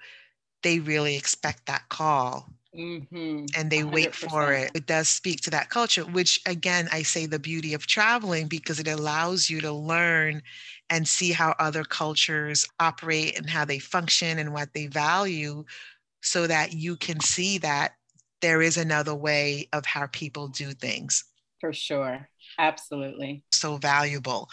they 0.62 0.80
really 0.80 1.16
expect 1.16 1.66
that 1.66 1.88
call 1.90 2.50
Mm-hmm. 2.74 3.54
and 3.56 3.70
they 3.70 3.82
100%. 3.82 3.92
wait 3.94 4.14
for 4.14 4.52
it. 4.52 4.70
It 4.74 4.86
does 4.86 5.08
speak 5.08 5.40
to 5.42 5.50
that 5.50 5.70
culture, 5.70 6.02
which 6.04 6.40
again, 6.46 6.88
I 6.92 7.02
say 7.02 7.26
the 7.26 7.38
beauty 7.38 7.74
of 7.74 7.86
traveling 7.86 8.48
because 8.48 8.80
it 8.80 8.88
allows 8.88 9.48
you 9.48 9.60
to 9.60 9.72
learn 9.72 10.42
and 10.90 11.06
see 11.06 11.32
how 11.32 11.54
other 11.58 11.84
cultures 11.84 12.66
operate 12.80 13.38
and 13.38 13.48
how 13.48 13.64
they 13.64 13.78
function 13.78 14.38
and 14.38 14.52
what 14.52 14.72
they 14.74 14.86
value 14.88 15.64
so 16.22 16.46
that 16.46 16.74
you 16.74 16.96
can 16.96 17.20
see 17.20 17.58
that 17.58 17.94
there 18.42 18.62
is 18.62 18.76
another 18.76 19.14
way 19.14 19.68
of 19.72 19.86
how 19.86 20.06
people 20.08 20.48
do 20.48 20.72
things. 20.72 21.24
For 21.60 21.72
sure. 21.72 22.28
Absolutely. 22.58 23.42
So 23.52 23.76
valuable. 23.76 24.48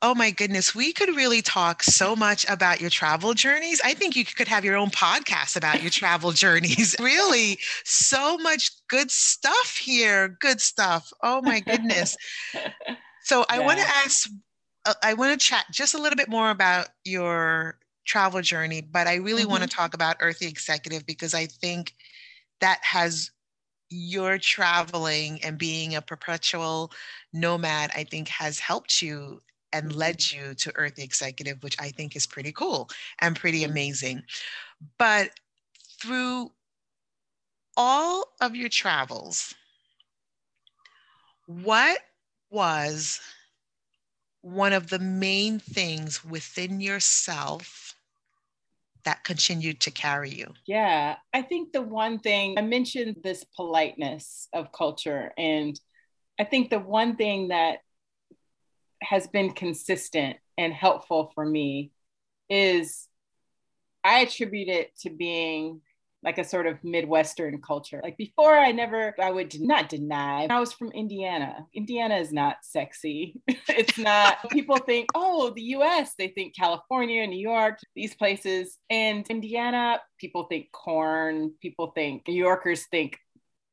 Oh 0.00 0.14
my 0.14 0.30
goodness, 0.30 0.76
we 0.76 0.92
could 0.92 1.08
really 1.16 1.42
talk 1.42 1.82
so 1.82 2.14
much 2.14 2.48
about 2.48 2.80
your 2.80 2.88
travel 2.88 3.34
journeys. 3.34 3.80
I 3.84 3.94
think 3.94 4.14
you 4.14 4.24
could 4.24 4.46
have 4.46 4.64
your 4.64 4.76
own 4.76 4.90
podcast 4.90 5.56
about 5.56 5.82
your 5.82 5.90
travel 5.90 6.32
journeys. 6.32 6.94
Really, 7.00 7.58
so 7.84 8.38
much 8.38 8.70
good 8.88 9.10
stuff 9.10 9.76
here. 9.76 10.36
Good 10.40 10.60
stuff. 10.60 11.10
Oh 11.22 11.42
my 11.42 11.60
goodness. 11.60 12.16
So 13.28 13.44
I 13.50 13.58
yeah. 13.58 13.66
want 13.66 13.78
to 13.78 13.86
ask, 13.86 14.30
uh, 14.86 14.94
I 15.02 15.12
want 15.12 15.38
to 15.38 15.46
chat 15.46 15.66
just 15.70 15.92
a 15.92 15.98
little 15.98 16.16
bit 16.16 16.30
more 16.30 16.48
about 16.48 16.88
your 17.04 17.78
travel 18.06 18.40
journey, 18.40 18.80
but 18.80 19.06
I 19.06 19.16
really 19.16 19.42
mm-hmm. 19.42 19.50
want 19.50 19.62
to 19.64 19.68
talk 19.68 19.92
about 19.92 20.16
Earthy 20.20 20.46
Executive 20.46 21.04
because 21.04 21.34
I 21.34 21.44
think 21.44 21.94
that 22.62 22.78
has 22.82 23.30
your 23.90 24.38
traveling 24.38 25.42
and 25.42 25.58
being 25.58 25.94
a 25.94 26.02
perpetual 26.02 26.92
nomad, 27.32 27.90
I 27.94 28.04
think 28.04 28.28
has 28.28 28.58
helped 28.58 29.00
you 29.02 29.40
and 29.72 29.88
mm-hmm. 29.90 29.98
led 29.98 30.30
you 30.30 30.54
to 30.54 30.76
Earthy 30.76 31.02
Executive, 31.02 31.62
which 31.62 31.76
I 31.80 31.90
think 31.90 32.16
is 32.16 32.26
pretty 32.26 32.52
cool 32.52 32.88
and 33.20 33.36
pretty 33.36 33.62
mm-hmm. 33.62 33.72
amazing. 33.72 34.22
But 34.98 35.30
through 36.00 36.52
all 37.76 38.24
of 38.40 38.54
your 38.54 38.68
travels, 38.68 39.54
what 41.46 41.98
was 42.50 43.20
one 44.42 44.72
of 44.72 44.88
the 44.88 44.98
main 44.98 45.58
things 45.58 46.24
within 46.24 46.80
yourself 46.80 47.87
that 49.08 49.24
continued 49.24 49.80
to 49.80 49.90
carry 49.90 50.28
you? 50.28 50.52
Yeah, 50.66 51.16
I 51.32 51.40
think 51.40 51.72
the 51.72 51.80
one 51.80 52.18
thing 52.18 52.58
I 52.58 52.60
mentioned 52.60 53.16
this 53.24 53.42
politeness 53.56 54.48
of 54.52 54.70
culture. 54.70 55.32
And 55.38 55.80
I 56.38 56.44
think 56.44 56.68
the 56.68 56.78
one 56.78 57.16
thing 57.16 57.48
that 57.48 57.78
has 59.00 59.26
been 59.26 59.52
consistent 59.52 60.36
and 60.58 60.74
helpful 60.74 61.32
for 61.34 61.46
me 61.46 61.90
is 62.50 63.08
I 64.04 64.20
attribute 64.20 64.68
it 64.68 64.90
to 65.00 65.10
being 65.10 65.80
like 66.22 66.38
a 66.38 66.44
sort 66.44 66.66
of 66.66 66.82
Midwestern 66.82 67.60
culture. 67.60 68.00
Like 68.02 68.16
before, 68.16 68.56
I 68.56 68.72
never, 68.72 69.14
I 69.20 69.30
would 69.30 69.54
not 69.60 69.88
deny. 69.88 70.46
I 70.50 70.58
was 70.58 70.72
from 70.72 70.90
Indiana. 70.90 71.66
Indiana 71.74 72.16
is 72.16 72.32
not 72.32 72.56
sexy. 72.62 73.40
it's 73.68 73.98
not, 73.98 74.50
people 74.50 74.78
think, 74.78 75.10
oh, 75.14 75.50
the 75.54 75.62
US, 75.62 76.14
they 76.18 76.28
think 76.28 76.56
California, 76.56 77.26
New 77.26 77.38
York, 77.38 77.78
these 77.94 78.14
places. 78.14 78.78
And 78.90 79.26
Indiana, 79.28 80.00
people 80.18 80.44
think 80.44 80.72
corn, 80.72 81.52
people 81.62 81.92
think, 81.94 82.26
New 82.26 82.34
Yorkers 82.34 82.86
think 82.90 83.18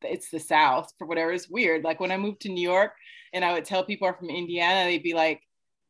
it's 0.03 0.29
the 0.29 0.39
South 0.39 0.91
for 0.97 1.07
whatever 1.07 1.31
is 1.31 1.49
weird. 1.49 1.83
Like 1.83 1.99
when 1.99 2.11
I 2.11 2.17
moved 2.17 2.41
to 2.41 2.49
New 2.49 2.61
York 2.61 2.91
and 3.33 3.43
I 3.43 3.53
would 3.53 3.65
tell 3.65 3.83
people 3.83 4.11
from 4.13 4.29
Indiana, 4.29 4.85
they'd 4.85 5.03
be 5.03 5.13
like, 5.13 5.41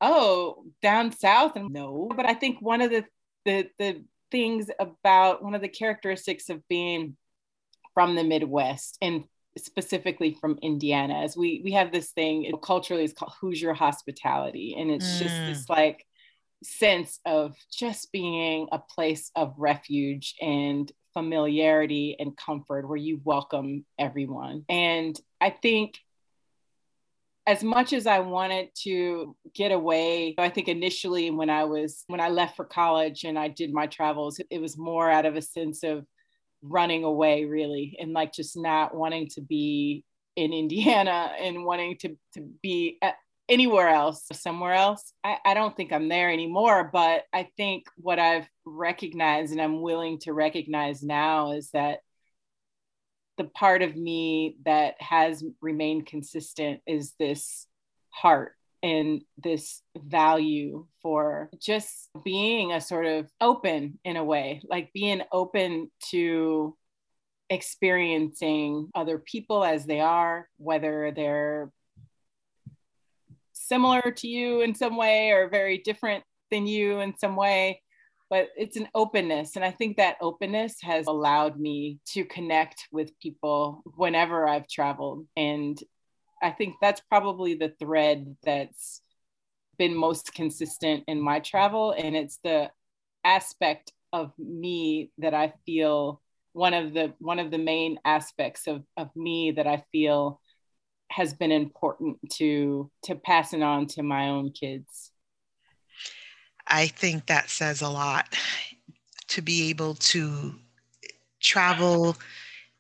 "Oh, 0.01 0.65
down 0.81 1.11
south," 1.11 1.55
and 1.55 1.71
no. 1.71 2.09
But 2.15 2.25
I 2.25 2.33
think 2.33 2.61
one 2.61 2.81
of 2.81 2.91
the 2.91 3.05
the 3.45 3.69
the 3.77 4.03
things 4.35 4.69
about 4.81 5.41
one 5.41 5.55
of 5.55 5.61
the 5.61 5.69
characteristics 5.69 6.49
of 6.49 6.67
being 6.67 7.15
from 7.93 8.15
the 8.17 8.23
Midwest 8.23 8.97
and 9.01 9.23
specifically 9.57 10.37
from 10.41 10.59
Indiana 10.61 11.23
is 11.23 11.37
we 11.37 11.61
we 11.63 11.71
have 11.71 11.93
this 11.93 12.11
thing 12.11 12.51
culturally 12.61 13.05
it's 13.05 13.13
called 13.13 13.31
Hoosier 13.39 13.73
hospitality, 13.73 14.75
and 14.77 14.91
it's 14.91 15.05
mm. 15.05 15.19
just 15.19 15.35
this 15.45 15.69
like 15.69 16.05
sense 16.65 17.21
of 17.25 17.55
just 17.71 18.11
being 18.11 18.67
a 18.73 18.79
place 18.79 19.31
of 19.37 19.53
refuge 19.57 20.35
and 20.41 20.91
familiarity 21.13 22.17
and 22.19 22.35
comfort 22.35 22.89
where 22.89 22.97
you 22.97 23.21
welcome 23.23 23.85
everyone. 23.97 24.65
And 24.67 25.17
I 25.39 25.49
think 25.49 25.97
as 27.47 27.63
much 27.63 27.93
as 27.93 28.07
I 28.07 28.19
wanted 28.19 28.69
to 28.83 29.35
get 29.53 29.71
away, 29.71 30.33
I 30.37 30.49
think 30.49 30.67
initially 30.67 31.29
when 31.29 31.49
I 31.49 31.65
was 31.65 32.03
when 32.07 32.19
I 32.19 32.29
left 32.29 32.55
for 32.55 32.65
college 32.65 33.23
and 33.23 33.37
I 33.37 33.49
did 33.49 33.71
my 33.73 33.87
travels, 33.87 34.39
it 34.49 34.59
was 34.59 34.77
more 34.77 35.09
out 35.09 35.25
of 35.25 35.35
a 35.35 35.41
sense 35.41 35.83
of 35.83 36.05
running 36.63 37.03
away 37.03 37.45
really 37.45 37.95
and 37.99 38.13
like 38.13 38.33
just 38.33 38.57
not 38.57 38.95
wanting 38.95 39.27
to 39.29 39.41
be 39.41 40.03
in 40.35 40.53
Indiana 40.53 41.31
and 41.39 41.65
wanting 41.65 41.97
to 41.97 42.17
to 42.33 42.41
be 42.63 42.99
anywhere 43.47 43.89
else, 43.89 44.25
somewhere 44.31 44.73
else. 44.73 45.13
I, 45.23 45.37
I 45.45 45.53
don't 45.53 45.77
think 45.77 45.93
I'm 45.93 46.09
there 46.09 46.31
anymore, 46.31 46.89
but 46.91 47.23
I 47.31 47.47
think 47.57 47.85
what 47.97 48.17
I've 48.17 48.47
recognized 48.65 49.51
and 49.51 49.61
I'm 49.61 49.81
willing 49.81 50.17
to 50.21 50.33
recognize 50.33 51.03
now 51.03 51.51
is 51.51 51.69
that 51.71 51.99
the 53.37 53.45
part 53.45 53.81
of 53.81 53.95
me 53.95 54.57
that 54.65 54.95
has 54.99 55.43
remained 55.61 56.05
consistent 56.05 56.81
is 56.87 57.13
this 57.19 57.67
heart 58.09 58.53
and 58.81 59.23
this 59.43 59.81
value 59.97 60.85
for 61.01 61.49
just 61.59 62.09
being 62.23 62.71
a 62.71 62.79
sort 62.79 63.05
of 63.05 63.29
open 63.41 63.99
in 64.05 64.15
a 64.15 64.23
way, 64.23 64.61
like 64.69 64.93
being 64.93 65.21
open 65.31 65.89
to 66.09 66.77
experiencing 67.49 68.89
other 68.95 69.17
people 69.17 69.63
as 69.63 69.85
they 69.85 69.99
are, 69.99 70.47
whether 70.57 71.11
they're 71.15 71.71
similar 73.53 74.11
to 74.11 74.27
you 74.27 74.61
in 74.61 74.75
some 74.75 74.95
way 74.95 75.31
or 75.31 75.49
very 75.49 75.79
different 75.79 76.23
than 76.51 76.67
you 76.67 76.99
in 76.99 77.17
some 77.17 77.35
way 77.35 77.81
but 78.29 78.49
it's 78.57 78.77
an 78.77 78.87
openness 78.93 79.55
and 79.55 79.65
i 79.65 79.71
think 79.71 79.97
that 79.97 80.17
openness 80.21 80.77
has 80.81 81.07
allowed 81.07 81.59
me 81.59 81.99
to 82.05 82.23
connect 82.25 82.87
with 82.91 83.17
people 83.19 83.83
whenever 83.95 84.47
i've 84.47 84.67
traveled 84.67 85.25
and 85.35 85.79
i 86.41 86.49
think 86.49 86.75
that's 86.81 87.01
probably 87.01 87.55
the 87.55 87.73
thread 87.79 88.35
that's 88.43 89.01
been 89.77 89.95
most 89.95 90.33
consistent 90.33 91.03
in 91.07 91.19
my 91.19 91.39
travel 91.39 91.91
and 91.91 92.15
it's 92.15 92.39
the 92.43 92.69
aspect 93.23 93.91
of 94.13 94.31
me 94.37 95.11
that 95.17 95.33
i 95.33 95.53
feel 95.65 96.21
one 96.53 96.73
of 96.73 96.93
the 96.93 97.13
one 97.19 97.39
of 97.39 97.51
the 97.51 97.57
main 97.57 97.99
aspects 98.05 98.67
of, 98.67 98.83
of 98.95 99.09
me 99.15 99.51
that 99.51 99.67
i 99.67 99.83
feel 99.91 100.39
has 101.11 101.33
been 101.33 101.51
important 101.51 102.17
to 102.31 102.89
to 103.03 103.15
passing 103.15 103.61
on 103.61 103.85
to 103.85 104.01
my 104.01 104.29
own 104.29 104.51
kids 104.51 105.11
i 106.67 106.87
think 106.87 107.25
that 107.25 107.49
says 107.49 107.81
a 107.81 107.89
lot 107.89 108.27
to 109.27 109.41
be 109.41 109.69
able 109.69 109.95
to 109.95 110.53
travel 111.41 112.15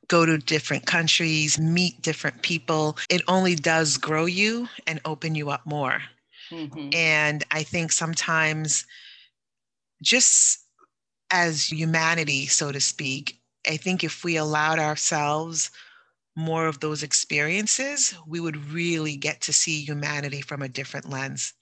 go 0.07 0.25
to 0.25 0.37
different 0.37 0.85
countries 0.85 1.59
meet 1.59 1.99
different 2.01 2.41
people 2.41 2.97
it 3.09 3.21
only 3.27 3.55
does 3.55 3.97
grow 3.97 4.25
you 4.25 4.67
and 4.87 4.99
open 5.05 5.35
you 5.35 5.49
up 5.49 5.65
more 5.65 6.01
mm-hmm. 6.51 6.89
and 6.93 7.43
i 7.51 7.63
think 7.63 7.91
sometimes 7.91 8.85
just 10.01 10.59
as 11.31 11.71
humanity 11.71 12.45
so 12.45 12.71
to 12.71 12.79
speak 12.79 13.39
i 13.67 13.77
think 13.77 14.03
if 14.03 14.23
we 14.23 14.37
allowed 14.37 14.79
ourselves 14.79 15.71
more 16.35 16.67
of 16.67 16.79
those 16.79 17.03
experiences, 17.03 18.13
we 18.27 18.39
would 18.39 18.57
really 18.71 19.15
get 19.15 19.41
to 19.41 19.53
see 19.53 19.81
humanity 19.81 20.41
from 20.41 20.61
a 20.61 20.69
different 20.69 21.09
lens. 21.09 21.53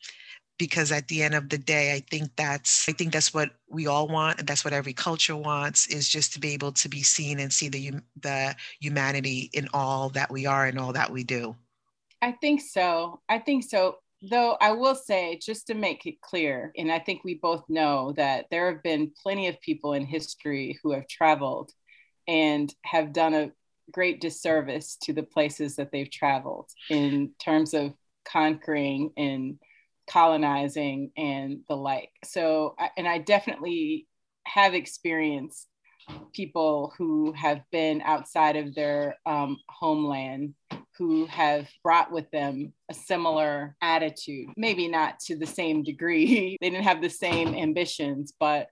Because 0.59 0.91
at 0.91 1.07
the 1.07 1.23
end 1.23 1.33
of 1.33 1.49
the 1.49 1.57
day, 1.57 1.93
I 1.93 1.99
think 2.11 2.35
that's 2.35 2.87
I 2.87 2.93
think 2.93 3.11
that's 3.11 3.33
what 3.33 3.51
we 3.69 3.87
all 3.87 4.07
want, 4.07 4.39
and 4.39 4.47
that's 4.47 4.63
what 4.63 4.73
every 4.73 4.93
culture 4.93 5.35
wants 5.35 5.87
is 5.87 6.07
just 6.07 6.33
to 6.33 6.39
be 6.39 6.53
able 6.53 6.71
to 6.73 6.89
be 6.89 7.01
seen 7.01 7.39
and 7.39 7.51
see 7.51 7.69
the 7.69 7.93
the 8.21 8.55
humanity 8.79 9.49
in 9.53 9.67
all 9.73 10.09
that 10.09 10.31
we 10.31 10.45
are 10.45 10.65
and 10.67 10.79
all 10.79 10.93
that 10.93 11.11
we 11.11 11.23
do. 11.23 11.55
I 12.21 12.31
think 12.31 12.61
so. 12.61 13.19
I 13.27 13.39
think 13.39 13.63
so. 13.63 13.97
Though 14.29 14.55
I 14.61 14.71
will 14.71 14.95
say, 14.95 15.37
just 15.41 15.67
to 15.67 15.73
make 15.73 16.05
it 16.05 16.21
clear, 16.21 16.71
and 16.77 16.91
I 16.91 16.99
think 16.99 17.23
we 17.23 17.33
both 17.35 17.65
know 17.67 18.13
that 18.13 18.45
there 18.49 18.71
have 18.71 18.81
been 18.81 19.11
plenty 19.21 19.47
of 19.47 19.59
people 19.59 19.93
in 19.93 20.05
history 20.05 20.79
who 20.81 20.93
have 20.93 21.07
traveled 21.09 21.71
and 22.27 22.73
have 22.85 23.11
done 23.11 23.33
a 23.33 23.51
great 23.91 24.21
disservice 24.21 24.97
to 25.03 25.13
the 25.13 25.23
places 25.23 25.75
that 25.75 25.91
they've 25.91 26.09
traveled 26.09 26.69
in 26.89 27.31
terms 27.39 27.73
of 27.73 27.93
conquering 28.25 29.11
and 29.17 29.59
colonizing 30.07 31.11
and 31.17 31.61
the 31.67 31.75
like. 31.75 32.11
So, 32.23 32.75
and 32.97 33.07
I 33.07 33.19
definitely 33.19 34.07
have 34.45 34.73
experienced 34.73 35.67
people 36.33 36.93
who 36.97 37.31
have 37.33 37.61
been 37.71 38.01
outside 38.01 38.55
of 38.55 38.75
their 38.75 39.17
um, 39.25 39.57
homeland 39.69 40.53
who 40.97 41.25
have 41.25 41.67
brought 41.81 42.11
with 42.11 42.29
them 42.31 42.73
a 42.89 42.93
similar 42.93 43.75
attitude, 43.81 44.49
maybe 44.55 44.87
not 44.87 45.19
to 45.19 45.35
the 45.35 45.47
same 45.47 45.83
degree. 45.83 46.57
they 46.61 46.69
didn't 46.69 46.83
have 46.83 47.01
the 47.01 47.09
same 47.09 47.55
ambitions, 47.55 48.33
but 48.39 48.67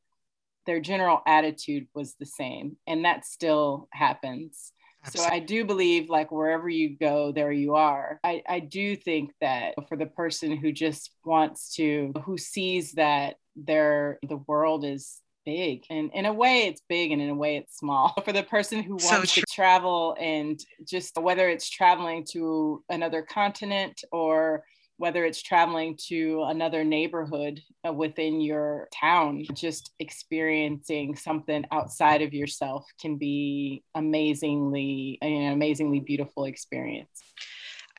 their 0.66 0.80
general 0.80 1.22
attitude 1.26 1.88
was 1.96 2.16
the 2.16 2.26
same. 2.26 2.78
And 2.86 3.06
that 3.06 3.26
still 3.26 3.88
happens. 3.92 4.74
Absolutely. 5.06 5.30
So 5.30 5.36
I 5.36 5.40
do 5.40 5.66
believe 5.66 6.10
like 6.10 6.32
wherever 6.32 6.70
you 6.70 6.98
go, 6.98 7.32
there 7.32 7.52
you 7.52 7.76
are. 7.76 8.20
I, 8.24 8.44
I 8.48 8.60
do 8.60 8.96
think 8.96 9.32
that 9.42 9.74
for 9.90 9.98
the 9.98 10.06
person 10.06 10.56
who 10.56 10.72
just 10.72 11.12
wants 11.26 11.76
to, 11.76 12.14
who 12.24 12.38
sees 12.38 12.94
that 12.94 13.36
their 13.56 14.20
the 14.28 14.38
world 14.38 14.86
is 14.86 15.20
big 15.46 15.84
and 15.90 16.12
in 16.14 16.26
a 16.26 16.34
way 16.34 16.68
it's 16.68 16.82
big 16.88 17.12
and 17.12 17.22
in 17.22 17.30
a 17.30 17.36
way 17.36 17.58
it's 17.58 17.78
small 17.78 18.14
for 18.26 18.32
the 18.32 18.44
person 18.44 18.82
who 18.84 18.94
wants 18.94 19.34
so 19.34 19.42
to 19.42 19.44
travel 19.52 20.16
and 20.20 20.60
just 20.88 21.18
whether 21.20 21.50
it's 21.50 21.70
traveling 21.70 22.26
to 22.30 22.84
another 22.90 23.22
continent 23.24 24.04
or 24.12 24.64
whether 25.02 25.26
it's 25.26 25.42
traveling 25.42 25.98
to 25.98 26.44
another 26.46 26.84
neighborhood 26.84 27.60
uh, 27.88 27.92
within 27.92 28.40
your 28.40 28.88
town, 28.94 29.44
just 29.56 29.96
experiencing 29.98 31.16
something 31.16 31.66
outside 31.72 32.22
of 32.22 32.36
yourself 32.36 32.86
can 33.02 33.18
be 33.18 33.84
amazingly, 33.96 35.18
an 35.24 35.54
amazingly 35.54 36.00
beautiful 36.00 36.46
experience. 36.46 37.24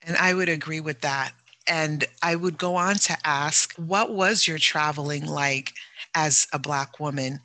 And 0.05 0.17
I 0.17 0.33
would 0.33 0.49
agree 0.49 0.79
with 0.79 1.01
that. 1.01 1.33
And 1.67 2.05
I 2.23 2.37
would 2.37 2.57
go 2.57 2.77
on 2.77 2.95
to 2.95 3.19
ask, 3.25 3.75
what 3.75 4.15
was 4.15 4.47
your 4.47 4.59
traveling 4.59 5.27
like 5.27 5.73
as 6.15 6.47
a 6.53 6.59
Black 6.59 7.01
woman? 7.01 7.41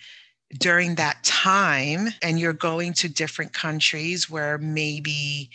during 0.60 0.96
that 0.96 1.22
time 1.26 2.08
and 2.22 2.40
you're 2.40 2.54
going 2.54 2.94
to 2.94 3.10
different 3.10 3.52
countries 3.52 4.30
where 4.30 4.58
maybe 4.58 5.50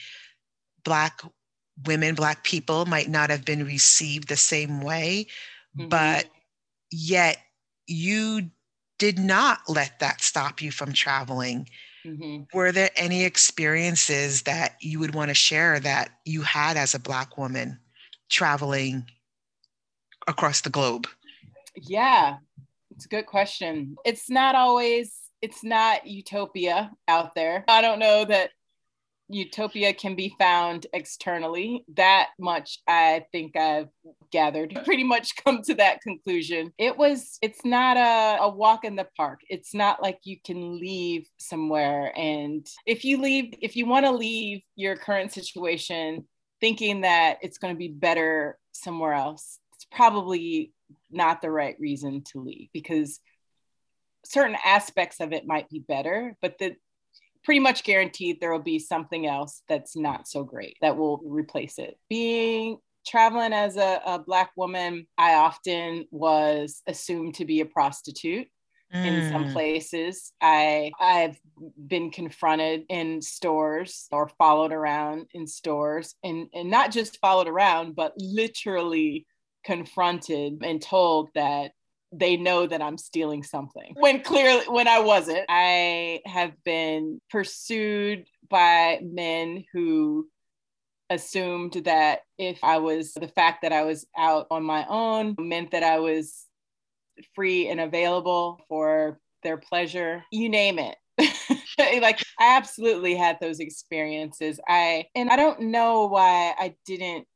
black 0.85 1.23
women, 1.87 2.15
Black 2.15 2.45
people 2.45 2.87
might 2.87 3.09
not 3.09 3.31
have 3.31 3.45
been 3.45 3.65
received 3.65 4.29
the 4.29 4.37
same 4.37 4.81
way, 4.81 5.27
mm-hmm. 5.77 5.89
but 5.89 6.27
yet 6.91 7.39
you 7.87 8.51
did 8.99 9.19
not 9.19 9.61
let 9.69 9.99
that 10.01 10.21
stop 10.21 10.63
you 10.63 10.71
from 10.71 10.93
traveling. 10.93 11.69
Mm-hmm. 12.07 12.45
Were 12.57 12.73
there 12.73 12.91
any 12.97 13.25
experiences 13.25 14.43
that 14.43 14.77
you 14.81 14.99
would 14.99 15.15
want 15.15 15.29
to 15.29 15.35
share 15.35 15.81
that 15.81 16.11
you 16.25 16.43
had 16.43 16.77
as 16.77 16.95
a 16.95 17.01
Black 17.01 17.39
woman 17.39 17.79
traveling 18.29 19.07
across 20.27 20.61
the 20.61 20.71
globe? 20.71 21.07
Yeah, 21.77 22.37
it's 22.91 23.07
a 23.07 23.09
good 23.09 23.27
question. 23.27 23.97
It's 24.05 24.29
not 24.29 24.55
always, 24.55 25.13
it's 25.41 25.65
not 25.65 26.07
utopia 26.07 26.93
out 27.09 27.35
there. 27.35 27.65
I 27.69 27.81
don't 27.81 27.99
know 27.99 28.25
that 28.25 28.51
utopia 29.33 29.93
can 29.93 30.15
be 30.15 30.35
found 30.39 30.87
externally. 30.93 31.85
That 31.95 32.29
much 32.39 32.79
I 32.87 33.25
think 33.33 33.57
I've 33.57 33.89
gathered, 34.31 34.79
pretty 34.85 35.05
much 35.05 35.37
come 35.43 35.63
to 35.63 35.75
that 35.75 36.01
conclusion. 36.03 36.73
It 36.79 36.97
was, 36.97 37.39
it's 37.43 37.65
not 37.65 37.97
a, 37.97 38.43
a 38.43 38.49
walk 38.49 38.85
in 38.85 38.97
the 38.97 39.09
park. 39.17 39.41
It's 39.49 39.75
not 39.75 40.03
like 40.03 40.21
you 40.25 40.37
can 40.45 40.79
leave 40.79 41.27
somewhere. 41.39 42.13
And 42.17 42.67
if 42.87 43.05
you 43.05 43.21
leave, 43.21 43.55
if 43.61 43.77
you 43.77 43.87
want 43.87 44.07
to 44.07 44.13
leave 44.13 44.63
your 44.77 44.97
current 44.97 45.33
situation 45.33 46.27
thinking 46.61 47.01
that 47.01 47.39
it's 47.43 47.59
going 47.59 47.75
to 47.75 47.79
be 47.79 47.89
better 47.89 48.59
somewhere 48.73 49.15
else, 49.15 49.59
it's 49.75 49.87
probably 49.91 50.73
not 51.11 51.43
the 51.43 51.51
right 51.51 51.77
reason 51.81 52.23
to 52.33 52.41
leave 52.41 52.69
because 52.73 53.21
certain 54.25 54.57
aspects 54.65 55.21
of 55.21 55.33
it 55.33 55.47
might 55.47 55.69
be 55.69 55.81
better, 55.81 56.37
but 56.41 56.59
the 56.59 56.77
pretty 57.45 57.61
much 57.61 57.85
guaranteed 57.85 58.41
there 58.41 58.53
will 58.53 58.59
be 58.59 58.79
something 58.79 59.27
else 59.27 59.63
that's 59.69 59.97
not 59.97 60.29
so 60.29 60.45
great 60.45 60.77
that 60.81 60.97
will 60.97 61.21
replace 61.25 61.79
it. 61.79 61.99
Being 62.09 62.79
traveling 63.07 63.53
as 63.53 63.77
a, 63.77 64.01
a 64.07 64.19
black 64.19 64.53
woman, 64.57 65.07
I 65.19 65.35
often 65.35 66.07
was 66.11 66.83
assumed 66.87 67.35
to 67.37 67.45
be 67.45 67.61
a 67.61 67.67
prostitute. 67.67 68.49
In 68.95 69.33
some 69.33 69.47
mm. 69.47 69.53
places, 69.55 70.35
I 70.43 70.93
I've 71.01 71.39
been 71.87 72.11
confronted 72.11 72.85
in 72.91 73.23
stores 73.23 74.07
or 74.13 74.29
followed 74.37 74.71
around 74.71 75.29
in 75.33 75.47
stores, 75.47 76.15
and 76.23 76.49
and 76.53 76.71
not 76.71 76.93
just 76.93 77.19
followed 77.19 77.49
around, 77.49 77.97
but 77.97 78.13
literally 78.19 79.27
confronted 79.65 80.63
and 80.63 80.83
told 80.83 81.31
that 81.35 81.73
they 82.13 82.37
know 82.37 82.67
that 82.67 82.83
I'm 82.83 82.99
stealing 82.99 83.43
something 83.43 83.95
when 83.99 84.21
clearly 84.23 84.65
when 84.69 84.87
I 84.87 85.01
wasn't. 85.01 85.45
I 85.49 86.21
have 86.27 86.53
been 86.65 87.21
pursued 87.31 88.27
by 88.49 89.01
men 89.03 89.65
who 89.73 90.29
assumed 91.09 91.73
that 91.85 92.21
if 92.39 92.59
I 92.63 92.79
was 92.79 93.13
the 93.15 93.29
fact 93.29 93.63
that 93.63 93.73
I 93.73 93.85
was 93.85 94.07
out 94.17 94.47
on 94.51 94.65
my 94.65 94.87
own 94.89 95.37
meant 95.39 95.73
that 95.73 95.83
I 95.83 95.99
was 96.01 96.47
free 97.35 97.69
and 97.69 97.81
available 97.81 98.61
for 98.69 99.19
their 99.43 99.57
pleasure, 99.57 100.25
you 100.31 100.49
name 100.49 100.79
it. 100.79 100.97
like 101.79 102.23
I 102.39 102.57
absolutely 102.57 103.15
had 103.15 103.39
those 103.41 103.61
experiences. 103.61 104.61
I 104.69 105.07
and 105.15 105.31
I 105.31 105.37
don't 105.37 105.61
know 105.63 106.07
why 106.07 106.55
I 106.59 106.75
didn't 106.87 107.27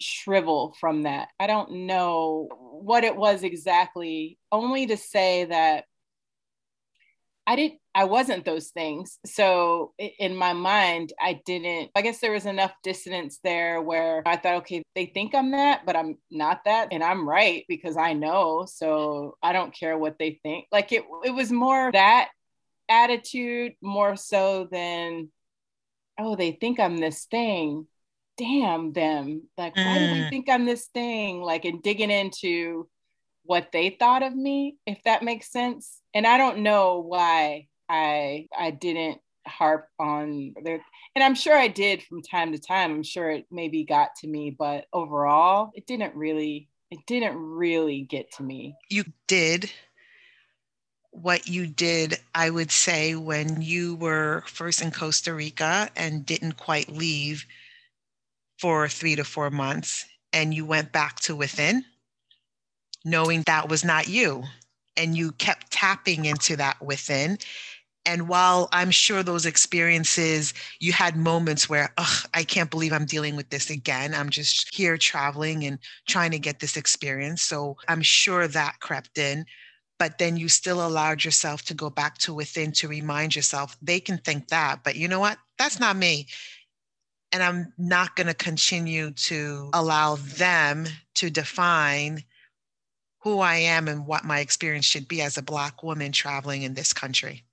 shrivel 0.00 0.74
from 0.80 1.02
that. 1.02 1.28
I 1.38 1.46
don't 1.46 1.86
know 1.86 2.48
what 2.72 3.04
it 3.04 3.16
was 3.16 3.42
exactly, 3.42 4.38
only 4.50 4.86
to 4.86 4.96
say 4.96 5.44
that 5.44 5.84
I 7.46 7.56
didn't 7.56 7.80
I 7.94 8.04
wasn't 8.04 8.44
those 8.44 8.68
things. 8.68 9.18
So 9.26 9.92
in 9.98 10.34
my 10.34 10.54
mind, 10.54 11.12
I 11.20 11.42
didn't, 11.44 11.90
I 11.94 12.00
guess 12.00 12.20
there 12.20 12.32
was 12.32 12.46
enough 12.46 12.72
dissonance 12.82 13.38
there 13.44 13.82
where 13.82 14.22
I 14.24 14.36
thought, 14.36 14.56
okay, 14.62 14.82
they 14.94 15.06
think 15.06 15.34
I'm 15.34 15.50
that, 15.50 15.84
but 15.84 15.94
I'm 15.94 16.16
not 16.30 16.64
that. 16.64 16.88
And 16.90 17.04
I'm 17.04 17.28
right 17.28 17.64
because 17.68 17.98
I 17.98 18.14
know. 18.14 18.66
So 18.66 19.36
I 19.42 19.52
don't 19.52 19.74
care 19.74 19.98
what 19.98 20.18
they 20.18 20.40
think. 20.42 20.68
Like 20.72 20.90
it, 20.92 21.04
it 21.24 21.30
was 21.32 21.52
more 21.52 21.90
that 21.92 22.30
attitude 22.88 23.74
more 23.82 24.16
so 24.16 24.68
than, 24.70 25.28
oh, 26.18 26.34
they 26.34 26.52
think 26.52 26.80
I'm 26.80 26.96
this 26.96 27.26
thing 27.26 27.86
damn 28.36 28.92
them. 28.92 29.42
Like 29.56 29.76
why 29.76 29.98
do 29.98 30.06
they 30.06 30.20
mm. 30.20 30.30
think 30.30 30.48
i'm 30.48 30.64
this 30.64 30.86
thing? 30.86 31.40
Like 31.40 31.64
and 31.64 31.82
digging 31.82 32.10
into 32.10 32.88
what 33.44 33.72
they 33.72 33.96
thought 33.98 34.22
of 34.22 34.34
me 34.34 34.76
if 34.86 35.02
that 35.04 35.22
makes 35.22 35.50
sense. 35.50 36.00
And 36.14 36.26
i 36.26 36.38
don't 36.38 36.58
know 36.58 37.00
why 37.00 37.68
i 37.88 38.46
i 38.56 38.70
didn't 38.70 39.20
harp 39.44 39.88
on 39.98 40.54
there 40.62 40.80
and 41.16 41.24
i'm 41.24 41.34
sure 41.34 41.56
i 41.56 41.66
did 41.66 42.02
from 42.02 42.22
time 42.22 42.52
to 42.52 42.58
time. 42.58 42.92
I'm 42.92 43.02
sure 43.02 43.30
it 43.30 43.46
maybe 43.50 43.84
got 43.84 44.10
to 44.20 44.28
me 44.28 44.54
but 44.56 44.86
overall 44.92 45.72
it 45.74 45.86
didn't 45.86 46.14
really 46.14 46.68
it 46.90 47.00
didn't 47.06 47.36
really 47.36 48.02
get 48.02 48.30
to 48.32 48.42
me. 48.42 48.76
You 48.90 49.04
did 49.26 49.70
what 51.12 51.46
you 51.46 51.66
did, 51.66 52.18
I 52.34 52.50
would 52.50 52.70
say, 52.70 53.14
when 53.14 53.62
you 53.62 53.96
were 53.96 54.42
first 54.46 54.82
in 54.82 54.90
Costa 54.90 55.32
Rica 55.32 55.88
and 55.94 56.26
didn't 56.26 56.56
quite 56.56 56.88
leave, 56.88 57.46
for 58.62 58.88
three 58.88 59.16
to 59.16 59.24
four 59.24 59.50
months 59.50 60.06
and 60.32 60.54
you 60.54 60.64
went 60.64 60.92
back 60.92 61.20
to 61.20 61.34
within, 61.36 61.84
knowing 63.04 63.42
that 63.46 63.68
was 63.68 63.84
not 63.84 64.08
you. 64.08 64.44
And 64.96 65.16
you 65.16 65.32
kept 65.32 65.72
tapping 65.72 66.26
into 66.26 66.56
that 66.56 66.76
within. 66.80 67.38
And 68.06 68.28
while 68.28 68.68
I'm 68.72 68.92
sure 68.92 69.22
those 69.22 69.46
experiences, 69.46 70.54
you 70.80 70.92
had 70.92 71.16
moments 71.16 71.68
where, 71.68 71.88
oh, 71.98 72.22
I 72.34 72.44
can't 72.44 72.70
believe 72.70 72.92
I'm 72.92 73.06
dealing 73.06 73.36
with 73.36 73.50
this 73.50 73.70
again. 73.70 74.14
I'm 74.14 74.30
just 74.30 74.74
here 74.74 74.96
traveling 74.98 75.64
and 75.64 75.78
trying 76.06 76.32
to 76.32 76.38
get 76.38 76.60
this 76.60 76.76
experience. 76.76 77.42
So 77.42 77.76
I'm 77.88 78.02
sure 78.02 78.48
that 78.48 78.80
crept 78.80 79.18
in. 79.18 79.46
but 80.02 80.18
then 80.18 80.36
you 80.36 80.48
still 80.48 80.84
allowed 80.84 81.24
yourself 81.24 81.62
to 81.62 81.74
go 81.74 81.88
back 81.88 82.18
to 82.18 82.34
within 82.34 82.72
to 82.72 82.88
remind 82.88 83.36
yourself 83.36 83.76
they 83.80 84.00
can 84.00 84.18
think 84.18 84.48
that, 84.48 84.82
but 84.82 84.96
you 84.96 85.06
know 85.06 85.20
what? 85.20 85.38
That's 85.58 85.78
not 85.78 85.96
me. 85.96 86.26
And 87.32 87.42
I'm 87.42 87.72
not 87.78 88.14
going 88.16 88.26
to 88.26 88.34
continue 88.34 89.10
to 89.12 89.70
allow 89.72 90.16
them 90.16 90.86
to 91.14 91.30
define 91.30 92.24
who 93.22 93.38
I 93.38 93.56
am 93.56 93.88
and 93.88 94.06
what 94.06 94.24
my 94.24 94.40
experience 94.40 94.84
should 94.84 95.08
be 95.08 95.22
as 95.22 95.38
a 95.38 95.42
Black 95.42 95.82
woman 95.82 96.12
traveling 96.12 96.62
in 96.62 96.74
this 96.74 96.92
country. 96.92 97.44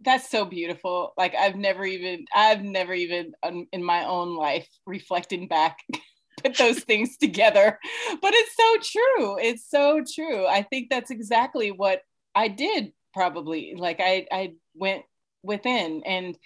That's 0.00 0.30
so 0.30 0.44
beautiful. 0.44 1.14
Like 1.16 1.34
I've 1.34 1.56
never 1.56 1.84
even, 1.84 2.26
I've 2.34 2.62
never 2.62 2.92
even 2.92 3.32
um, 3.42 3.66
in 3.72 3.82
my 3.82 4.04
own 4.04 4.36
life 4.36 4.68
reflecting 4.86 5.48
back, 5.48 5.78
put 6.42 6.56
those 6.56 6.80
things 6.80 7.16
together. 7.16 7.78
But 8.20 8.32
it's 8.34 8.54
so 8.54 8.98
true. 9.00 9.38
It's 9.40 9.68
so 9.68 10.04
true. 10.14 10.46
I 10.46 10.62
think 10.62 10.88
that's 10.90 11.10
exactly 11.10 11.72
what 11.72 12.02
I 12.34 12.48
did 12.48 12.92
probably. 13.12 13.74
Like 13.76 14.00
I, 14.00 14.26
I 14.30 14.52
went 14.74 15.02
within 15.42 16.02
and 16.04 16.36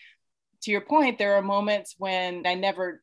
to 0.62 0.70
your 0.70 0.80
point, 0.80 1.18
there 1.18 1.34
are 1.34 1.42
moments 1.42 1.94
when 1.98 2.46
I 2.46 2.54
never 2.54 3.02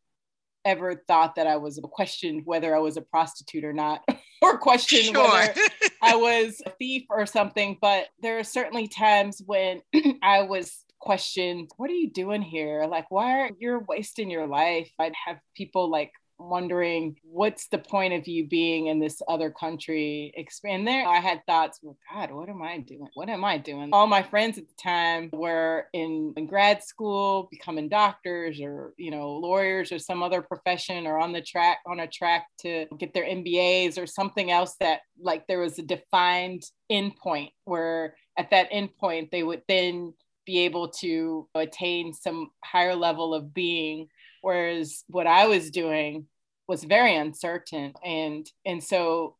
ever 0.65 1.03
thought 1.07 1.35
that 1.35 1.47
I 1.47 1.55
was 1.55 1.79
questioned 1.91 2.41
whether 2.45 2.75
I 2.75 2.79
was 2.79 2.97
a 2.97 3.01
prostitute 3.01 3.63
or 3.63 3.73
not, 3.73 4.03
or 4.41 4.57
questioned 4.57 5.15
sure. 5.15 5.29
whether 5.29 5.53
I 6.01 6.15
was 6.15 6.61
a 6.65 6.71
thief 6.71 7.05
or 7.09 7.25
something. 7.25 7.77
But 7.81 8.07
there 8.21 8.39
are 8.39 8.43
certainly 8.43 8.87
times 8.87 9.41
when 9.45 9.81
I 10.21 10.43
was 10.43 10.85
questioned, 10.99 11.69
what 11.77 11.89
are 11.89 11.93
you 11.93 12.11
doing 12.11 12.41
here? 12.41 12.85
Like, 12.89 13.09
why 13.09 13.39
are 13.39 13.51
you 13.57 13.83
wasting 13.87 14.29
your 14.29 14.47
life? 14.47 14.91
I'd 14.99 15.13
have 15.25 15.37
people 15.55 15.89
like 15.89 16.11
wondering 16.39 17.15
what's 17.23 17.67
the 17.67 17.77
point 17.77 18.13
of 18.13 18.27
you 18.27 18.47
being 18.47 18.87
in 18.87 18.99
this 18.99 19.21
other 19.27 19.49
country? 19.49 20.31
Expand 20.35 20.87
there 20.87 21.07
i 21.07 21.17
had 21.17 21.45
thoughts 21.45 21.79
well 21.81 21.97
god 22.11 22.31
what 22.31 22.49
am 22.49 22.61
i 22.61 22.77
doing? 22.77 23.07
What 23.13 23.29
am 23.29 23.43
i 23.43 23.57
doing? 23.57 23.89
All 23.91 24.07
my 24.07 24.23
friends 24.23 24.57
at 24.57 24.67
the 24.67 24.81
time 24.81 25.29
were 25.33 25.87
in, 25.93 26.33
in 26.37 26.47
grad 26.47 26.83
school 26.83 27.47
becoming 27.51 27.89
doctors 27.89 28.59
or 28.61 28.93
you 28.97 29.11
know 29.11 29.31
lawyers 29.31 29.91
or 29.91 29.99
some 29.99 30.23
other 30.23 30.41
profession 30.41 31.05
or 31.07 31.19
on 31.19 31.31
the 31.31 31.41
track 31.41 31.79
on 31.85 31.99
a 31.99 32.07
track 32.07 32.47
to 32.59 32.85
get 32.97 33.13
their 33.13 33.25
mbas 33.25 33.97
or 33.97 34.07
something 34.07 34.51
else 34.51 34.75
that 34.79 35.01
like 35.21 35.45
there 35.47 35.59
was 35.59 35.77
a 35.79 35.83
defined 35.83 36.63
endpoint 36.91 37.51
where 37.65 38.15
at 38.37 38.49
that 38.51 38.71
endpoint 38.71 39.31
they 39.31 39.43
would 39.43 39.61
then 39.67 40.13
be 40.45 40.59
able 40.59 40.87
to 40.87 41.47
attain 41.53 42.11
some 42.11 42.49
higher 42.63 42.95
level 42.95 43.35
of 43.35 43.53
being 43.53 44.07
whereas 44.41 45.03
what 45.07 45.27
i 45.27 45.47
was 45.47 45.71
doing 45.71 46.25
was 46.67 46.83
very 46.83 47.15
uncertain 47.15 47.93
and 48.03 48.49
and 48.65 48.83
so 48.83 49.35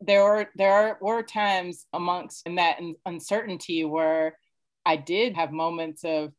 there 0.00 0.22
were 0.22 0.48
there 0.56 0.98
were 1.00 1.22
times 1.22 1.86
amongst 1.92 2.46
in 2.46 2.56
that 2.56 2.78
uncertainty 3.06 3.84
where 3.84 4.38
i 4.84 4.96
did 4.96 5.34
have 5.34 5.50
moments 5.50 6.04
of 6.04 6.32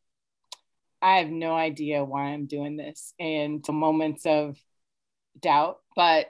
i 1.02 1.18
have 1.18 1.30
no 1.30 1.54
idea 1.54 2.04
why 2.04 2.26
i'm 2.26 2.46
doing 2.46 2.78
this 2.78 3.14
and 3.20 3.66
moments 3.70 4.26
of 4.26 4.58
doubt 5.42 5.80
but 5.96 6.28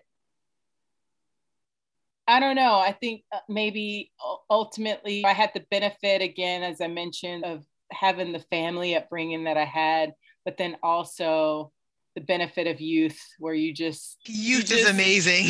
I 2.30 2.40
don't 2.40 2.56
know. 2.56 2.76
I 2.76 2.92
think 2.92 3.24
uh, 3.32 3.40
maybe 3.50 4.12
ultimately 4.52 5.26
I 5.26 5.34
had 5.34 5.50
the 5.56 5.66
benefit, 5.72 6.22
again, 6.22 6.62
as 6.62 6.80
I 6.80 6.86
mentioned, 6.86 7.44
of 7.44 7.66
having 7.92 8.32
the 8.32 8.46
family 8.52 8.96
upbringing 8.96 9.46
that 9.46 9.58
I 9.58 9.66
had, 9.66 10.14
but 10.46 10.58
then 10.58 10.78
also 10.84 11.72
the 12.16 12.22
benefit 12.22 12.68
of 12.68 12.82
youth 12.82 13.20
where 13.40 13.54
you 13.54 13.74
just 13.74 14.18
youth 14.26 14.38
you 14.38 14.60
just, 14.64 14.72
is 14.72 14.90
amazing 14.90 15.46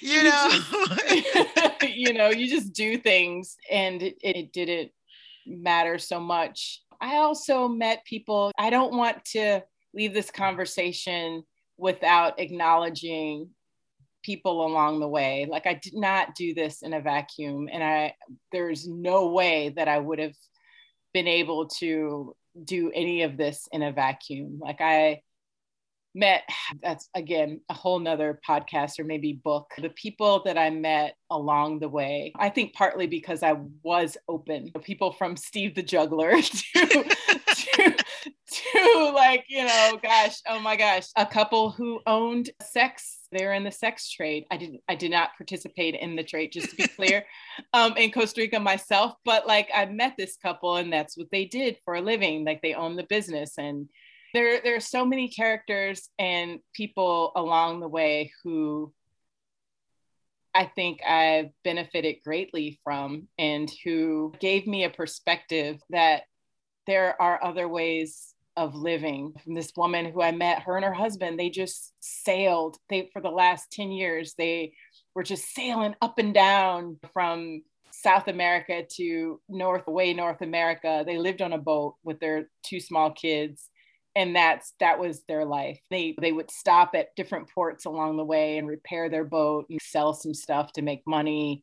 you 0.00 0.22
know? 0.22 0.48
just, 0.50 1.82
you 1.94 2.12
know 2.12 2.28
you 2.28 2.48
just 2.48 2.72
do 2.72 2.98
things 2.98 3.56
and 3.70 4.02
it, 4.02 4.16
it 4.22 4.52
didn't 4.52 4.90
matter 5.46 5.98
so 5.98 6.20
much. 6.20 6.82
I 7.00 7.16
also 7.16 7.66
met 7.66 8.04
people 8.04 8.52
i 8.58 8.70
don't 8.70 8.94
want 8.94 9.24
to 9.24 9.62
leave 9.94 10.12
this 10.12 10.30
conversation 10.30 11.42
without 11.76 12.38
acknowledging 12.38 13.48
people 14.22 14.66
along 14.66 15.00
the 15.00 15.08
way. 15.08 15.46
Like 15.48 15.66
i 15.66 15.74
did 15.74 15.94
not 15.94 16.34
do 16.34 16.54
this 16.54 16.82
in 16.82 16.92
a 16.92 17.00
vacuum 17.00 17.68
and 17.72 17.82
i 17.82 18.14
there's 18.52 18.86
no 18.86 19.28
way 19.28 19.70
that 19.70 19.88
i 19.88 19.98
would 19.98 20.18
have 20.18 20.36
been 21.12 21.26
able 21.26 21.66
to 21.66 22.36
do 22.62 22.90
any 22.94 23.22
of 23.22 23.36
this 23.36 23.68
in 23.72 23.82
a 23.82 23.92
vacuum. 23.92 24.58
Like 24.60 24.80
I 24.80 25.22
met, 26.14 26.42
that's 26.82 27.08
again 27.14 27.60
a 27.68 27.74
whole 27.74 27.98
nother 27.98 28.40
podcast 28.46 28.98
or 28.98 29.04
maybe 29.04 29.32
book. 29.32 29.72
The 29.78 29.90
people 29.90 30.42
that 30.44 30.58
I 30.58 30.70
met 30.70 31.14
along 31.30 31.78
the 31.78 31.88
way, 31.88 32.32
I 32.36 32.48
think 32.48 32.74
partly 32.74 33.06
because 33.06 33.42
I 33.42 33.56
was 33.82 34.16
open. 34.28 34.72
People 34.82 35.12
from 35.12 35.36
Steve 35.36 35.74
the 35.74 35.82
Juggler 35.82 36.32
to, 36.42 37.16
to 38.94 39.10
like, 39.14 39.44
you 39.48 39.64
know, 39.64 39.98
gosh, 40.02 40.40
oh 40.48 40.60
my 40.60 40.76
gosh, 40.76 41.08
a 41.16 41.26
couple 41.26 41.70
who 41.70 42.00
owned 42.06 42.50
sex 42.62 43.20
they're 43.32 43.52
in 43.52 43.64
the 43.64 43.70
sex 43.70 44.10
trade. 44.10 44.44
I 44.50 44.56
didn't 44.56 44.80
I 44.88 44.94
did 44.94 45.10
not 45.10 45.36
participate 45.36 45.94
in 45.94 46.16
the 46.16 46.24
trade, 46.24 46.52
just 46.52 46.70
to 46.70 46.76
be 46.76 46.88
clear, 46.88 47.24
um, 47.72 47.96
in 47.96 48.10
Costa 48.10 48.40
Rica 48.40 48.58
myself. 48.58 49.14
But 49.24 49.46
like 49.46 49.68
I 49.74 49.86
met 49.86 50.14
this 50.18 50.36
couple 50.36 50.76
and 50.76 50.92
that's 50.92 51.16
what 51.16 51.30
they 51.30 51.44
did 51.44 51.78
for 51.84 51.94
a 51.94 52.00
living. 52.00 52.44
Like 52.44 52.62
they 52.62 52.74
own 52.74 52.96
the 52.96 53.04
business. 53.04 53.54
And 53.58 53.88
there 54.34 54.60
there 54.62 54.76
are 54.76 54.80
so 54.80 55.04
many 55.04 55.28
characters 55.28 56.08
and 56.18 56.58
people 56.74 57.32
along 57.36 57.80
the 57.80 57.88
way 57.88 58.32
who 58.42 58.92
I 60.52 60.64
think 60.64 61.00
I've 61.06 61.50
benefited 61.62 62.16
greatly 62.24 62.80
from 62.82 63.28
and 63.38 63.70
who 63.84 64.34
gave 64.40 64.66
me 64.66 64.82
a 64.82 64.90
perspective 64.90 65.80
that 65.90 66.22
there 66.88 67.20
are 67.22 67.42
other 67.44 67.68
ways 67.68 68.34
of 68.56 68.74
living 68.74 69.32
from 69.42 69.54
this 69.54 69.72
woman 69.76 70.06
who 70.06 70.22
I 70.22 70.32
met, 70.32 70.62
her 70.62 70.76
and 70.76 70.84
her 70.84 70.92
husband, 70.92 71.38
they 71.38 71.50
just 71.50 71.92
sailed. 72.00 72.76
They 72.88 73.10
for 73.12 73.22
the 73.22 73.30
last 73.30 73.70
10 73.72 73.90
years, 73.90 74.34
they 74.36 74.72
were 75.14 75.22
just 75.22 75.54
sailing 75.54 75.94
up 76.02 76.18
and 76.18 76.34
down 76.34 76.98
from 77.12 77.62
South 77.90 78.28
America 78.28 78.84
to 78.96 79.40
North, 79.48 79.86
way 79.86 80.14
North 80.14 80.42
America. 80.42 81.02
They 81.06 81.18
lived 81.18 81.42
on 81.42 81.52
a 81.52 81.58
boat 81.58 81.96
with 82.04 82.20
their 82.20 82.48
two 82.64 82.80
small 82.80 83.10
kids. 83.10 83.68
And 84.16 84.34
that's 84.34 84.74
that 84.80 84.98
was 84.98 85.22
their 85.28 85.44
life. 85.44 85.78
They 85.88 86.16
they 86.20 86.32
would 86.32 86.50
stop 86.50 86.90
at 86.94 87.14
different 87.14 87.48
ports 87.48 87.84
along 87.84 88.16
the 88.16 88.24
way 88.24 88.58
and 88.58 88.66
repair 88.66 89.08
their 89.08 89.24
boat 89.24 89.66
and 89.70 89.80
sell 89.80 90.14
some 90.14 90.34
stuff 90.34 90.72
to 90.72 90.82
make 90.82 91.02
money 91.06 91.62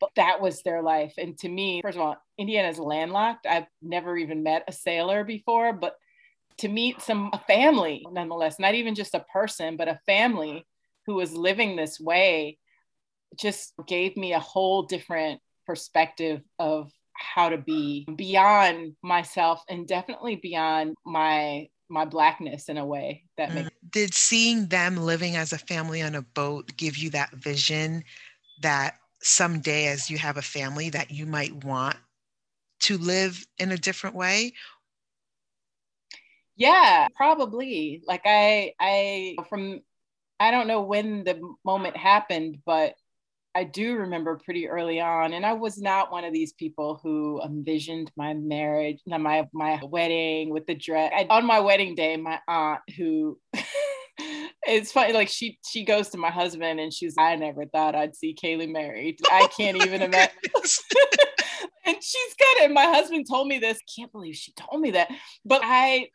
but 0.00 0.10
that 0.16 0.40
was 0.40 0.62
their 0.62 0.82
life. 0.82 1.12
And 1.18 1.38
to 1.38 1.48
me, 1.48 1.82
first 1.82 1.96
of 1.96 2.02
all, 2.02 2.16
Indiana's 2.38 2.78
landlocked. 2.78 3.46
I've 3.46 3.66
never 3.82 4.16
even 4.16 4.42
met 4.42 4.64
a 4.66 4.72
sailor 4.72 5.24
before, 5.24 5.74
but 5.74 5.96
to 6.60 6.68
meet 6.68 7.00
some 7.00 7.30
a 7.32 7.38
family 7.38 8.06
nonetheless 8.12 8.58
not 8.58 8.74
even 8.74 8.94
just 8.94 9.14
a 9.14 9.24
person 9.32 9.76
but 9.76 9.88
a 9.88 10.00
family 10.06 10.66
who 11.06 11.14
was 11.14 11.32
living 11.32 11.74
this 11.74 11.98
way 11.98 12.58
just 13.38 13.72
gave 13.86 14.16
me 14.16 14.32
a 14.32 14.40
whole 14.40 14.82
different 14.82 15.40
perspective 15.66 16.42
of 16.58 16.90
how 17.14 17.48
to 17.48 17.58
be 17.58 18.06
beyond 18.16 18.94
myself 19.02 19.62
and 19.68 19.86
definitely 19.86 20.36
beyond 20.36 20.94
my 21.04 21.68
my 21.88 22.04
blackness 22.04 22.68
in 22.68 22.76
a 22.76 22.86
way 22.86 23.24
that 23.36 23.50
mm. 23.50 23.54
makes 23.54 23.70
did 23.90 24.14
seeing 24.14 24.66
them 24.66 24.96
living 24.96 25.36
as 25.36 25.52
a 25.52 25.58
family 25.58 26.02
on 26.02 26.14
a 26.14 26.22
boat 26.22 26.70
give 26.76 26.96
you 26.96 27.10
that 27.10 27.32
vision 27.32 28.04
that 28.62 28.96
someday 29.22 29.86
as 29.86 30.10
you 30.10 30.18
have 30.18 30.36
a 30.36 30.42
family 30.42 30.90
that 30.90 31.10
you 31.10 31.26
might 31.26 31.64
want 31.64 31.96
to 32.80 32.96
live 32.98 33.46
in 33.58 33.72
a 33.72 33.78
different 33.78 34.16
way 34.16 34.52
yeah 36.60 37.08
probably. 37.16 38.02
Like 38.06 38.22
i 38.26 38.72
i 38.78 39.36
from 39.48 39.80
i 40.38 40.50
don't 40.50 40.68
know 40.68 40.82
when 40.82 41.24
the 41.24 41.40
moment 41.64 41.96
happened 41.96 42.58
but 42.64 42.94
i 43.54 43.64
do 43.64 43.96
remember 43.96 44.40
pretty 44.44 44.68
early 44.68 45.00
on 45.00 45.32
and 45.32 45.44
i 45.44 45.54
was 45.54 45.78
not 45.78 46.12
one 46.12 46.24
of 46.24 46.32
these 46.32 46.52
people 46.52 47.00
who 47.02 47.40
envisioned 47.42 48.12
my 48.16 48.34
marriage 48.34 49.00
my 49.06 49.48
my 49.52 49.80
wedding 49.82 50.50
with 50.50 50.66
the 50.66 50.74
dress. 50.74 51.12
I, 51.14 51.26
on 51.30 51.46
my 51.46 51.60
wedding 51.60 51.94
day 51.94 52.16
my 52.16 52.38
aunt 52.46 52.80
who 52.96 53.38
it's 54.66 54.92
funny 54.92 55.12
like 55.12 55.28
she 55.28 55.58
she 55.66 55.84
goes 55.84 56.10
to 56.10 56.18
my 56.18 56.30
husband 56.30 56.78
and 56.78 56.92
she's 56.92 57.14
i 57.18 57.34
never 57.36 57.64
thought 57.66 57.94
i'd 57.94 58.14
see 58.14 58.34
kali 58.34 58.66
married. 58.66 59.18
I 59.32 59.48
can't 59.56 59.76
oh 59.80 59.84
even 59.84 60.02
imagine. 60.02 60.36
and 61.86 61.96
she's 62.00 62.34
good 62.38 62.64
and 62.64 62.74
my 62.74 62.84
husband 62.84 63.26
told 63.28 63.48
me 63.48 63.58
this 63.58 63.80
can't 63.96 64.12
believe 64.12 64.36
she 64.36 64.52
told 64.52 64.80
me 64.80 64.92
that. 64.92 65.08
But 65.44 65.62
i 65.64 66.08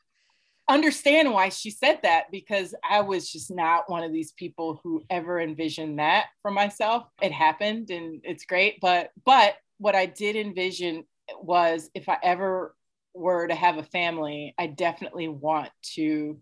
understand 0.67 1.31
why 1.31 1.49
she 1.49 1.69
said 1.69 1.99
that 2.03 2.31
because 2.31 2.73
I 2.87 3.01
was 3.01 3.31
just 3.31 3.51
not 3.51 3.89
one 3.89 4.03
of 4.03 4.11
these 4.11 4.31
people 4.33 4.79
who 4.83 5.03
ever 5.09 5.39
envisioned 5.39 5.99
that 5.99 6.27
for 6.41 6.51
myself. 6.51 7.03
It 7.21 7.31
happened 7.31 7.89
and 7.89 8.21
it's 8.23 8.45
great, 8.45 8.79
but 8.81 9.11
but 9.25 9.55
what 9.77 9.95
I 9.95 10.05
did 10.05 10.35
envision 10.35 11.03
was 11.41 11.89
if 11.93 12.09
I 12.09 12.17
ever 12.23 12.75
were 13.13 13.47
to 13.47 13.55
have 13.55 13.77
a 13.77 13.83
family, 13.83 14.53
I 14.57 14.67
definitely 14.67 15.27
want 15.27 15.69
to 15.95 16.39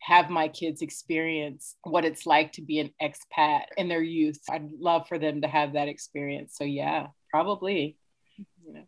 have 0.00 0.28
my 0.28 0.48
kids 0.48 0.82
experience 0.82 1.76
what 1.82 2.04
it's 2.04 2.26
like 2.26 2.52
to 2.52 2.62
be 2.62 2.78
an 2.78 2.90
expat 3.02 3.62
in 3.76 3.88
their 3.88 4.02
youth. 4.02 4.38
I'd 4.50 4.70
love 4.78 5.08
for 5.08 5.18
them 5.18 5.40
to 5.42 5.48
have 5.48 5.72
that 5.72 5.88
experience. 5.88 6.56
So 6.56 6.64
yeah. 6.64 7.06
probably. 7.30 7.96
Mm-hmm. 8.38 8.68
You 8.68 8.74
know. 8.74 8.86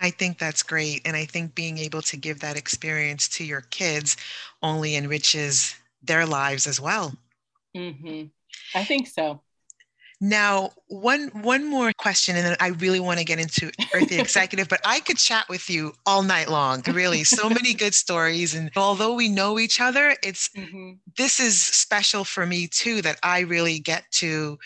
I 0.00 0.10
think 0.10 0.38
that's 0.38 0.62
great. 0.62 1.02
And 1.04 1.16
I 1.16 1.24
think 1.24 1.54
being 1.54 1.78
able 1.78 2.02
to 2.02 2.16
give 2.16 2.40
that 2.40 2.56
experience 2.56 3.28
to 3.30 3.44
your 3.44 3.62
kids 3.62 4.16
only 4.62 4.96
enriches 4.96 5.74
their 6.02 6.26
lives 6.26 6.66
as 6.66 6.80
well. 6.80 7.14
Mm-hmm. 7.76 8.26
I 8.74 8.84
think 8.84 9.08
so. 9.08 9.40
Now, 10.20 10.70
one 10.88 11.28
one 11.28 11.64
more 11.64 11.92
question, 11.96 12.36
and 12.36 12.44
then 12.44 12.56
I 12.58 12.68
really 12.68 12.98
want 12.98 13.20
to 13.20 13.24
get 13.24 13.38
into 13.38 13.70
Earthy 13.94 14.18
Executive, 14.18 14.68
but 14.68 14.80
I 14.84 14.98
could 14.98 15.16
chat 15.16 15.48
with 15.48 15.70
you 15.70 15.92
all 16.06 16.24
night 16.24 16.48
long. 16.48 16.82
Really, 16.88 17.22
so 17.22 17.48
many 17.48 17.72
good 17.72 17.94
stories. 17.94 18.52
And 18.54 18.70
although 18.76 19.14
we 19.14 19.28
know 19.28 19.60
each 19.60 19.80
other, 19.80 20.16
it's 20.24 20.48
mm-hmm. 20.48 20.94
this 21.16 21.38
is 21.38 21.62
special 21.64 22.24
for 22.24 22.46
me 22.46 22.66
too 22.66 23.00
that 23.02 23.20
I 23.22 23.40
really 23.40 23.78
get 23.78 24.10
to 24.12 24.58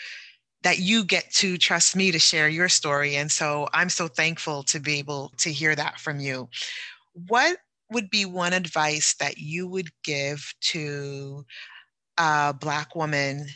that 0.63 0.79
you 0.79 1.03
get 1.03 1.31
to 1.33 1.57
trust 1.57 1.95
me 1.95 2.11
to 2.11 2.19
share 2.19 2.49
your 2.49 2.69
story. 2.69 3.15
And 3.15 3.31
so 3.31 3.67
I'm 3.73 3.89
so 3.89 4.07
thankful 4.07 4.63
to 4.63 4.79
be 4.79 4.97
able 4.99 5.31
to 5.37 5.51
hear 5.51 5.75
that 5.75 5.99
from 5.99 6.19
you. 6.19 6.49
What 7.13 7.57
would 7.91 8.09
be 8.09 8.25
one 8.25 8.53
advice 8.53 9.13
that 9.15 9.37
you 9.37 9.67
would 9.67 9.89
give 10.03 10.53
to 10.61 11.45
a 12.17 12.53
Black 12.59 12.95
woman 12.95 13.47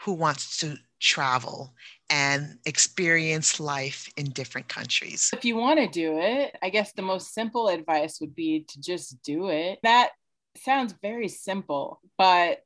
who 0.00 0.12
wants 0.12 0.58
to 0.58 0.76
travel 1.00 1.74
and 2.10 2.58
experience 2.66 3.58
life 3.58 4.08
in 4.16 4.26
different 4.26 4.68
countries? 4.68 5.30
If 5.32 5.44
you 5.44 5.56
want 5.56 5.80
to 5.80 5.88
do 5.88 6.18
it, 6.18 6.56
I 6.62 6.70
guess 6.70 6.92
the 6.92 7.02
most 7.02 7.32
simple 7.32 7.68
advice 7.68 8.20
would 8.20 8.34
be 8.34 8.64
to 8.68 8.80
just 8.80 9.22
do 9.22 9.48
it. 9.48 9.78
That 9.82 10.10
sounds 10.56 10.94
very 11.00 11.28
simple, 11.28 12.00
but 12.18 12.60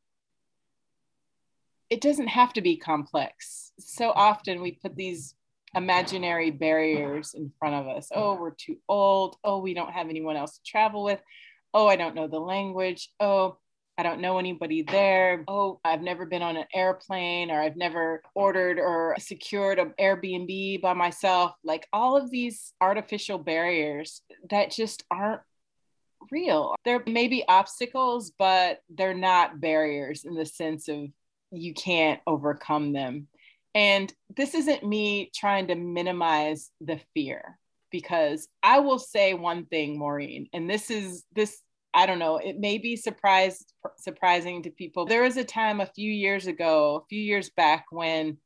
it 1.90 2.00
doesn't 2.00 2.28
have 2.28 2.52
to 2.54 2.60
be 2.60 2.76
complex. 2.76 3.72
So 3.78 4.10
often 4.10 4.62
we 4.62 4.72
put 4.72 4.96
these 4.96 5.34
imaginary 5.74 6.50
barriers 6.50 7.34
in 7.34 7.52
front 7.58 7.74
of 7.74 7.96
us. 7.96 8.08
Oh, 8.14 8.34
we're 8.34 8.52
too 8.52 8.76
old. 8.88 9.36
Oh, 9.44 9.58
we 9.58 9.74
don't 9.74 9.92
have 9.92 10.08
anyone 10.08 10.36
else 10.36 10.58
to 10.58 10.62
travel 10.64 11.04
with. 11.04 11.20
Oh, 11.72 11.86
I 11.86 11.96
don't 11.96 12.14
know 12.14 12.28
the 12.28 12.38
language. 12.38 13.10
Oh, 13.18 13.58
I 13.96 14.02
don't 14.02 14.20
know 14.20 14.38
anybody 14.38 14.82
there. 14.82 15.44
Oh, 15.46 15.80
I've 15.84 16.02
never 16.02 16.26
been 16.26 16.42
on 16.42 16.56
an 16.56 16.66
airplane 16.74 17.50
or 17.50 17.60
I've 17.60 17.76
never 17.76 18.22
ordered 18.34 18.78
or 18.78 19.14
secured 19.18 19.78
an 19.78 19.94
Airbnb 20.00 20.80
by 20.80 20.94
myself. 20.94 21.52
Like 21.62 21.86
all 21.92 22.16
of 22.16 22.30
these 22.30 22.72
artificial 22.80 23.38
barriers 23.38 24.22
that 24.50 24.72
just 24.72 25.04
aren't 25.10 25.42
real. 26.30 26.74
There 26.84 27.02
may 27.06 27.28
be 27.28 27.44
obstacles, 27.46 28.32
but 28.36 28.80
they're 28.88 29.14
not 29.14 29.60
barriers 29.60 30.24
in 30.24 30.34
the 30.34 30.46
sense 30.46 30.88
of 30.88 31.08
you 31.56 31.74
can't 31.74 32.20
overcome 32.26 32.92
them. 32.92 33.28
And 33.74 34.12
this 34.36 34.54
isn't 34.54 34.86
me 34.86 35.30
trying 35.34 35.68
to 35.68 35.74
minimize 35.74 36.70
the 36.80 37.00
fear 37.12 37.58
because 37.90 38.48
I 38.62 38.80
will 38.80 38.98
say 38.98 39.34
one 39.34 39.66
thing, 39.66 39.98
Maureen, 39.98 40.48
and 40.52 40.68
this 40.68 40.90
is 40.90 41.24
this 41.34 41.60
I 41.96 42.06
don't 42.06 42.18
know, 42.18 42.38
it 42.38 42.58
may 42.58 42.78
be 42.78 42.96
surprise 42.96 43.64
surprising 43.96 44.64
to 44.64 44.70
people. 44.70 45.06
There 45.06 45.22
was 45.22 45.36
a 45.36 45.44
time 45.44 45.80
a 45.80 45.86
few 45.86 46.10
years 46.10 46.48
ago, 46.48 47.02
a 47.04 47.06
few 47.08 47.20
years 47.20 47.50
back 47.50 47.86
when 47.90 48.38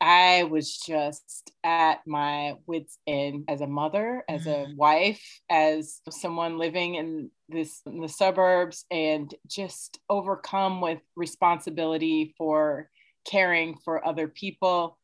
I 0.00 0.44
was 0.44 0.78
just 0.78 1.52
at 1.62 2.06
my 2.06 2.54
wits 2.66 2.98
end 3.06 3.44
as 3.48 3.60
a 3.60 3.66
mother, 3.66 4.24
as 4.28 4.46
a 4.46 4.66
mm. 4.66 4.76
wife, 4.76 5.22
as 5.50 6.00
someone 6.10 6.58
living 6.58 6.94
in 6.94 7.30
this 7.48 7.82
in 7.84 8.00
the 8.00 8.08
suburbs 8.08 8.86
and 8.90 9.34
just 9.46 9.98
overcome 10.08 10.80
with 10.80 11.00
responsibility 11.16 12.34
for 12.38 12.88
caring 13.28 13.76
for 13.84 14.06
other 14.06 14.26
people 14.26 14.98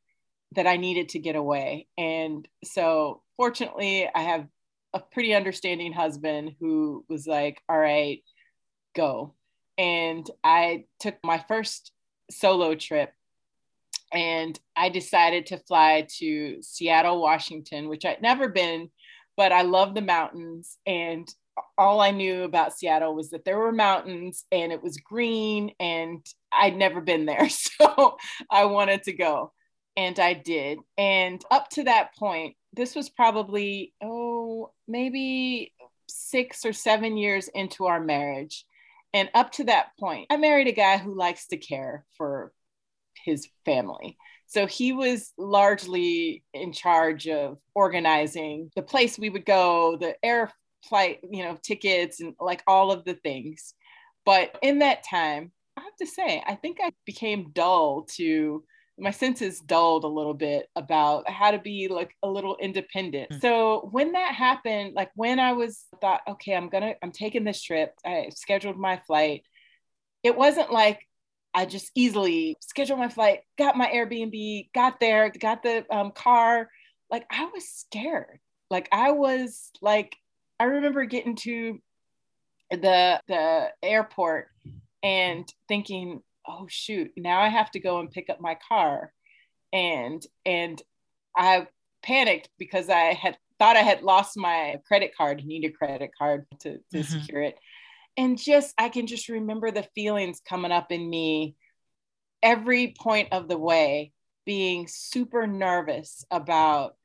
that 0.55 0.66
I 0.66 0.76
needed 0.76 1.11
to 1.11 1.18
get 1.18 1.36
away. 1.36 1.88
And 1.99 2.49
so 2.64 3.22
fortunately, 3.36 4.09
I 4.14 4.22
have 4.22 4.47
a 4.94 5.01
pretty 5.01 5.34
understanding 5.34 5.92
husband 5.92 6.55
who 6.59 7.05
was 7.09 7.26
like, 7.26 7.61
all 7.68 7.78
right, 7.78 8.22
go. 8.94 9.34
And 9.76 10.28
I 10.42 10.84
took 11.01 11.16
my 11.22 11.44
first 11.47 11.92
solo 12.30 12.74
trip 12.74 13.12
and 14.17 14.59
I 14.75 14.89
decided 14.89 15.47
to 15.47 15.59
fly 15.59 16.07
to 16.19 16.62
Seattle, 16.62 17.21
Washington, 17.21 17.89
which 17.89 18.07
I'd 18.07 18.23
never 18.23 18.49
been, 18.49 18.91
but 19.37 19.53
I 19.53 19.61
love 19.61 19.95
the 19.95 20.01
mountains. 20.01 20.79
And 20.87 21.29
all 21.77 22.01
I 22.01 22.12
knew 22.12 22.45
about 22.45 22.73
Seattle 22.73 23.14
was 23.14 23.31
that 23.31 23.45
there 23.45 23.59
were 23.59 23.73
mountains 23.73 24.45
and 24.51 24.73
it 24.73 24.83
was 24.83 24.97
green, 24.97 25.73
and 25.79 26.25
I'd 26.51 26.77
never 26.77 27.01
been 27.01 27.27
there. 27.27 27.49
So 27.79 28.17
I 28.51 28.64
wanted 28.64 29.03
to 29.03 29.12
go, 29.12 29.53
and 29.99 30.19
I 30.19 30.33
did. 30.33 30.79
And 30.97 31.45
up 31.51 31.69
to 31.71 31.85
that 31.85 32.17
point, 32.17 32.57
this 32.73 32.95
was 32.95 33.11
probably, 33.11 33.93
oh, 34.03 34.73
maybe 34.89 35.75
six 36.09 36.64
or 36.64 36.73
seven 36.73 37.19
years 37.19 37.49
into 37.49 37.85
our 37.85 38.01
marriage. 38.01 38.64
And 39.12 39.29
up 39.35 39.53
to 39.53 39.64
that 39.64 39.89
point, 40.01 40.27
I 40.31 40.39
married 40.39 40.69
a 40.69 40.73
guy 40.73 40.97
who 40.97 41.14
likes 41.14 41.49
to 41.49 41.59
care 41.59 42.07
for 42.17 42.53
his 43.25 43.49
family. 43.64 44.17
So 44.47 44.67
he 44.67 44.93
was 44.93 45.33
largely 45.37 46.45
in 46.55 46.73
charge 46.73 47.29
of 47.29 47.59
organizing 47.75 48.71
the 48.77 48.83
place 48.83 49.19
we 49.19 49.31
would 49.31 49.45
go, 49.45 49.97
the 49.97 50.14
air 50.25 50.53
flight, 50.89 51.21
you 51.29 51.45
know, 51.45 51.59
tickets 51.62 52.21
and 52.21 52.35
like 52.41 52.62
all 52.67 52.93
of 52.93 53.05
the 53.05 53.14
things. 53.14 53.75
But 54.25 54.57
in 54.62 54.81
that 54.81 55.05
time, 55.09 55.53
I 55.77 55.83
have 55.83 55.97
to 55.97 56.07
say, 56.07 56.43
I 56.47 56.55
think 56.55 56.79
I 56.81 56.93
became 57.05 57.51
dull 57.53 58.07
to 58.17 58.64
my 58.99 59.11
senses 59.11 59.61
dulled 59.61 60.05
a 60.05 60.09
little 60.09 60.35
bit 60.35 60.69
about 60.75 61.29
how 61.29 61.51
to 61.51 61.59
be 61.59 61.89
like 61.89 62.17
a 62.23 62.29
little 62.29 62.57
independent. 62.57 63.31
Mm. 63.31 63.41
So 63.43 63.89
when 63.93 64.12
that 64.12 64.35
happened, 64.35 64.95
like 64.95 65.11
when 65.14 65.39
I 65.39 65.53
was 65.53 65.85
thought, 66.01 66.23
okay, 66.27 66.55
I'm 66.55 66.69
gonna, 66.69 66.95
I'm 67.03 67.12
taking 67.12 67.45
this 67.45 67.62
trip, 67.62 67.93
I 68.05 68.31
scheduled 68.35 68.79
my 68.79 69.01
flight. 69.07 69.43
It 70.23 70.37
wasn't 70.37 70.73
like 70.73 71.06
I 71.57 71.65
just 71.65 71.91
easily 71.95 72.55
scheduled 72.61 72.99
my 72.99 73.09
flight, 73.09 73.41
got 73.57 73.79
my 73.79 73.87
Airbnb, 73.87 74.69
got 74.75 75.01
there, 75.01 75.31
got 75.31 75.63
the 75.63 75.87
um, 75.91 76.13
car. 76.13 76.69
Like 77.11 77.27
I 77.31 77.47
was 77.47 77.67
scared. 77.67 78.41
Like 78.71 78.91
I 78.93 79.13
was 79.13 79.71
like, 79.81 80.15
I 80.61 80.65
remember 80.65 81.07
getting 81.07 81.35
to 81.37 81.81
the 82.71 83.19
the 83.27 83.69
airport 83.83 84.49
and 85.03 85.51
thinking, 85.67 86.21
oh 86.47 86.67
shoot, 86.69 87.11
now 87.17 87.41
I 87.41 87.49
have 87.49 87.71
to 87.71 87.81
go 87.81 88.01
and 88.01 88.11
pick 88.11 88.29
up 88.29 88.39
my 88.39 88.59
car. 88.69 89.15
And 89.73 90.23
and 90.45 90.81
I 91.35 91.69
panicked 92.03 92.51
because 92.59 92.91
I 92.91 93.15
had 93.15 93.39
thought 93.59 93.77
I 93.77 93.83
had 93.83 94.03
lost 94.03 94.37
my 94.37 94.77
credit 94.87 95.13
card, 95.17 95.43
need 95.43 95.65
a 95.65 95.71
credit 95.71 96.11
card 96.19 96.45
to, 96.61 96.73
to 96.73 96.99
mm-hmm. 96.99 97.03
secure 97.03 97.41
it. 97.41 97.57
And 98.17 98.39
just 98.39 98.75
I 98.79 98.89
can 98.89 99.07
just 99.07 99.29
remember 99.29 99.71
the 99.71 99.87
feelings 99.95 100.41
coming 100.47 100.73
up 100.73 100.91
in 100.91 101.09
me 101.09 101.57
every 102.43 102.95
point 102.99 103.29
of 103.33 103.49
the 103.49 103.59
way, 103.59 104.12
being 104.45 104.87
super 104.89 105.47
nervous 105.47 106.25
about 106.31 106.97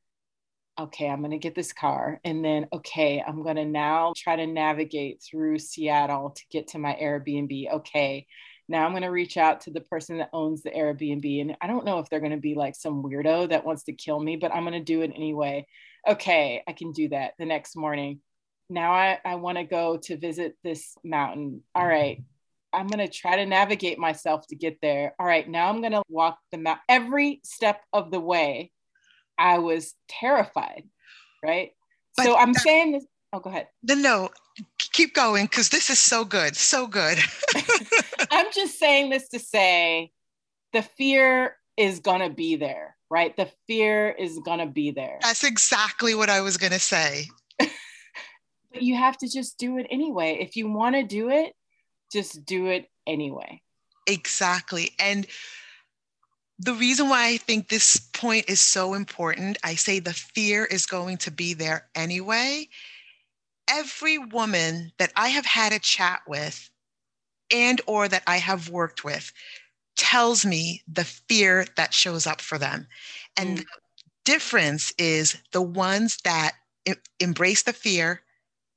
okay, 0.80 1.10
I'm 1.10 1.20
going 1.20 1.32
to 1.32 1.38
get 1.38 1.54
this 1.54 1.74
car. 1.74 2.20
And 2.24 2.44
then, 2.44 2.68
okay, 2.74 3.24
I'm 3.26 3.44
going 3.44 3.58
to 3.58 3.66
now 3.66 4.14
try 4.16 4.36
to 4.36 4.48
navigate 4.48 5.22
through 5.22 5.60
Seattle 5.60 6.32
to 6.32 6.44
get 6.50 6.70
to 6.70 6.80
my 6.80 6.98
Airbnb. 7.00 7.74
Okay, 7.74 8.26
now 8.68 8.86
I'm 8.86 8.92
going 8.92 9.04
to 9.04 9.10
reach 9.10 9.38
out 9.38 9.62
to 9.62 9.72
the 9.72 9.82
person 9.82 10.18
that 10.20 10.30
owns 10.34 10.64
the 10.64 10.72
Airbnb. 10.72 11.42
And 11.42 11.58
I 11.62 11.68
don't 11.68 11.86
know 11.86 12.00
if 12.00 12.10
they're 12.10 12.20
going 12.20 12.32
to 12.32 12.38
be 12.38 12.56
like 12.56 12.76
some 12.76 13.04
weirdo 13.04 13.50
that 13.50 13.66
wants 13.66 13.84
to 13.84 13.94
kill 13.94 14.20
me, 14.20 14.38
but 14.38 14.54
I'm 14.54 14.64
going 14.64 14.74
to 14.74 14.80
do 14.80 15.02
it 15.02 15.12
anyway. 15.14 15.68
Okay, 16.08 16.64
I 16.68 16.74
can 16.74 16.94
do 16.94 17.10
that 17.10 17.34
the 17.38 17.46
next 17.46 17.76
morning. 17.76 18.22
Now 18.72 18.94
I, 18.94 19.20
I 19.26 19.36
want 19.36 19.58
to 19.58 19.66
go 19.66 19.98
to 19.98 20.18
visit 20.18 20.56
this 20.64 20.96
mountain. 21.04 21.62
All 21.76 21.84
mm-hmm. 21.84 21.92
right, 21.92 22.24
I'm 22.74 22.88
going 22.88 23.06
to 23.06 23.14
try 23.14 23.36
to 23.36 23.46
navigate 23.46 24.00
myself 24.00 24.48
to 24.48 24.56
get 24.56 24.80
there. 24.82 25.14
All 25.20 25.26
right, 25.26 25.48
now 25.48 25.70
I'm 25.70 25.82
going 25.82 25.92
to 25.92 26.04
walk 26.08 26.40
the 26.52 26.58
map 26.58 26.82
every 26.88 27.42
step 27.44 27.82
of 27.92 28.12
the 28.12 28.20
way. 28.20 28.72
I 29.38 29.60
was 29.60 29.94
terrified, 30.08 30.84
right? 31.44 31.72
But 32.16 32.26
so 32.26 32.38
I'm 32.38 32.54
that, 32.54 32.62
saying 32.62 32.94
this. 32.94 33.06
Oh, 33.34 33.40
go 33.40 33.50
ahead. 33.50 33.68
The 33.84 33.96
no, 33.96 34.30
keep 34.78 35.14
going 35.14 35.46
because 35.46 35.70
this 35.70 35.90
is 35.90 36.00
so 36.00 36.24
good, 36.24 36.56
so 36.56 36.88
good. 36.88 37.18
I'm 38.32 38.48
just 38.54 38.80
saying 38.80 39.10
this 39.10 39.28
to 39.30 39.40
say 39.40 40.12
the 40.72 40.82
fear 40.82 41.58
is 41.76 42.00
going 42.00 42.22
to 42.22 42.30
be 42.30 42.56
there, 42.56 42.96
right? 43.10 43.36
The 43.36 43.50
fear 43.68 44.10
is 44.10 44.40
going 44.40 44.60
to 44.60 44.66
be 44.66 44.92
there. 44.92 45.20
That's 45.22 45.44
exactly 45.44 46.16
what 46.16 46.30
I 46.30 46.42
was 46.42 46.56
going 46.58 46.74
to 46.74 46.80
say. 46.80 47.26
but 48.72 48.82
you 48.82 48.96
have 48.96 49.18
to 49.20 49.28
just 49.28 49.58
do 49.58 49.78
it 49.78 49.88
anyway. 49.90 50.38
If 50.40 50.56
you 50.56 50.70
want 50.70 50.96
to 50.96 51.04
do 51.04 51.30
it, 51.30 51.54
just 52.12 52.46
do 52.46 52.68
it 52.68 52.90
anyway. 53.08 53.62
Exactly. 54.08 54.92
And 55.00 55.28
the 56.60 56.74
reason 56.74 57.10
why 57.10 57.28
I 57.28 57.38
think 57.38 57.68
this 57.68 57.98
point 58.14 58.46
is 58.48 58.62
so 58.62 58.94
important, 58.94 59.58
I 59.64 59.76
say 59.76 60.00
the 60.00 60.14
fear 60.14 60.66
is 60.66 60.86
going 60.86 61.18
to 61.18 61.32
be 61.32 61.54
there 61.54 61.88
anyway. 61.96 62.68
Every 63.68 64.18
woman 64.18 64.92
that 65.00 65.12
I 65.16 65.30
have 65.30 65.46
had 65.46 65.74
a 65.74 65.80
chat 65.80 66.22
with 66.28 66.70
and 67.52 67.82
or 67.88 68.08
that 68.08 68.24
I 68.28 68.38
have 68.38 68.70
worked 68.70 69.04
with 69.04 69.32
tells 69.98 70.46
me 70.46 70.82
the 70.88 71.04
fear 71.04 71.66
that 71.78 71.94
shows 71.94 72.28
up 72.28 72.42
for 72.42 72.58
them. 72.58 72.88
And 73.38 73.60
mm. 73.60 73.66
difference 74.24 74.94
is 74.98 75.38
the 75.52 75.62
ones 75.62 76.18
that 76.24 76.54
embrace 77.20 77.64
the 77.64 77.74
fear 77.74 78.22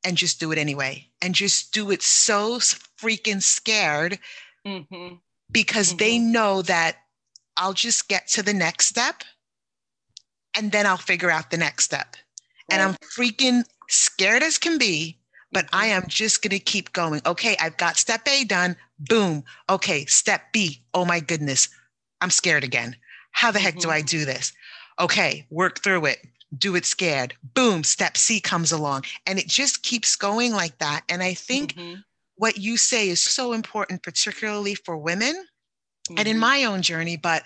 and 0.05 0.17
just 0.17 0.39
do 0.39 0.53
it 0.53 0.59
anyway 0.59 1.09
and 1.23 1.35
just 1.35 1.73
do 1.73 1.91
it 1.91 2.03
so 2.03 2.59
freaking 2.59 3.43
scared 3.43 4.19
mm-hmm. 4.67 5.15
because 5.51 5.89
mm-hmm. 5.89 5.99
they 5.99 6.19
know 6.19 6.63
that 6.63 6.99
I'll 7.57 7.73
just 7.73 8.09
get 8.09 8.29
to 8.29 8.43
the 8.43 8.55
next 8.55 8.87
step 8.87 9.25
and 10.57 10.71
then 10.71 10.87
I'll 10.87 10.97
figure 10.97 11.31
out 11.31 11.51
the 11.51 11.57
next 11.57 11.85
step. 11.85 12.17
Right. 12.71 12.79
And 12.79 12.83
I'm 12.83 12.95
freaking 13.17 13.65
scared 13.89 14.43
as 14.43 14.59
can 14.59 14.79
be, 14.79 15.19
but 15.53 15.67
I 15.73 15.87
mm-hmm. 15.87 16.03
am 16.03 16.09
just 16.09 16.43
going 16.43 16.51
to 16.51 16.59
keep 16.59 16.93
going. 16.93 17.21
Okay, 17.27 17.57
I've 17.61 17.77
got 17.77 17.97
step 17.97 18.27
A 18.29 18.45
done. 18.45 18.77
Boom. 18.99 19.45
Okay, 19.69 20.05
step 20.07 20.53
B. 20.53 20.83
Oh 20.93 21.05
my 21.05 21.21
goodness. 21.21 21.69
I'm 22.21 22.31
scared 22.31 22.65
again. 22.65 22.97
How 23.33 23.51
the 23.51 23.59
heck 23.59 23.75
mm-hmm. 23.75 23.89
do 23.89 23.91
I 23.91 24.01
mm-hmm. 24.01 24.19
do 24.19 24.25
this? 24.25 24.53
Okay, 25.01 25.47
work 25.51 25.83
through 25.83 26.07
it. 26.07 26.19
Do 26.57 26.77
it 26.77 26.85
scared. 26.87 27.35
Boom, 27.55 27.85
step 27.85 28.17
C 28.17 28.41
comes 28.41 28.73
along. 28.73 29.05
And 29.27 29.39
it 29.39 29.49
just 29.49 29.83
keeps 29.83 30.17
going 30.17 30.53
like 30.53 30.79
that. 30.79 31.03
And 31.09 31.23
I 31.23 31.35
think 31.35 31.75
mm-hmm. 31.75 32.01
what 32.37 32.59
you 32.59 32.77
say 32.77 33.09
is 33.09 33.23
so 33.23 33.53
important, 33.53 34.03
particularly 34.03 34.75
for 34.75 34.97
women 34.97 35.35
mm-hmm. 35.35 36.15
and 36.19 36.29
in 36.29 36.35
mm-hmm. 36.35 36.41
my 36.41 36.65
own 36.65 36.83
journey. 36.83 37.17
But 37.17 37.45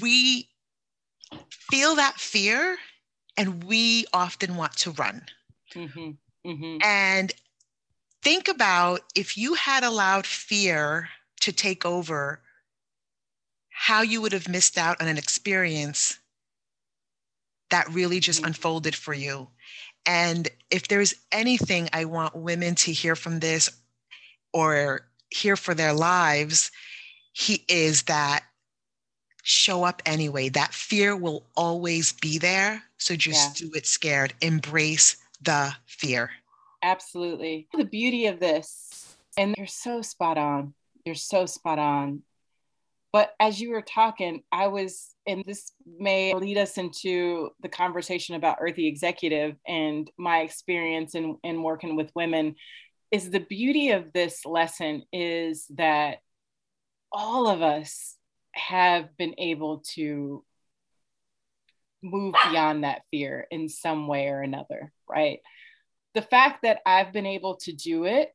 we 0.00 0.48
feel 1.50 1.96
that 1.96 2.14
fear 2.18 2.76
and 3.36 3.64
we 3.64 4.06
often 4.12 4.56
want 4.56 4.76
to 4.78 4.90
run. 4.92 5.22
Mm-hmm. 5.74 6.10
Mm-hmm. 6.46 6.78
And 6.82 7.32
think 8.22 8.48
about 8.48 9.00
if 9.14 9.36
you 9.36 9.54
had 9.54 9.84
allowed 9.84 10.26
fear 10.26 11.08
to 11.40 11.52
take 11.52 11.84
over 11.84 12.40
how 13.70 14.02
you 14.02 14.20
would 14.22 14.32
have 14.32 14.48
missed 14.48 14.78
out 14.78 15.00
on 15.00 15.08
an 15.08 15.18
experience 15.18 16.18
that 17.70 17.88
really 17.90 18.20
just 18.20 18.40
mm-hmm. 18.40 18.48
unfolded 18.48 18.94
for 18.94 19.14
you. 19.14 19.48
And 20.06 20.48
if 20.70 20.88
there's 20.88 21.14
anything 21.32 21.88
I 21.92 22.04
want 22.04 22.36
women 22.36 22.74
to 22.76 22.92
hear 22.92 23.16
from 23.16 23.40
this 23.40 23.70
or 24.52 25.06
hear 25.30 25.56
for 25.56 25.74
their 25.74 25.92
lives, 25.92 26.70
he 27.32 27.64
is 27.68 28.02
that 28.04 28.44
show 29.42 29.84
up 29.84 30.02
anyway. 30.06 30.48
That 30.48 30.74
fear 30.74 31.16
will 31.16 31.44
always 31.56 32.12
be 32.12 32.38
there. 32.38 32.82
So 32.98 33.16
just 33.16 33.60
yeah. 33.60 33.66
do 33.66 33.74
it 33.74 33.86
scared. 33.86 34.34
Embrace 34.40 35.16
the 35.42 35.74
fear. 35.86 36.30
Absolutely. 36.82 37.66
The 37.72 37.84
beauty 37.84 38.26
of 38.26 38.40
this, 38.40 39.16
and 39.38 39.54
you're 39.56 39.66
so 39.66 40.02
spot 40.02 40.38
on. 40.38 40.74
You're 41.04 41.14
so 41.14 41.46
spot 41.46 41.78
on. 41.78 42.22
But 43.14 43.30
as 43.38 43.60
you 43.60 43.70
were 43.70 43.80
talking, 43.80 44.42
I 44.50 44.66
was, 44.66 45.14
and 45.24 45.44
this 45.46 45.70
may 45.86 46.34
lead 46.34 46.58
us 46.58 46.78
into 46.78 47.50
the 47.62 47.68
conversation 47.68 48.34
about 48.34 48.56
Earthy 48.60 48.88
Executive 48.88 49.54
and 49.68 50.10
my 50.18 50.40
experience 50.40 51.14
in, 51.14 51.38
in 51.44 51.62
working 51.62 51.94
with 51.94 52.10
women. 52.16 52.56
Is 53.12 53.30
the 53.30 53.38
beauty 53.38 53.90
of 53.90 54.12
this 54.12 54.44
lesson 54.44 55.04
is 55.12 55.64
that 55.76 56.22
all 57.12 57.46
of 57.46 57.62
us 57.62 58.16
have 58.50 59.16
been 59.16 59.36
able 59.38 59.84
to 59.94 60.42
move 62.02 62.34
beyond 62.50 62.82
that 62.82 63.02
fear 63.12 63.46
in 63.48 63.68
some 63.68 64.08
way 64.08 64.26
or 64.26 64.40
another, 64.40 64.92
right? 65.08 65.38
The 66.14 66.22
fact 66.22 66.62
that 66.64 66.80
I've 66.84 67.12
been 67.12 67.26
able 67.26 67.58
to 67.58 67.72
do 67.72 68.06
it, 68.06 68.34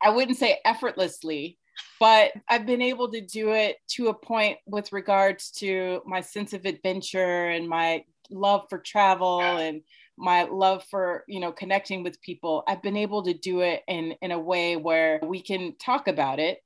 I 0.00 0.08
wouldn't 0.08 0.38
say 0.38 0.60
effortlessly, 0.64 1.58
but 2.00 2.32
I've 2.48 2.66
been 2.66 2.82
able 2.82 3.10
to 3.12 3.20
do 3.20 3.52
it 3.52 3.76
to 3.90 4.08
a 4.08 4.14
point 4.14 4.58
with 4.66 4.92
regards 4.92 5.50
to 5.58 6.02
my 6.04 6.20
sense 6.20 6.52
of 6.52 6.64
adventure 6.64 7.48
and 7.48 7.68
my 7.68 8.04
love 8.30 8.66
for 8.68 8.78
travel 8.78 9.40
and 9.40 9.82
my 10.16 10.44
love 10.44 10.84
for 10.90 11.24
you 11.28 11.40
know 11.40 11.52
connecting 11.52 12.02
with 12.02 12.20
people. 12.20 12.64
I've 12.66 12.82
been 12.82 12.96
able 12.96 13.22
to 13.24 13.34
do 13.34 13.60
it 13.60 13.82
in 13.86 14.14
in 14.20 14.32
a 14.32 14.38
way 14.38 14.76
where 14.76 15.20
we 15.22 15.40
can 15.40 15.76
talk 15.78 16.08
about 16.08 16.38
it. 16.38 16.58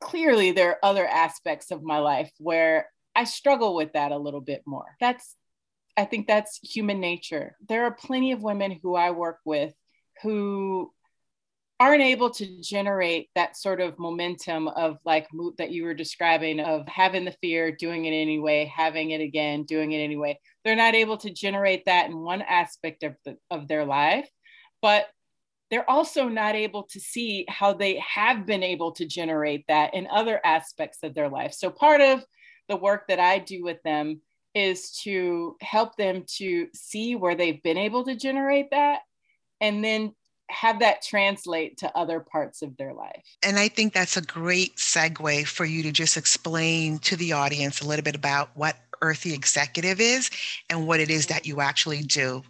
Clearly 0.00 0.52
there 0.52 0.70
are 0.70 0.84
other 0.84 1.06
aspects 1.06 1.70
of 1.70 1.82
my 1.82 1.98
life 1.98 2.30
where 2.38 2.88
i 3.14 3.24
struggle 3.24 3.74
with 3.74 3.92
that 3.94 4.12
a 4.12 4.18
little 4.18 4.40
bit 4.40 4.62
more. 4.66 4.96
That's 5.00 5.34
i 5.96 6.04
think 6.04 6.26
that's 6.26 6.58
human 6.62 7.00
nature. 7.00 7.56
There 7.68 7.84
are 7.84 7.92
plenty 7.92 8.32
of 8.32 8.42
women 8.42 8.78
who 8.82 8.94
i 8.94 9.10
work 9.10 9.40
with 9.44 9.74
who 10.22 10.92
aren't 11.78 12.02
able 12.02 12.30
to 12.30 12.60
generate 12.62 13.28
that 13.34 13.56
sort 13.56 13.80
of 13.80 13.98
momentum 13.98 14.66
of 14.68 14.98
like 15.04 15.28
that 15.58 15.70
you 15.70 15.84
were 15.84 15.92
describing 15.92 16.58
of 16.58 16.88
having 16.88 17.24
the 17.24 17.36
fear 17.42 17.70
doing 17.70 18.06
it 18.06 18.12
anyway 18.12 18.70
having 18.74 19.10
it 19.10 19.20
again 19.20 19.64
doing 19.64 19.92
it 19.92 19.98
anyway. 19.98 20.38
They're 20.64 20.74
not 20.76 20.94
able 20.94 21.18
to 21.18 21.32
generate 21.32 21.84
that 21.84 22.06
in 22.08 22.18
one 22.18 22.42
aspect 22.42 23.02
of 23.02 23.14
the, 23.24 23.36
of 23.50 23.68
their 23.68 23.84
life 23.84 24.28
but 24.82 25.06
they're 25.70 25.88
also 25.90 26.28
not 26.28 26.54
able 26.54 26.84
to 26.84 27.00
see 27.00 27.44
how 27.48 27.72
they 27.72 27.98
have 27.98 28.46
been 28.46 28.62
able 28.62 28.92
to 28.92 29.04
generate 29.04 29.64
that 29.66 29.94
in 29.94 30.06
other 30.06 30.40
aspects 30.44 30.98
of 31.02 31.12
their 31.14 31.28
life. 31.28 31.52
So 31.52 31.70
part 31.70 32.00
of 32.00 32.24
the 32.68 32.76
work 32.76 33.06
that 33.08 33.20
i 33.20 33.38
do 33.38 33.62
with 33.62 33.82
them 33.82 34.20
is 34.54 34.92
to 35.02 35.56
help 35.60 35.96
them 35.96 36.24
to 36.26 36.66
see 36.74 37.14
where 37.14 37.34
they've 37.34 37.62
been 37.62 37.76
able 37.76 38.04
to 38.04 38.16
generate 38.16 38.70
that 38.70 39.00
and 39.60 39.84
then 39.84 40.14
have 40.50 40.78
that 40.80 41.02
translate 41.02 41.76
to 41.78 41.96
other 41.96 42.20
parts 42.20 42.62
of 42.62 42.76
their 42.76 42.92
life. 42.92 43.24
And 43.42 43.58
I 43.58 43.68
think 43.68 43.92
that's 43.92 44.16
a 44.16 44.22
great 44.22 44.76
segue 44.76 45.46
for 45.46 45.64
you 45.64 45.82
to 45.82 45.92
just 45.92 46.16
explain 46.16 46.98
to 47.00 47.16
the 47.16 47.32
audience 47.32 47.80
a 47.80 47.86
little 47.86 48.04
bit 48.04 48.14
about 48.14 48.50
what 48.54 48.76
Earthy 49.02 49.34
Executive 49.34 50.00
is 50.00 50.30
and 50.70 50.86
what 50.86 51.00
it 51.00 51.10
is 51.10 51.26
that 51.26 51.46
you 51.46 51.60
actually 51.60 52.02
do. 52.02 52.42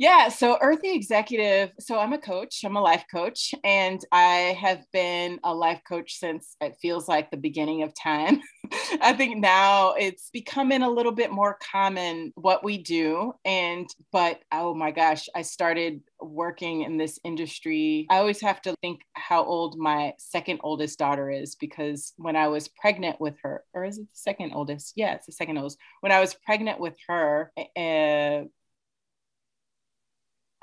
Yeah, 0.00 0.30
so 0.30 0.56
Earthy 0.62 0.94
Executive. 0.94 1.72
So 1.78 1.98
I'm 1.98 2.14
a 2.14 2.18
coach, 2.18 2.64
I'm 2.64 2.74
a 2.74 2.80
life 2.80 3.04
coach, 3.12 3.54
and 3.62 4.02
I 4.10 4.56
have 4.58 4.82
been 4.94 5.38
a 5.44 5.54
life 5.54 5.82
coach 5.86 6.14
since 6.14 6.56
it 6.62 6.78
feels 6.80 7.06
like 7.06 7.30
the 7.30 7.36
beginning 7.36 7.82
of 7.82 7.92
time. 7.94 8.40
I 9.02 9.12
think 9.12 9.36
now 9.36 9.92
it's 9.92 10.30
becoming 10.32 10.80
a 10.80 10.88
little 10.88 11.12
bit 11.12 11.30
more 11.30 11.58
common 11.70 12.32
what 12.36 12.64
we 12.64 12.78
do. 12.78 13.34
And, 13.44 13.90
but 14.10 14.40
oh 14.52 14.72
my 14.72 14.90
gosh, 14.90 15.28
I 15.34 15.42
started 15.42 16.00
working 16.18 16.80
in 16.80 16.96
this 16.96 17.18
industry. 17.22 18.06
I 18.08 18.20
always 18.20 18.40
have 18.40 18.62
to 18.62 18.74
think 18.80 19.02
how 19.12 19.44
old 19.44 19.76
my 19.78 20.14
second 20.16 20.60
oldest 20.62 20.98
daughter 20.98 21.28
is 21.30 21.56
because 21.56 22.14
when 22.16 22.36
I 22.36 22.48
was 22.48 22.68
pregnant 22.68 23.20
with 23.20 23.34
her, 23.42 23.64
or 23.74 23.84
is 23.84 23.98
it 23.98 24.08
the 24.08 24.16
second 24.16 24.52
oldest? 24.54 24.94
Yeah, 24.96 25.12
it's 25.12 25.26
the 25.26 25.32
second 25.32 25.58
oldest. 25.58 25.76
When 26.00 26.10
I 26.10 26.20
was 26.20 26.32
pregnant 26.32 26.80
with 26.80 26.94
her, 27.06 27.52
uh, 27.76 28.48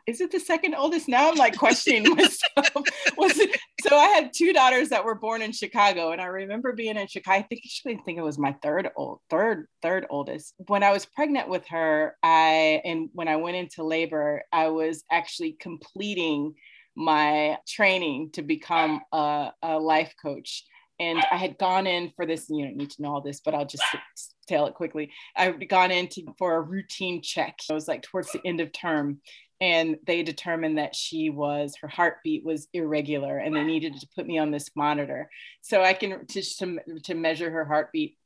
is 0.07 0.21
it 0.21 0.31
the 0.31 0.39
second 0.39 0.73
oldest 0.73 1.09
now? 1.09 1.29
I'm 1.29 1.35
like 1.35 1.57
questioning 1.57 2.03
myself. 2.15 2.85
was 3.17 3.37
it 3.37 3.59
so 3.81 3.95
I 3.95 4.07
had 4.07 4.33
two 4.33 4.53
daughters 4.53 4.89
that 4.89 5.03
were 5.03 5.15
born 5.15 5.41
in 5.41 5.51
Chicago. 5.51 6.11
And 6.11 6.21
I 6.21 6.25
remember 6.25 6.73
being 6.73 6.97
in 6.97 7.07
Chicago. 7.07 7.37
I 7.37 7.41
think 7.43 7.61
actually 7.65 7.99
think 8.05 8.17
it 8.17 8.23
was 8.23 8.39
my 8.39 8.55
third 8.63 8.89
old 8.95 9.19
third, 9.29 9.67
third 9.81 10.05
oldest. 10.09 10.55
When 10.67 10.81
I 10.81 10.91
was 10.91 11.05
pregnant 11.05 11.49
with 11.49 11.67
her, 11.67 12.15
I 12.23 12.81
and 12.85 13.09
when 13.13 13.27
I 13.27 13.35
went 13.35 13.57
into 13.57 13.83
labor, 13.83 14.43
I 14.51 14.69
was 14.69 15.03
actually 15.11 15.57
completing 15.59 16.55
my 16.95 17.57
training 17.67 18.31
to 18.33 18.41
become 18.41 19.01
a, 19.11 19.51
a 19.61 19.77
life 19.77 20.13
coach. 20.21 20.63
And 20.99 21.23
I 21.31 21.37
had 21.37 21.59
gone 21.59 21.85
in 21.85 22.11
for 22.15 22.25
this, 22.25 22.47
you 22.49 22.65
don't 22.65 22.75
need 22.75 22.89
to 22.91 23.03
know 23.03 23.13
all 23.13 23.21
this, 23.21 23.39
but 23.39 23.53
I'll 23.53 23.67
just 23.67 23.83
tell 24.47 24.65
it 24.65 24.73
quickly. 24.73 25.11
I'd 25.35 25.69
gone 25.69 25.91
in 25.91 26.07
to, 26.07 26.23
for 26.39 26.55
a 26.55 26.61
routine 26.61 27.21
check. 27.21 27.59
It 27.69 27.73
was 27.73 27.87
like 27.87 28.01
towards 28.01 28.31
the 28.31 28.41
end 28.43 28.61
of 28.61 28.71
term 28.71 29.19
and 29.59 29.97
they 30.05 30.23
determined 30.23 30.77
that 30.77 30.95
she 30.95 31.29
was 31.29 31.75
her 31.81 31.87
heartbeat 31.87 32.45
was 32.45 32.67
irregular 32.73 33.37
and 33.37 33.55
they 33.55 33.63
needed 33.63 33.99
to 33.99 34.07
put 34.15 34.27
me 34.27 34.37
on 34.37 34.51
this 34.51 34.69
monitor. 34.75 35.29
So 35.61 35.81
i 35.83 35.93
can 35.93 36.25
just 36.29 36.59
to, 36.59 36.79
to 37.03 37.15
measure 37.15 37.49
her 37.49 37.65
heartbeat 37.65 38.17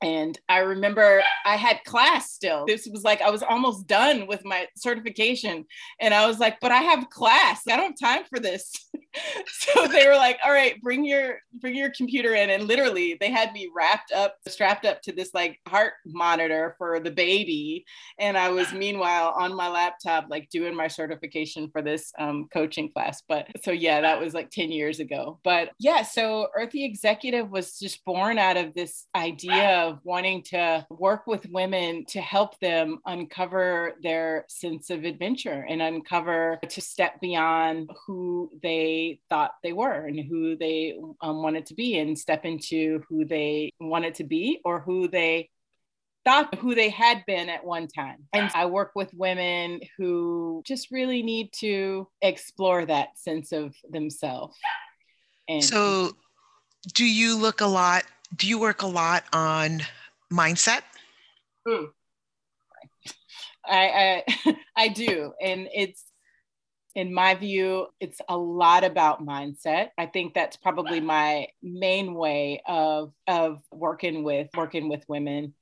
and 0.00 0.38
I 0.48 0.58
remember 0.58 1.22
I 1.44 1.56
had 1.56 1.82
class 1.84 2.30
still. 2.30 2.64
This 2.66 2.88
was 2.90 3.02
like 3.02 3.20
I 3.20 3.30
was 3.30 3.42
almost 3.42 3.86
done 3.86 4.26
with 4.28 4.44
my 4.44 4.66
certification. 4.76 5.64
And 6.00 6.14
I 6.14 6.26
was 6.26 6.38
like, 6.38 6.60
but 6.60 6.70
I 6.70 6.78
have 6.78 7.10
class. 7.10 7.62
I 7.68 7.76
don't 7.76 8.00
have 8.00 8.16
time 8.16 8.24
for 8.30 8.38
this. 8.38 8.72
so 9.46 9.86
they 9.88 10.06
were 10.06 10.14
like, 10.14 10.38
all 10.44 10.52
right, 10.52 10.80
bring 10.80 11.04
your 11.04 11.38
bring 11.60 11.74
your 11.74 11.90
computer 11.96 12.34
in. 12.34 12.50
And 12.50 12.64
literally 12.64 13.16
they 13.20 13.30
had 13.30 13.52
me 13.52 13.68
wrapped 13.74 14.12
up, 14.12 14.36
strapped 14.46 14.86
up 14.86 15.02
to 15.02 15.12
this 15.12 15.30
like 15.34 15.58
heart 15.66 15.94
monitor 16.06 16.76
for 16.78 17.00
the 17.00 17.10
baby. 17.10 17.84
And 18.20 18.38
I 18.38 18.50
was 18.50 18.72
meanwhile 18.72 19.34
on 19.36 19.56
my 19.56 19.68
laptop, 19.68 20.26
like 20.30 20.48
doing 20.50 20.76
my 20.76 20.86
certification 20.86 21.70
for 21.72 21.82
this 21.82 22.12
um, 22.18 22.46
coaching 22.52 22.92
class. 22.92 23.22
But 23.28 23.48
so 23.64 23.72
yeah, 23.72 24.00
that 24.02 24.20
was 24.20 24.32
like 24.32 24.50
10 24.50 24.70
years 24.70 25.00
ago. 25.00 25.40
But 25.42 25.70
yeah, 25.80 26.02
so 26.02 26.48
Earthy 26.56 26.84
Executive 26.84 27.50
was 27.50 27.78
just 27.78 28.04
born 28.04 28.38
out 28.38 28.56
of 28.56 28.74
this 28.74 29.06
idea 29.16 29.87
wanting 30.04 30.42
to 30.42 30.86
work 30.90 31.26
with 31.26 31.46
women 31.50 32.04
to 32.06 32.20
help 32.20 32.58
them 32.60 32.98
uncover 33.06 33.94
their 34.02 34.44
sense 34.48 34.90
of 34.90 35.04
adventure 35.04 35.66
and 35.68 35.82
uncover 35.82 36.58
to 36.68 36.80
step 36.80 37.20
beyond 37.20 37.90
who 38.06 38.50
they 38.62 39.20
thought 39.28 39.52
they 39.62 39.72
were 39.72 40.06
and 40.06 40.20
who 40.20 40.56
they 40.56 40.94
um, 41.20 41.42
wanted 41.42 41.66
to 41.66 41.74
be 41.74 41.98
and 41.98 42.18
step 42.18 42.44
into 42.44 43.02
who 43.08 43.24
they 43.24 43.72
wanted 43.80 44.14
to 44.14 44.24
be 44.24 44.60
or 44.64 44.80
who 44.80 45.08
they 45.08 45.48
thought 46.24 46.54
who 46.56 46.74
they 46.74 46.90
had 46.90 47.24
been 47.26 47.48
at 47.48 47.64
one 47.64 47.88
time. 47.88 48.18
And 48.34 48.50
I 48.54 48.66
work 48.66 48.92
with 48.94 49.12
women 49.14 49.80
who 49.96 50.62
just 50.66 50.90
really 50.90 51.22
need 51.22 51.52
to 51.60 52.06
explore 52.20 52.84
that 52.84 53.18
sense 53.18 53.52
of 53.52 53.74
themselves. 53.90 54.56
And 55.48 55.64
so, 55.64 56.12
do 56.94 57.06
you 57.06 57.36
look 57.38 57.60
a 57.60 57.66
lot? 57.66 58.04
Do 58.36 58.46
you 58.46 58.58
work 58.58 58.82
a 58.82 58.86
lot 58.86 59.24
on 59.32 59.82
mindset? 60.32 60.82
Hmm. 61.66 61.84
I, 63.64 64.24
I 64.46 64.56
I 64.76 64.88
do, 64.88 65.32
and 65.40 65.68
it's 65.72 66.04
in 66.94 67.14
my 67.14 67.34
view, 67.34 67.86
it's 68.00 68.20
a 68.28 68.36
lot 68.36 68.82
about 68.82 69.24
mindset. 69.24 69.90
I 69.96 70.06
think 70.06 70.34
that's 70.34 70.56
probably 70.56 71.00
my 71.00 71.46
main 71.62 72.14
way 72.14 72.62
of 72.66 73.12
of 73.26 73.60
working 73.70 74.24
with 74.24 74.48
working 74.56 74.88
with 74.88 75.04
women 75.08 75.54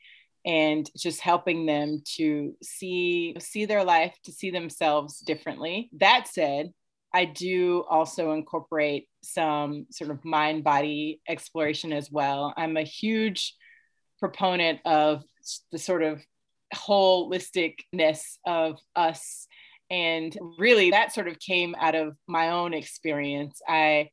and 0.46 0.88
just 0.96 1.20
helping 1.20 1.66
them 1.66 2.02
to 2.16 2.54
see 2.62 3.36
see 3.38 3.66
their 3.66 3.84
life, 3.84 4.16
to 4.24 4.32
see 4.32 4.50
themselves 4.50 5.18
differently. 5.18 5.90
That 5.98 6.26
said, 6.26 6.72
I 7.12 7.24
do 7.26 7.84
also 7.88 8.32
incorporate 8.32 9.08
some 9.26 9.86
sort 9.90 10.10
of 10.10 10.24
mind 10.24 10.64
body 10.64 11.20
exploration 11.28 11.92
as 11.92 12.10
well. 12.10 12.54
I'm 12.56 12.76
a 12.76 12.82
huge 12.82 13.54
proponent 14.18 14.80
of 14.84 15.24
the 15.72 15.78
sort 15.78 16.02
of 16.02 16.22
holisticness 16.74 18.38
of 18.46 18.78
us. 18.94 19.46
And 19.90 20.36
really, 20.58 20.90
that 20.90 21.14
sort 21.14 21.28
of 21.28 21.38
came 21.38 21.76
out 21.78 21.94
of 21.94 22.16
my 22.26 22.50
own 22.50 22.74
experience. 22.74 23.60
I 23.68 24.10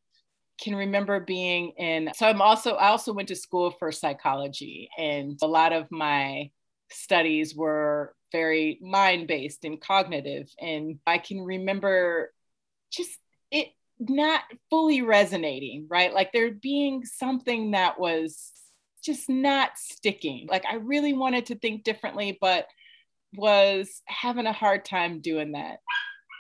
can 0.62 0.76
remember 0.76 1.20
being 1.20 1.72
in, 1.78 2.12
so 2.16 2.28
I'm 2.28 2.42
also, 2.42 2.76
I 2.76 2.90
also 2.90 3.12
went 3.12 3.30
to 3.30 3.36
school 3.36 3.72
for 3.72 3.92
psychology, 3.92 4.88
and 4.98 5.38
a 5.42 5.48
lot 5.48 5.74
of 5.74 5.90
my 5.90 6.52
studies 6.92 7.56
were 7.56 8.14
very 8.32 8.78
mind 8.82 9.28
based 9.28 9.66
and 9.66 9.82
cognitive. 9.82 10.48
And 10.60 11.00
I 11.08 11.18
can 11.18 11.42
remember 11.42 12.32
just 12.92 13.18
it 13.50 13.70
not 14.10 14.42
fully 14.70 15.02
resonating, 15.02 15.88
right? 15.90 16.14
Like 16.14 16.32
there 16.32 16.52
being 16.52 17.06
something 17.06 17.72
that 17.72 18.00
was 18.00 18.52
just 19.04 19.30
not 19.30 19.72
sticking. 19.76 20.48
Like 20.50 20.66
I 20.66 20.76
really 20.76 21.14
wanted 21.14 21.48
to 21.48 21.56
think 21.56 21.84
differently, 21.84 22.38
but 22.40 22.68
was 23.36 24.02
having 24.06 24.46
a 24.46 24.54
hard 24.54 24.86
time 24.86 25.20
doing 25.20 25.54
that. 25.54 25.80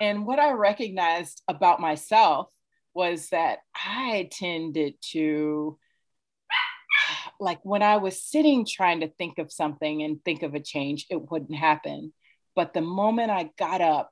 And 0.01 0.25
what 0.25 0.39
I 0.39 0.51
recognized 0.51 1.41
about 1.47 1.79
myself 1.79 2.49
was 2.93 3.29
that 3.29 3.59
I 3.75 4.29
tended 4.31 4.95
to, 5.11 5.77
like, 7.39 7.59
when 7.63 7.81
I 7.81 7.97
was 7.97 8.21
sitting 8.21 8.65
trying 8.65 8.99
to 8.99 9.07
think 9.07 9.39
of 9.39 9.51
something 9.51 10.03
and 10.03 10.23
think 10.23 10.43
of 10.43 10.53
a 10.53 10.59
change, 10.59 11.07
it 11.09 11.31
wouldn't 11.31 11.55
happen. 11.55 12.13
But 12.55 12.73
the 12.73 12.81
moment 12.81 13.31
I 13.31 13.49
got 13.57 13.81
up 13.81 14.11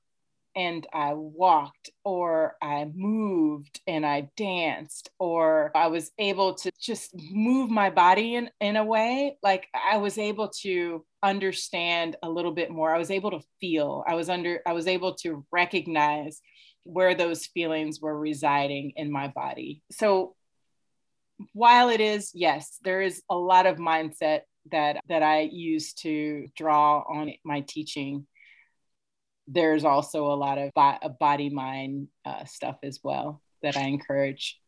and 0.56 0.86
I 0.94 1.14
walked 1.14 1.90
or 2.04 2.56
I 2.62 2.90
moved 2.94 3.82
and 3.88 4.06
I 4.06 4.30
danced 4.36 5.10
or 5.20 5.72
I 5.76 5.88
was 5.88 6.12
able 6.18 6.56
to 6.56 6.72
just 6.80 7.12
move 7.32 7.70
my 7.70 7.90
body 7.90 8.36
in, 8.36 8.50
in 8.60 8.76
a 8.76 8.84
way 8.84 9.38
like 9.42 9.68
I 9.74 9.98
was 9.98 10.18
able 10.18 10.50
to 10.62 11.06
understand 11.24 12.16
a 12.24 12.30
little 12.30 12.52
bit 12.52 12.72
more. 12.72 12.94
I 12.94 12.98
was 12.98 13.12
able 13.12 13.32
to 13.32 13.42
feel. 13.60 14.04
I 14.08 14.16
was 14.16 14.30
under 14.30 14.62
I 14.66 14.74
was 14.74 14.88
able 14.88 15.16
to 15.16 15.46
recognize 15.52 16.42
where 16.84 17.16
those 17.16 17.46
feelings 17.46 18.02
were 18.02 18.18
residing 18.18 18.94
in 18.96 19.12
my 19.12 19.28
body. 19.28 19.84
So 19.92 20.36
while 21.54 21.90
it 21.90 22.02
is 22.02 22.32
yes, 22.34 22.78
there 22.84 23.02
is 23.02 23.22
a 23.30 23.36
lot 23.36 23.66
of 23.66 23.78
mindset 23.78 24.42
that 24.72 24.98
that 25.08 25.24
I 25.24 25.42
use 25.42 25.94
to 25.94 26.48
draw 26.56 27.00
on 27.00 27.34
my 27.44 27.62
teaching 27.62 28.28
there's 29.54 29.84
also 29.84 30.26
a 30.26 30.36
lot 30.36 30.58
of 30.58 30.72
body 31.20 31.50
mind 31.50 32.08
uh, 32.26 32.46
stuff 32.46 32.78
as 32.84 33.00
well 33.04 33.42
that 33.62 33.78
I 33.78 33.82
encourage. 33.82 34.60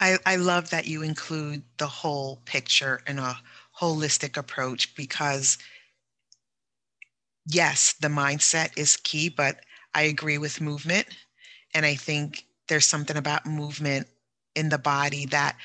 I, 0.00 0.16
I 0.24 0.36
love 0.36 0.70
that 0.70 0.86
you 0.86 1.02
include 1.02 1.62
the 1.76 1.86
whole 1.86 2.40
picture 2.46 3.00
and 3.06 3.20
a 3.20 3.38
holistic 3.78 4.36
approach 4.36 4.94
because, 4.96 5.58
yes, 7.46 7.94
the 8.00 8.08
mindset 8.08 8.76
is 8.78 8.96
key, 8.96 9.28
but 9.28 9.60
I 9.94 10.02
agree 10.02 10.38
with 10.38 10.60
movement. 10.60 11.06
And 11.74 11.84
I 11.84 11.94
think 11.94 12.46
there's 12.68 12.86
something 12.86 13.16
about 13.16 13.46
movement 13.46 14.06
in 14.54 14.70
the 14.70 14.78
body 14.78 15.26
that 15.26 15.56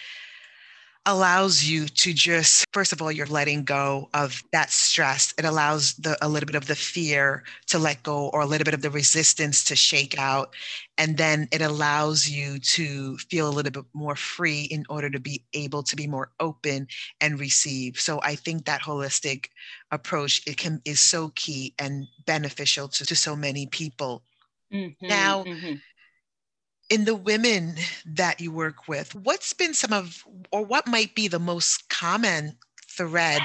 allows 1.06 1.64
you 1.64 1.88
to 1.88 2.14
just 2.14 2.66
first 2.74 2.91
of 2.91 3.01
all 3.01 3.12
you're 3.12 3.28
letting 3.28 3.64
go 3.64 4.10
of 4.14 4.43
that 4.51 4.72
stress. 4.72 5.34
It 5.38 5.45
allows 5.45 5.93
the 5.95 6.18
a 6.22 6.28
little 6.28 6.47
bit 6.47 6.56
of 6.56 6.68
the 6.68 6.76
fear 6.76 7.43
to 7.68 7.78
let 7.78 8.03
go 8.03 8.30
or 8.30 8.41
a 8.41 8.45
little 8.45 8.66
bit 8.66 8.74
of 8.74 8.82
the 8.82 8.89
resistance 8.89 9.64
to 9.66 9.76
shake 9.76 10.18
out. 10.18 10.53
And 10.97 11.18
then 11.18 11.47
it 11.51 11.62
allows 11.62 12.28
you 12.28 12.60
to 12.60 13.18
feel 13.18 13.47
a 13.47 13.51
little 13.53 13.72
bit 13.72 13.86
more 13.93 14.16
free 14.16 14.64
in 14.64 14.86
order 14.89 15.10
to 15.10 15.20
be 15.20 15.43
able 15.53 15.84
to 15.84 15.95
be 15.95 16.08
more 16.08 16.32
open 16.39 16.88
and 17.22 17.39
receive. 17.39 17.99
So 17.99 18.20
i 18.24 18.36
think 18.36 18.66
that 18.66 18.82
holistic 18.82 19.49
approach 19.91 20.41
it 20.47 20.58
can 20.58 20.82
is 20.86 20.99
so 20.99 21.30
key 21.36 21.74
and 21.80 22.08
beneficial 22.26 22.88
to, 22.89 23.06
to 23.06 23.16
so 23.16 23.36
many 23.36 23.68
people. 23.68 24.24
Mm-hmm, 24.74 25.08
now 25.08 25.43
mm-hmm 25.43 25.76
in 26.90 27.06
the 27.06 27.16
women 27.16 27.76
that 28.06 28.40
you 28.40 28.52
work 28.52 28.88
with, 28.88 29.16
what's 29.16 29.54
been 29.54 29.74
some 29.74 29.94
of, 29.94 30.24
or 30.52 30.64
what 30.64 30.88
might 30.88 31.16
be 31.16 31.28
the 31.28 31.40
most 31.40 31.90
common 31.90 32.58
thread 32.90 33.42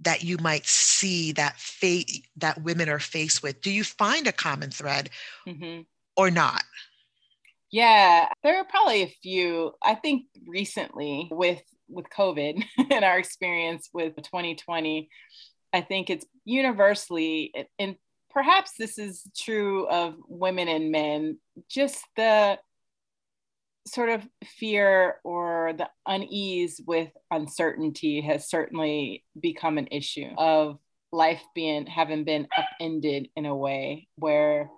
that 0.00 0.22
you 0.22 0.36
might 0.38 0.66
see 0.66 1.32
that 1.32 1.58
fa- 1.58 2.04
that 2.36 2.62
women 2.62 2.88
are 2.88 2.98
faced 2.98 3.42
with? 3.42 3.60
Do 3.60 3.70
you 3.70 3.84
find 3.84 4.26
a 4.26 4.32
common 4.32 4.70
thread 4.70 5.10
mm-hmm. 5.46 5.82
or 6.16 6.30
not? 6.30 6.62
Yeah, 7.70 8.28
there 8.42 8.58
are 8.58 8.64
probably 8.64 9.02
a 9.02 9.14
few. 9.22 9.72
I 9.82 9.94
think 9.94 10.26
recently 10.46 11.28
with 11.30 11.62
with 11.88 12.06
COVID 12.10 12.62
and 12.90 13.04
our 13.04 13.18
experience 13.18 13.88
with 13.92 14.16
2020, 14.16 15.08
I 15.72 15.80
think 15.80 16.10
it's 16.10 16.26
universally 16.44 17.52
in 17.78 17.96
perhaps 18.34 18.72
this 18.78 18.98
is 18.98 19.26
true 19.36 19.88
of 19.88 20.16
women 20.28 20.68
and 20.68 20.90
men, 20.90 21.38
just 21.70 22.04
the 22.16 22.58
sort 23.86 24.08
of 24.08 24.26
fear 24.44 25.16
or 25.24 25.74
the 25.78 25.88
unease 26.06 26.80
with 26.86 27.10
uncertainty 27.30 28.20
has 28.20 28.48
certainly 28.48 29.24
become 29.40 29.78
an 29.78 29.86
issue 29.90 30.30
of 30.36 30.78
life 31.12 31.42
being 31.54 31.86
having 31.86 32.24
been 32.24 32.48
upended 32.58 33.28
in 33.36 33.46
a 33.46 33.56
way 33.56 34.08
where 34.16 34.68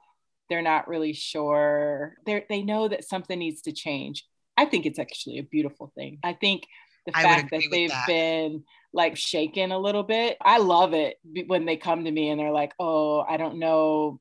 they're 0.50 0.62
not 0.62 0.86
really 0.86 1.14
sure. 1.14 2.14
They 2.26 2.44
they 2.48 2.62
know 2.62 2.88
that 2.88 3.08
something 3.08 3.38
needs 3.38 3.62
to 3.62 3.72
change. 3.72 4.24
I 4.56 4.66
think 4.66 4.86
it's 4.86 4.98
actually 4.98 5.38
a 5.38 5.42
beautiful 5.42 5.92
thing. 5.94 6.18
I 6.22 6.34
think 6.34 6.64
the 7.06 7.12
fact 7.12 7.50
that 7.50 7.62
they've 7.70 7.88
that. 7.88 8.06
been 8.06 8.64
like 8.92 9.16
shaken 9.16 9.72
a 9.72 9.78
little 9.78 10.02
bit. 10.02 10.36
I 10.40 10.58
love 10.58 10.94
it 10.94 11.18
when 11.46 11.66
they 11.66 11.76
come 11.76 12.04
to 12.04 12.10
me 12.10 12.30
and 12.30 12.40
they're 12.40 12.50
like, 12.50 12.72
oh, 12.78 13.20
I 13.20 13.36
don't 13.36 13.58
know. 13.58 14.20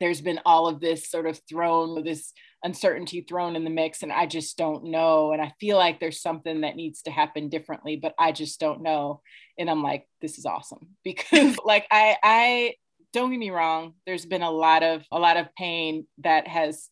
There's 0.00 0.20
been 0.20 0.40
all 0.44 0.68
of 0.68 0.80
this 0.80 1.08
sort 1.08 1.26
of 1.26 1.40
thrown, 1.48 2.04
this 2.04 2.32
uncertainty 2.62 3.22
thrown 3.22 3.56
in 3.56 3.64
the 3.64 3.70
mix, 3.70 4.02
and 4.02 4.12
I 4.12 4.26
just 4.26 4.58
don't 4.58 4.84
know. 4.84 5.32
And 5.32 5.40
I 5.40 5.52
feel 5.58 5.78
like 5.78 6.00
there's 6.00 6.20
something 6.20 6.62
that 6.62 6.76
needs 6.76 7.02
to 7.02 7.10
happen 7.10 7.48
differently, 7.48 7.96
but 7.96 8.14
I 8.18 8.32
just 8.32 8.60
don't 8.60 8.82
know. 8.82 9.22
And 9.58 9.70
I'm 9.70 9.82
like, 9.82 10.06
this 10.20 10.36
is 10.36 10.44
awesome 10.44 10.88
because, 11.04 11.56
like, 11.64 11.86
I, 11.90 12.16
I, 12.22 12.74
don't 13.12 13.30
get 13.30 13.38
me 13.38 13.50
wrong. 13.50 13.94
There's 14.04 14.26
been 14.26 14.42
a 14.42 14.50
lot 14.50 14.82
of 14.82 15.02
a 15.10 15.18
lot 15.18 15.38
of 15.38 15.54
pain 15.56 16.06
that 16.18 16.46
has 16.46 16.90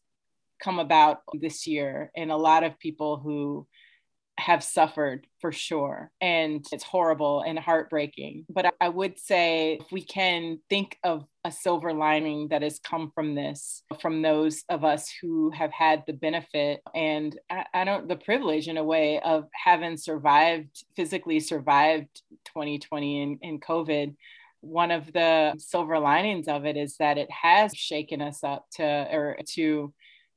come 0.62 0.78
about 0.78 1.18
this 1.34 1.66
year, 1.66 2.10
and 2.16 2.30
a 2.30 2.36
lot 2.36 2.64
of 2.64 2.78
people 2.78 3.18
who 3.18 3.66
have 4.38 4.64
suffered 4.64 5.26
for 5.40 5.52
sure. 5.52 6.10
And 6.20 6.64
it's 6.72 6.84
horrible 6.84 7.42
and 7.46 7.58
heartbreaking. 7.58 8.46
But 8.48 8.74
I 8.80 8.88
would 8.88 9.18
say 9.18 9.78
if 9.80 9.92
we 9.92 10.02
can 10.02 10.58
think 10.68 10.98
of 11.04 11.24
a 11.44 11.52
silver 11.52 11.92
lining 11.92 12.48
that 12.48 12.62
has 12.62 12.78
come 12.78 13.12
from 13.14 13.34
this, 13.34 13.82
from 14.00 14.22
those 14.22 14.64
of 14.68 14.84
us 14.84 15.12
who 15.20 15.50
have 15.50 15.72
had 15.72 16.04
the 16.06 16.14
benefit 16.14 16.80
and 16.94 17.38
I, 17.50 17.64
I 17.74 17.84
don't, 17.84 18.08
the 18.08 18.16
privilege 18.16 18.66
in 18.66 18.76
a 18.76 18.84
way 18.84 19.20
of 19.20 19.48
having 19.52 19.96
survived, 19.96 20.84
physically 20.96 21.40
survived 21.40 22.22
2020 22.46 23.22
and, 23.22 23.38
and 23.42 23.62
COVID 23.62 24.14
one 24.64 24.90
of 24.90 25.12
the 25.12 25.54
silver 25.58 25.98
linings 25.98 26.48
of 26.48 26.64
it 26.64 26.76
is 26.76 26.96
that 26.96 27.18
it 27.18 27.30
has 27.30 27.74
shaken 27.74 28.22
us 28.22 28.42
up 28.42 28.64
to 28.72 28.82
or 28.82 29.36
to 29.46 29.92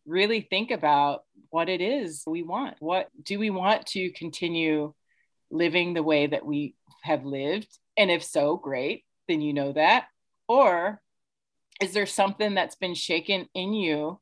really 0.07 0.41
think 0.41 0.71
about 0.71 1.23
what 1.49 1.69
it 1.69 1.81
is 1.81 2.23
we 2.25 2.41
want. 2.41 2.77
What 2.79 3.09
do 3.21 3.37
we 3.37 3.49
want 3.49 3.85
to 3.87 4.11
continue 4.11 4.93
living 5.51 5.93
the 5.93 6.03
way 6.03 6.27
that 6.27 6.45
we 6.45 6.75
have 7.03 7.25
lived? 7.25 7.67
And 7.97 8.09
if 8.09 8.23
so, 8.23 8.57
great, 8.57 9.03
then 9.27 9.41
you 9.41 9.53
know 9.53 9.73
that. 9.73 10.05
Or 10.47 11.01
is 11.81 11.93
there 11.93 12.05
something 12.05 12.55
that's 12.55 12.75
been 12.75 12.95
shaken 12.95 13.47
in 13.53 13.73
you 13.73 14.19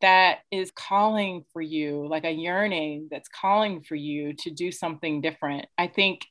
that 0.00 0.38
is 0.50 0.70
calling 0.70 1.44
for 1.52 1.60
you, 1.60 2.06
like 2.08 2.24
a 2.24 2.30
yearning 2.30 3.08
that's 3.10 3.28
calling 3.28 3.82
for 3.82 3.94
you 3.94 4.32
to 4.32 4.50
do 4.50 4.72
something 4.72 5.20
different? 5.20 5.66
I 5.76 5.88
think 5.88 6.26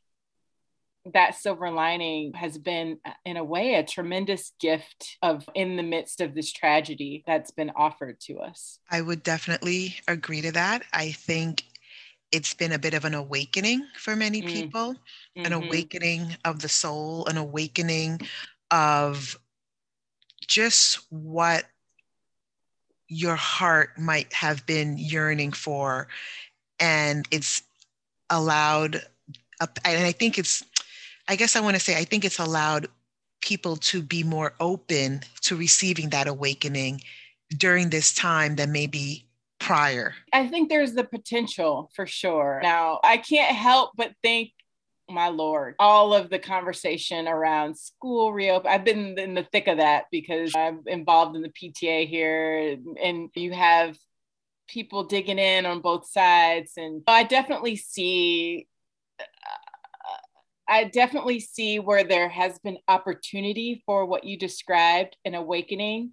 that 1.13 1.35
silver 1.35 1.71
lining 1.71 2.33
has 2.33 2.57
been 2.57 2.97
in 3.25 3.37
a 3.37 3.43
way 3.43 3.75
a 3.75 3.83
tremendous 3.83 4.53
gift 4.59 5.17
of 5.21 5.47
in 5.55 5.75
the 5.75 5.83
midst 5.83 6.21
of 6.21 6.33
this 6.33 6.51
tragedy 6.51 7.23
that's 7.27 7.51
been 7.51 7.71
offered 7.75 8.19
to 8.19 8.37
us 8.39 8.79
i 8.89 9.01
would 9.01 9.23
definitely 9.23 9.95
agree 10.07 10.41
to 10.41 10.51
that 10.51 10.83
i 10.93 11.11
think 11.11 11.63
it's 12.31 12.53
been 12.53 12.73
a 12.73 12.79
bit 12.79 12.93
of 12.93 13.05
an 13.05 13.13
awakening 13.13 13.85
for 13.97 14.15
many 14.15 14.41
mm. 14.41 14.47
people 14.47 14.93
mm-hmm. 14.93 15.45
an 15.45 15.53
awakening 15.53 16.35
of 16.45 16.61
the 16.61 16.69
soul 16.69 17.25
an 17.27 17.37
awakening 17.37 18.19
of 18.71 19.39
just 20.45 20.99
what 21.09 21.65
your 23.07 23.35
heart 23.35 23.97
might 23.97 24.31
have 24.33 24.65
been 24.65 24.97
yearning 24.97 25.51
for 25.51 26.07
and 26.79 27.27
it's 27.31 27.63
allowed 28.29 29.01
and 29.59 30.05
i 30.05 30.11
think 30.11 30.37
it's 30.37 30.63
i 31.27 31.35
guess 31.35 31.55
i 31.55 31.59
want 31.59 31.75
to 31.75 31.79
say 31.79 31.97
i 31.97 32.03
think 32.03 32.25
it's 32.25 32.39
allowed 32.39 32.87
people 33.41 33.75
to 33.77 34.01
be 34.01 34.23
more 34.23 34.53
open 34.59 35.21
to 35.41 35.55
receiving 35.55 36.09
that 36.09 36.27
awakening 36.27 37.01
during 37.57 37.89
this 37.89 38.13
time 38.13 38.55
than 38.55 38.71
maybe 38.71 39.25
prior. 39.59 40.13
I 40.33 40.47
think 40.47 40.69
there's 40.69 40.93
the 40.93 41.03
potential 41.03 41.89
for 41.95 42.05
sure. 42.05 42.59
Now 42.61 42.99
i 43.03 43.17
can't 43.17 43.55
help 43.55 43.91
but 43.95 44.11
think 44.21 44.51
my 45.09 45.29
lord 45.29 45.73
all 45.79 46.13
of 46.13 46.29
the 46.29 46.37
conversation 46.37 47.29
around 47.29 47.77
school 47.77 48.33
reopen 48.33 48.69
i've 48.69 48.83
been 48.83 49.17
in 49.17 49.33
the 49.35 49.47
thick 49.53 49.67
of 49.67 49.77
that 49.77 50.03
because 50.11 50.51
i'm 50.53 50.81
involved 50.85 51.33
in 51.35 51.41
the 51.41 51.49
pta 51.49 52.05
here 52.05 52.77
and 53.01 53.29
you 53.33 53.53
have 53.53 53.97
people 54.67 55.05
digging 55.05 55.39
in 55.39 55.65
on 55.65 55.79
both 55.79 56.09
sides 56.09 56.73
and 56.75 57.03
i 57.07 57.23
definitely 57.23 57.77
see 57.77 58.67
I 60.67 60.85
definitely 60.85 61.39
see 61.39 61.79
where 61.79 62.03
there 62.03 62.29
has 62.29 62.59
been 62.59 62.77
opportunity 62.87 63.81
for 63.85 64.05
what 64.05 64.23
you 64.23 64.37
described 64.37 65.15
an 65.23 65.35
awakening, 65.35 66.11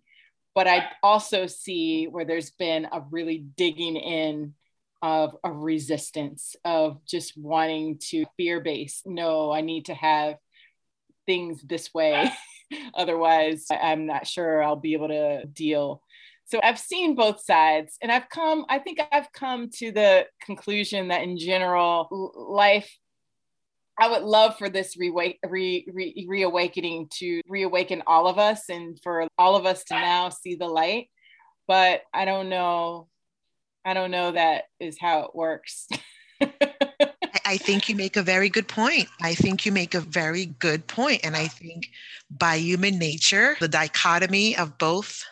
but 0.54 0.68
I 0.68 0.90
also 1.02 1.46
see 1.46 2.06
where 2.06 2.24
there's 2.24 2.50
been 2.50 2.86
a 2.92 3.02
really 3.10 3.38
digging 3.56 3.96
in 3.96 4.54
of 5.02 5.36
a 5.44 5.52
resistance 5.52 6.56
of 6.64 7.04
just 7.04 7.36
wanting 7.36 7.98
to 7.98 8.24
fear 8.36 8.60
based. 8.60 9.06
No, 9.06 9.52
I 9.52 9.60
need 9.60 9.86
to 9.86 9.94
have 9.94 10.36
things 11.26 11.60
this 11.62 11.92
way. 11.92 12.32
Otherwise, 12.94 13.66
I'm 13.70 14.06
not 14.06 14.26
sure 14.26 14.62
I'll 14.62 14.76
be 14.76 14.94
able 14.94 15.08
to 15.08 15.44
deal. 15.46 16.02
So 16.46 16.60
I've 16.62 16.78
seen 16.78 17.14
both 17.14 17.40
sides 17.40 17.98
and 18.00 18.12
I've 18.12 18.28
come, 18.28 18.66
I 18.68 18.78
think 18.78 19.00
I've 19.12 19.32
come 19.32 19.70
to 19.76 19.92
the 19.92 20.26
conclusion 20.40 21.08
that 21.08 21.22
in 21.22 21.38
general, 21.38 22.32
life 22.34 22.90
I 23.98 24.10
would 24.10 24.22
love 24.22 24.58
for 24.58 24.68
this 24.68 24.96
re- 24.96 25.38
re- 25.46 25.86
re- 25.92 26.26
reawakening 26.28 27.08
to 27.18 27.40
reawaken 27.48 28.02
all 28.06 28.26
of 28.26 28.38
us 28.38 28.68
and 28.68 28.98
for 29.02 29.28
all 29.38 29.56
of 29.56 29.66
us 29.66 29.84
to 29.84 29.94
now 29.94 30.30
see 30.30 30.56
the 30.56 30.66
light. 30.66 31.08
But 31.68 32.02
I 32.12 32.24
don't 32.24 32.48
know. 32.48 33.08
I 33.84 33.94
don't 33.94 34.10
know 34.10 34.32
that 34.32 34.64
is 34.80 34.98
how 35.00 35.20
it 35.20 35.34
works. 35.34 35.86
I 37.46 37.58
think 37.58 37.88
you 37.88 37.94
make 37.94 38.16
a 38.16 38.22
very 38.22 38.48
good 38.48 38.66
point. 38.66 39.06
I 39.22 39.34
think 39.34 39.66
you 39.66 39.72
make 39.72 39.94
a 39.94 40.00
very 40.00 40.46
good 40.46 40.86
point. 40.86 41.20
And 41.22 41.36
I 41.36 41.46
think 41.46 41.88
by 42.30 42.56
human 42.56 42.98
nature, 42.98 43.56
the 43.60 43.68
dichotomy 43.68 44.56
of 44.56 44.78
both 44.78 45.22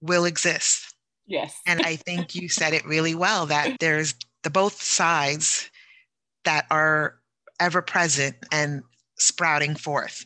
will 0.00 0.24
exist. 0.24 0.94
Yes. 1.28 1.58
and 1.66 1.82
I 1.82 1.96
think 1.96 2.36
you 2.36 2.48
said 2.48 2.72
it 2.72 2.86
really 2.86 3.16
well 3.16 3.46
that 3.46 3.78
there's 3.80 4.14
the 4.44 4.50
both 4.50 4.80
sides 4.80 5.68
that 6.44 6.66
are 6.70 7.18
ever 7.60 7.82
present 7.82 8.36
and 8.52 8.82
sprouting 9.18 9.74
forth. 9.74 10.24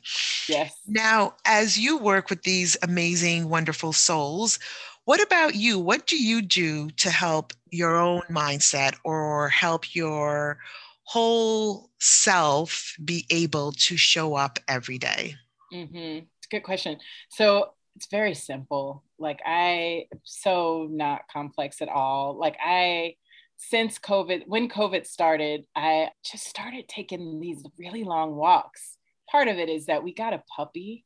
Yes. 0.48 0.74
Now, 0.86 1.34
as 1.44 1.78
you 1.78 1.98
work 1.98 2.30
with 2.30 2.42
these 2.42 2.76
amazing, 2.82 3.48
wonderful 3.48 3.92
souls, 3.92 4.58
what 5.04 5.22
about 5.22 5.54
you? 5.54 5.78
What 5.78 6.06
do 6.06 6.16
you 6.16 6.42
do 6.42 6.90
to 6.90 7.10
help 7.10 7.52
your 7.70 7.96
own 7.96 8.22
mindset 8.30 8.94
or 9.04 9.48
help 9.48 9.94
your 9.94 10.58
whole 11.04 11.90
self 11.98 12.94
be 13.04 13.26
able 13.30 13.72
to 13.72 13.96
show 13.96 14.34
up 14.34 14.58
every 14.68 14.98
day? 14.98 15.34
Mm-hmm. 15.72 15.96
It's 15.96 16.46
a 16.46 16.50
good 16.50 16.62
question. 16.62 16.98
So 17.30 17.70
it's 17.96 18.06
very 18.10 18.34
simple. 18.34 19.04
Like 19.18 19.40
I 19.44 20.06
so 20.24 20.86
not 20.90 21.22
complex 21.32 21.82
at 21.82 21.88
all. 21.88 22.38
Like 22.38 22.56
I 22.64 23.16
since 23.60 23.98
COVID, 23.98 24.44
when 24.46 24.70
COVID 24.70 25.06
started, 25.06 25.66
I 25.76 26.08
just 26.24 26.46
started 26.46 26.88
taking 26.88 27.40
these 27.40 27.62
really 27.78 28.04
long 28.04 28.34
walks. 28.34 28.96
Part 29.30 29.48
of 29.48 29.58
it 29.58 29.68
is 29.68 29.86
that 29.86 30.02
we 30.02 30.14
got 30.14 30.32
a 30.32 30.42
puppy. 30.56 31.04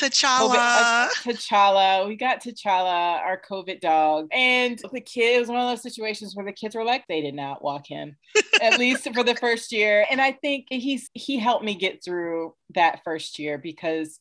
T'Challa. 0.00 0.54
uh, 0.56 1.08
T'Challa. 1.22 2.08
We 2.08 2.16
got 2.16 2.42
T'Challa, 2.42 3.20
our 3.20 3.40
COVID 3.48 3.80
dog. 3.80 4.26
And 4.32 4.82
the 4.92 5.00
kid, 5.00 5.36
it 5.36 5.38
was 5.38 5.48
one 5.48 5.60
of 5.60 5.68
those 5.68 5.82
situations 5.82 6.34
where 6.34 6.44
the 6.44 6.52
kids 6.52 6.74
were 6.74 6.84
like, 6.84 7.04
they 7.06 7.20
did 7.20 7.34
not 7.34 7.62
walk 7.62 7.86
him, 7.86 8.16
at 8.60 8.80
least 8.80 9.08
for 9.14 9.22
the 9.22 9.36
first 9.36 9.70
year. 9.70 10.04
And 10.10 10.20
I 10.20 10.32
think 10.32 10.66
he's 10.68 11.10
he 11.14 11.38
helped 11.38 11.64
me 11.64 11.76
get 11.76 12.02
through 12.04 12.54
that 12.74 13.02
first 13.04 13.38
year 13.38 13.56
because 13.56 14.18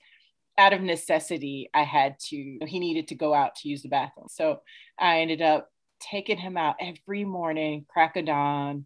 out 0.60 0.74
of 0.74 0.82
necessity, 0.82 1.72
I 1.74 1.84
had 1.84 2.20
to, 2.30 2.60
he 2.68 2.80
needed 2.80 3.08
to 3.08 3.16
go 3.16 3.34
out 3.34 3.56
to 3.56 3.70
use 3.70 3.82
the 3.82 3.90
bathroom. 3.90 4.28
So 4.30 4.62
I 5.00 5.22
ended 5.22 5.42
up 5.42 5.70
taking 6.02 6.38
him 6.38 6.58
out 6.58 6.76
every 6.80 7.24
morning, 7.26 7.86
crack 7.88 8.18
of 8.18 8.26
dawn, 8.26 8.86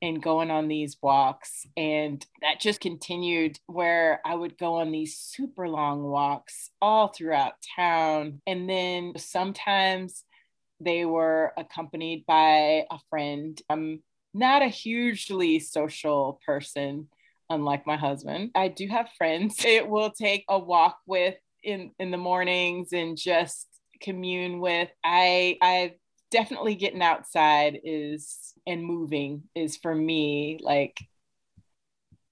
and 0.00 0.22
going 0.22 0.50
on 0.50 0.68
these 0.68 0.96
walks. 1.02 1.66
And 1.76 2.24
that 2.42 2.60
just 2.60 2.80
continued 2.80 3.58
where 3.66 4.20
I 4.24 4.34
would 4.34 4.58
go 4.58 4.76
on 4.76 4.92
these 4.92 5.16
super 5.16 5.68
long 5.68 6.02
walks 6.02 6.70
all 6.80 7.08
throughout 7.08 7.54
town. 7.76 8.40
And 8.46 8.68
then 8.68 9.14
sometimes 9.16 10.24
they 10.80 11.04
were 11.04 11.52
accompanied 11.56 12.24
by 12.26 12.84
a 12.90 12.98
friend. 13.10 13.60
I'm 13.68 14.02
not 14.34 14.62
a 14.62 14.68
hugely 14.68 15.58
social 15.58 16.40
person, 16.46 17.08
unlike 17.50 17.86
my 17.86 17.96
husband. 17.96 18.52
I 18.54 18.68
do 18.68 18.86
have 18.88 19.08
friends. 19.16 19.56
It 19.64 19.88
will 19.88 20.10
take 20.10 20.44
a 20.48 20.58
walk 20.58 20.98
with 21.06 21.34
in 21.64 21.90
in 21.98 22.10
the 22.10 22.16
mornings 22.16 22.92
and 22.92 23.16
just 23.16 23.66
commune 24.00 24.60
with. 24.60 24.88
I 25.04 25.58
I've 25.60 25.92
definitely 26.30 26.74
getting 26.74 27.02
outside 27.02 27.80
is 27.84 28.54
and 28.66 28.84
moving 28.84 29.44
is 29.54 29.76
for 29.76 29.94
me 29.94 30.58
like 30.62 30.98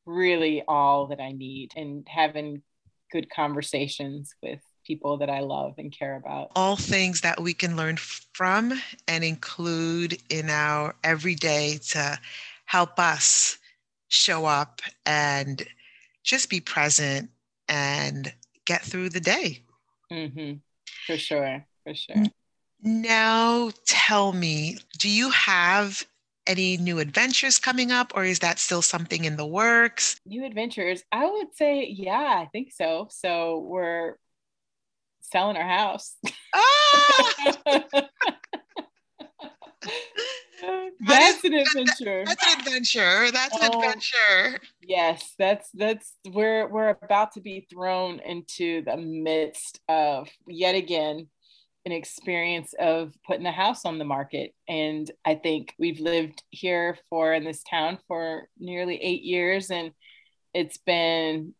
really 0.05 0.62
all 0.66 1.09
that 1.09 1.20
I 1.20 1.32
need 1.32 1.72
and 1.76 2.07
having 2.09 2.62
good 3.11 3.30
conversations 3.30 4.34
with 4.42 4.61
people 4.86 5.18
that 5.18 5.30
I 5.30 5.40
love 5.40 5.74
and 5.78 5.97
care 5.97 6.16
about. 6.16 6.53
All 6.55 6.76
things 6.76 7.22
that 7.22 7.40
we 7.40 7.55
can 7.55 7.76
learn 7.76 7.97
from 7.97 8.72
and 9.09 9.24
include 9.24 10.18
in 10.30 10.49
our 10.49 10.94
everyday 11.03 11.78
to 11.90 12.18
help 12.66 12.99
us 12.99 13.59
show 14.09 14.47
up 14.47 14.81
and 15.05 15.66
just 16.23 16.48
be 16.51 16.60
present 16.60 17.31
and 17.68 18.32
get 18.64 18.82
through 18.82 19.09
the 19.10 19.20
day. 19.20 19.62
Mm-hmm. 20.12 20.59
For 21.06 21.16
sure. 21.16 21.64
For 21.85 21.94
sure. 21.94 22.24
Now, 22.82 23.70
tell 23.86 24.32
me, 24.32 24.78
do 24.98 25.09
you 25.09 25.31
have 25.31 26.07
any 26.47 26.77
new 26.77 26.98
adventures 26.98 27.59
coming 27.59 27.90
up, 27.90 28.12
or 28.15 28.24
is 28.24 28.39
that 28.40 28.59
still 28.59 28.82
something 28.82 29.24
in 29.24 29.36
the 29.36 29.47
works? 29.47 30.20
New 30.27 30.44
adventures? 30.44 31.03
I 31.11 31.27
would 31.27 31.55
say, 31.55 31.86
yeah, 31.86 32.43
I 32.43 32.48
think 32.53 32.73
so. 32.73 33.09
So 33.11 33.59
we're 33.59 34.16
selling 35.20 35.57
our 35.57 35.69
house. 35.69 36.16
Ah! 36.55 37.53
that's 41.07 41.44
an 41.44 41.55
adventure. 41.55 42.24
That's 42.24 42.47
an 42.47 42.61
adventure. 42.61 43.31
That's 43.31 43.57
an 43.57 43.70
oh, 43.73 43.78
adventure. 43.78 44.61
Yes, 44.82 45.35
that's 45.39 45.70
that's 45.74 46.15
we're 46.27 46.69
we're 46.69 46.97
about 47.03 47.32
to 47.32 47.40
be 47.40 47.66
thrown 47.70 48.20
into 48.20 48.82
the 48.82 48.97
midst 48.97 49.81
of 49.89 50.28
yet 50.47 50.74
again 50.74 51.28
an 51.87 51.93
experience 51.93 52.75
of 52.81 53.15
putting 53.25 53.47
a 53.47 53.53
house 53.53 53.85
on 53.85 53.99
the 53.99 54.05
market. 54.05 54.53
And 54.69 55.09
I 55.25 55.37
think 55.37 55.73
we've 55.79 56.01
lived 56.01 56.43
here 56.51 56.99
for 57.09 57.33
in 57.33 57.45
this 57.45 57.63
town 57.63 57.99
for 58.09 58.49
nearly 58.59 58.97
eight 58.97 59.23
years, 59.23 59.71
and 59.71 59.93
it's 60.53 60.79
been 60.79 61.55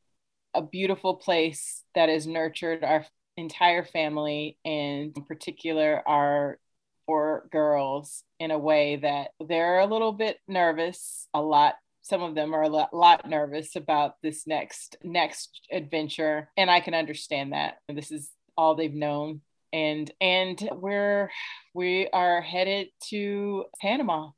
a 0.53 0.61
beautiful 0.61 1.15
place 1.15 1.85
that 1.95 2.09
has 2.09 2.27
nurtured 2.27 2.83
our 2.83 3.07
entire 3.37 3.85
family, 3.85 4.59
and 4.65 5.17
in 5.17 5.25
particular, 5.25 6.03
our 6.09 6.59
four 7.07 7.49
girls, 7.53 8.25
in 8.41 8.51
a 8.51 8.59
way 8.59 8.97
that 8.97 9.31
they're 9.47 9.79
a 9.79 9.87
little 9.87 10.13
bit 10.13 10.39
nervous, 10.49 11.29
a 11.33 11.41
lot 11.41 11.77
some 12.03 12.23
of 12.23 12.37
them 12.37 12.55
are 12.55 12.63
a 12.63 12.69
lot, 12.69 13.29
nervous 13.29 13.75
about 13.75 14.15
this 14.23 14.47
next 14.47 14.97
next 15.03 15.67
adventure. 15.73 16.49
And 16.57 16.71
i 16.71 16.79
can 16.79 16.95
understand 16.95 17.53
that. 17.53 17.79
This 17.89 18.13
is 18.13 18.31
all 18.57 18.77
they've 18.77 18.95
known 18.95 19.41
and 19.73 20.11
and 20.21 20.69
we're 20.73 21.31
we 21.75 22.09
are 22.09 22.41
headed 22.41 22.89
to 23.09 23.65
Panama. 23.81 24.31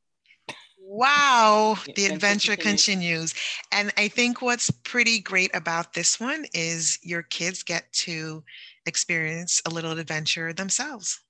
Wow, 0.81 1.77
the 1.97 2.07
adventure 2.07 2.57
continues. 2.57 3.35
And 3.71 3.93
I 3.99 4.09
think 4.09 4.41
what's 4.41 4.71
pretty 4.71 5.21
great 5.21 5.55
about 5.55 5.93
this 5.93 6.19
one 6.19 6.47
is 6.55 6.99
your 7.03 7.23
kids 7.23 7.63
get 7.63 7.93
to 8.05 8.43
experience 8.87 9.61
a 9.67 9.71
little 9.71 9.99
adventure 9.99 10.55
themselves. 10.55 11.21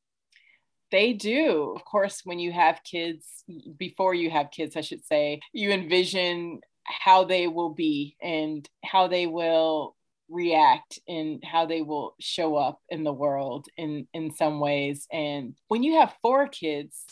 They 0.90 1.12
do. 1.12 1.74
Of 1.74 1.84
course, 1.84 2.22
when 2.24 2.38
you 2.38 2.52
have 2.52 2.84
kids, 2.84 3.44
before 3.76 4.14
you 4.14 4.30
have 4.30 4.52
kids, 4.52 4.76
I 4.76 4.80
should 4.80 5.04
say, 5.04 5.40
you 5.52 5.70
envision 5.70 6.60
how 6.84 7.24
they 7.24 7.46
will 7.48 7.74
be 7.74 8.16
and 8.22 8.66
how 8.84 9.08
they 9.08 9.26
will 9.26 9.96
react 10.28 10.98
and 11.08 11.42
how 11.44 11.66
they 11.66 11.82
will 11.82 12.14
show 12.20 12.56
up 12.56 12.80
in 12.88 13.04
the 13.04 13.12
world 13.12 13.66
in 13.76 14.06
in 14.12 14.34
some 14.34 14.60
ways. 14.60 15.06
And 15.12 15.54
when 15.68 15.82
you 15.82 15.98
have 15.98 16.16
four 16.22 16.48
kids 16.48 17.04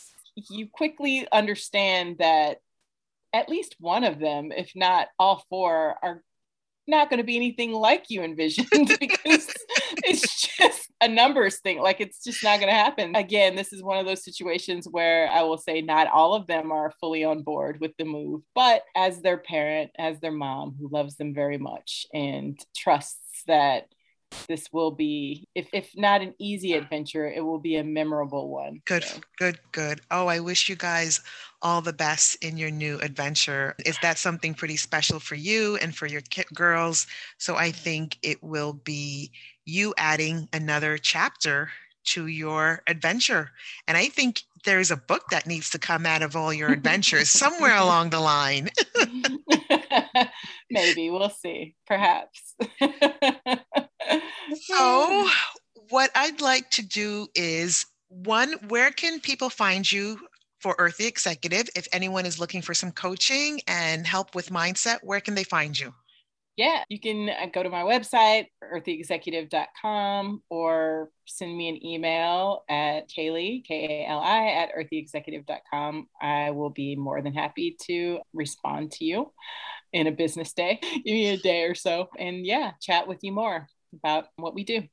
you 0.49 0.67
quickly 0.71 1.27
understand 1.31 2.17
that 2.19 2.61
at 3.33 3.49
least 3.49 3.75
one 3.79 4.03
of 4.03 4.19
them 4.19 4.51
if 4.51 4.71
not 4.75 5.07
all 5.17 5.43
four 5.49 5.95
are 6.03 6.23
not 6.87 7.09
going 7.09 7.17
to 7.17 7.23
be 7.23 7.35
anything 7.35 7.73
like 7.73 8.05
you 8.09 8.23
envisioned 8.23 8.67
because 8.99 9.47
it's 10.03 10.47
just 10.57 10.91
a 11.01 11.07
numbers 11.07 11.59
thing. 11.59 11.79
Like 11.79 12.01
it's 12.01 12.23
just 12.23 12.43
not 12.43 12.59
going 12.59 12.71
to 12.71 12.77
happen. 12.77 13.15
Again, 13.15 13.55
this 13.55 13.73
is 13.73 13.83
one 13.83 13.97
of 13.97 14.05
those 14.05 14.23
situations 14.23 14.87
where 14.89 15.29
I 15.29 15.43
will 15.43 15.57
say 15.57 15.81
not 15.81 16.07
all 16.07 16.33
of 16.33 16.47
them 16.47 16.71
are 16.71 16.93
fully 16.99 17.23
on 17.23 17.43
board 17.43 17.79
with 17.79 17.91
the 17.97 18.05
move, 18.05 18.41
but 18.55 18.83
as 18.95 19.21
their 19.21 19.37
parent, 19.37 19.91
as 19.97 20.19
their 20.19 20.31
mom 20.31 20.75
who 20.79 20.89
loves 20.89 21.15
them 21.17 21.33
very 21.33 21.57
much 21.57 22.05
and 22.13 22.59
trusts 22.75 23.43
that 23.47 23.87
this 24.47 24.67
will 24.71 24.91
be 24.91 25.47
if, 25.55 25.67
if 25.73 25.91
not 25.95 26.21
an 26.21 26.33
easy 26.39 26.73
adventure 26.73 27.29
it 27.29 27.43
will 27.43 27.59
be 27.59 27.75
a 27.77 27.83
memorable 27.83 28.49
one 28.49 28.81
good 28.85 29.03
so. 29.03 29.19
good 29.37 29.59
good. 29.71 30.01
Oh 30.11 30.27
i 30.27 30.39
wish 30.39 30.69
you 30.69 30.75
guys 30.75 31.21
all 31.61 31.81
the 31.81 31.93
best 31.93 32.35
in 32.43 32.55
your 32.57 32.69
new 32.69 32.99
adventure. 32.99 33.75
Is 33.85 33.97
that 34.03 34.19
something 34.19 34.53
pretty 34.53 34.77
special 34.77 35.19
for 35.19 35.35
you 35.35 35.77
and 35.77 35.95
for 35.95 36.05
your 36.05 36.21
kit 36.21 36.47
girls? 36.53 37.07
So 37.37 37.55
i 37.55 37.71
think 37.71 38.17
it 38.21 38.41
will 38.43 38.73
be 38.73 39.31
you 39.65 39.93
adding 39.97 40.47
another 40.53 40.97
chapter 40.97 41.69
to 42.05 42.27
your 42.27 42.83
adventure. 42.87 43.51
And 43.87 43.97
i 43.97 44.07
think 44.07 44.41
there's 44.65 44.91
a 44.91 44.97
book 44.97 45.23
that 45.31 45.47
needs 45.47 45.69
to 45.71 45.79
come 45.79 46.05
out 46.05 46.21
of 46.21 46.35
all 46.35 46.53
your 46.53 46.71
adventures 46.71 47.29
somewhere 47.43 47.75
along 47.75 48.09
the 48.09 48.19
line. 48.19 48.69
Maybe 50.69 51.09
we'll 51.09 51.29
see 51.29 51.75
perhaps 51.85 52.55
so, 54.55 55.27
what 55.89 56.11
I'd 56.15 56.41
like 56.41 56.69
to 56.71 56.81
do 56.81 57.27
is 57.35 57.85
one, 58.09 58.53
where 58.67 58.91
can 58.91 59.19
people 59.19 59.49
find 59.49 59.89
you 59.89 60.19
for 60.59 60.75
Earthy 60.77 61.05
Executive? 61.05 61.69
If 61.75 61.87
anyone 61.91 62.25
is 62.25 62.39
looking 62.39 62.61
for 62.61 62.73
some 62.73 62.91
coaching 62.91 63.61
and 63.67 64.05
help 64.05 64.35
with 64.35 64.49
mindset, 64.49 64.99
where 65.03 65.19
can 65.19 65.35
they 65.35 65.43
find 65.43 65.77
you? 65.77 65.93
Yeah, 66.55 66.83
you 66.89 66.99
can 66.99 67.29
uh, 67.29 67.45
go 67.53 67.61
to 67.61 67.69
my 67.69 67.83
website, 67.83 68.47
earthyexecutive.com, 68.63 70.41
or 70.49 71.11
send 71.27 71.55
me 71.55 71.69
an 71.69 71.85
email 71.85 72.63
at 72.67 73.11
Kali, 73.15 73.63
K 73.67 74.05
A 74.07 74.09
L 74.09 74.19
I, 74.19 74.47
at 74.47 74.71
earthyexecutive.com. 74.75 76.07
I 76.19 76.49
will 76.51 76.71
be 76.71 76.95
more 76.95 77.21
than 77.21 77.35
happy 77.35 77.77
to 77.83 78.19
respond 78.33 78.91
to 78.93 79.05
you 79.05 79.31
in 79.93 80.07
a 80.07 80.11
business 80.11 80.53
day. 80.53 80.79
Give 80.81 81.03
me 81.05 81.27
a 81.27 81.37
day 81.37 81.63
or 81.63 81.75
so 81.75 82.09
and 82.17 82.45
yeah, 82.45 82.71
chat 82.81 83.07
with 83.07 83.19
you 83.21 83.33
more 83.33 83.67
about 83.93 84.27
what 84.37 84.53
we 84.53 84.63
do. 84.63 84.83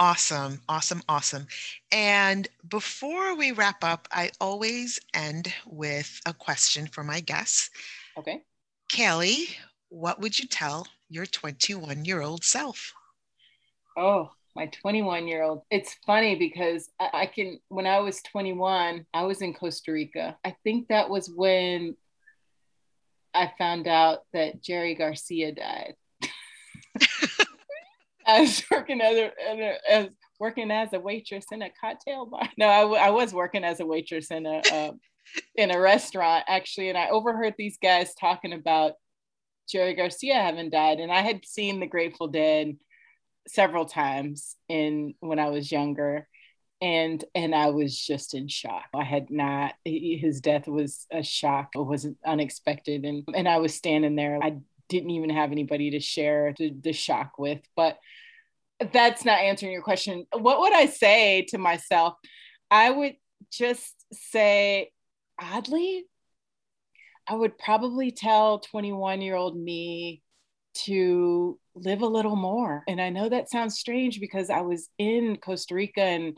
Awesome, 0.00 0.60
awesome, 0.68 1.02
awesome. 1.08 1.46
And 1.92 2.48
before 2.68 3.36
we 3.36 3.52
wrap 3.52 3.84
up, 3.84 4.08
I 4.10 4.30
always 4.40 4.98
end 5.14 5.52
with 5.64 6.20
a 6.26 6.34
question 6.34 6.88
for 6.88 7.04
my 7.04 7.20
guests. 7.20 7.70
Okay. 8.18 8.42
Kali, 8.94 9.46
what 9.90 10.20
would 10.20 10.38
you 10.38 10.48
tell 10.48 10.86
your 11.08 11.26
21 11.26 12.04
year 12.04 12.20
old 12.20 12.42
self? 12.42 12.92
Oh, 13.96 14.30
my 14.56 14.66
21 14.66 15.28
year 15.28 15.42
old. 15.42 15.62
It's 15.70 15.94
funny 16.06 16.34
because 16.34 16.90
I, 16.98 17.10
I, 17.12 17.26
can, 17.26 17.60
when 17.68 17.86
I 17.86 18.00
was 18.00 18.20
21, 18.22 19.06
I 19.14 19.22
was 19.22 19.40
in 19.40 19.54
Costa 19.54 19.92
Rica. 19.92 20.36
I 20.44 20.56
think 20.64 20.88
that 20.88 21.10
was 21.10 21.30
when 21.30 21.96
I 23.34 23.52
found 23.56 23.86
out 23.86 24.20
that 24.32 24.62
Jerry 24.62 24.94
Garcia 24.94 25.52
died. 25.52 25.94
I 28.26 28.40
was 28.40 28.62
working 28.70 29.00
as 29.00 29.16
a, 29.16 29.90
as 29.90 30.08
working 30.38 30.70
as 30.70 30.92
a 30.92 31.00
waitress 31.00 31.46
in 31.52 31.62
a 31.62 31.70
cocktail 31.80 32.26
bar. 32.26 32.48
No, 32.56 32.68
I, 32.68 32.80
w- 32.80 33.00
I 33.00 33.10
was 33.10 33.32
working 33.32 33.64
as 33.64 33.80
a 33.80 33.86
waitress 33.86 34.30
in 34.30 34.46
a 34.46 34.62
uh, 34.72 34.92
in 35.54 35.70
a 35.70 35.80
restaurant 35.80 36.44
actually, 36.48 36.88
and 36.88 36.98
I 36.98 37.08
overheard 37.08 37.54
these 37.56 37.78
guys 37.82 38.14
talking 38.14 38.52
about 38.52 38.94
Jerry 39.68 39.94
Garcia 39.94 40.34
having 40.34 40.70
died, 40.70 40.98
and 40.98 41.12
I 41.12 41.20
had 41.20 41.46
seen 41.46 41.80
The 41.80 41.86
Grateful 41.86 42.28
Dead 42.28 42.76
several 43.48 43.86
times 43.86 44.56
in 44.68 45.14
when 45.20 45.38
I 45.38 45.50
was 45.50 45.72
younger, 45.72 46.26
and 46.80 47.24
and 47.34 47.54
I 47.54 47.70
was 47.70 47.96
just 47.96 48.34
in 48.34 48.48
shock. 48.48 48.86
I 48.94 49.04
had 49.04 49.30
not 49.30 49.74
his 49.84 50.40
death 50.40 50.66
was 50.66 51.06
a 51.10 51.22
shock. 51.22 51.70
It 51.74 51.78
wasn't 51.78 52.18
unexpected, 52.26 53.04
and 53.04 53.24
and 53.34 53.48
I 53.48 53.58
was 53.58 53.74
standing 53.74 54.16
there. 54.16 54.38
I 54.42 54.56
didn't 54.92 55.10
even 55.10 55.30
have 55.30 55.50
anybody 55.50 55.90
to 55.90 56.00
share 56.00 56.54
the, 56.56 56.70
the 56.70 56.92
shock 56.92 57.38
with. 57.38 57.60
But 57.74 57.98
that's 58.92 59.24
not 59.24 59.38
answering 59.38 59.72
your 59.72 59.82
question. 59.82 60.26
What 60.32 60.60
would 60.60 60.74
I 60.74 60.86
say 60.86 61.46
to 61.48 61.58
myself? 61.58 62.14
I 62.70 62.90
would 62.90 63.16
just 63.50 63.94
say, 64.12 64.90
oddly, 65.40 66.04
I 67.26 67.34
would 67.34 67.56
probably 67.58 68.10
tell 68.10 68.58
21 68.58 69.22
year 69.22 69.34
old 69.34 69.56
me 69.56 70.22
to 70.84 71.58
live 71.74 72.02
a 72.02 72.06
little 72.06 72.36
more. 72.36 72.82
And 72.86 73.00
I 73.00 73.08
know 73.08 73.28
that 73.28 73.50
sounds 73.50 73.78
strange 73.78 74.20
because 74.20 74.50
I 74.50 74.60
was 74.60 74.88
in 74.98 75.36
Costa 75.36 75.74
Rica 75.74 76.02
and 76.02 76.36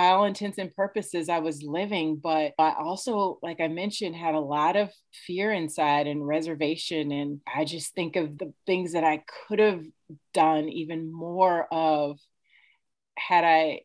by 0.00 0.12
all 0.12 0.24
intents 0.24 0.56
and 0.56 0.74
purposes, 0.74 1.28
I 1.28 1.40
was 1.40 1.62
living, 1.62 2.16
but 2.16 2.54
I 2.58 2.72
also, 2.78 3.38
like 3.42 3.60
I 3.60 3.68
mentioned, 3.68 4.16
had 4.16 4.34
a 4.34 4.40
lot 4.40 4.74
of 4.74 4.88
fear 5.26 5.52
inside 5.52 6.06
and 6.06 6.26
reservation. 6.26 7.12
And 7.12 7.42
I 7.46 7.66
just 7.66 7.94
think 7.94 8.16
of 8.16 8.38
the 8.38 8.54
things 8.64 8.94
that 8.94 9.04
I 9.04 9.22
could 9.46 9.58
have 9.58 9.84
done 10.32 10.70
even 10.70 11.12
more 11.12 11.68
of 11.70 12.18
had 13.18 13.44
I 13.44 13.82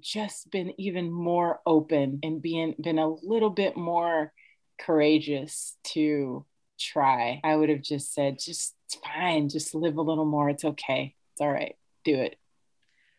just 0.00 0.48
been 0.52 0.74
even 0.78 1.10
more 1.10 1.58
open 1.66 2.20
and 2.22 2.40
being 2.40 2.76
been 2.80 3.00
a 3.00 3.12
little 3.12 3.50
bit 3.50 3.76
more 3.76 4.32
courageous 4.80 5.76
to 5.94 6.46
try. 6.78 7.40
I 7.42 7.56
would 7.56 7.68
have 7.68 7.82
just 7.82 8.14
said, 8.14 8.38
just 8.38 8.76
fine, 9.04 9.48
just 9.48 9.74
live 9.74 9.96
a 9.96 10.02
little 10.02 10.24
more. 10.24 10.48
It's 10.50 10.64
okay. 10.64 11.16
It's 11.32 11.40
all 11.40 11.50
right. 11.50 11.74
Do 12.04 12.14
it. 12.14 12.36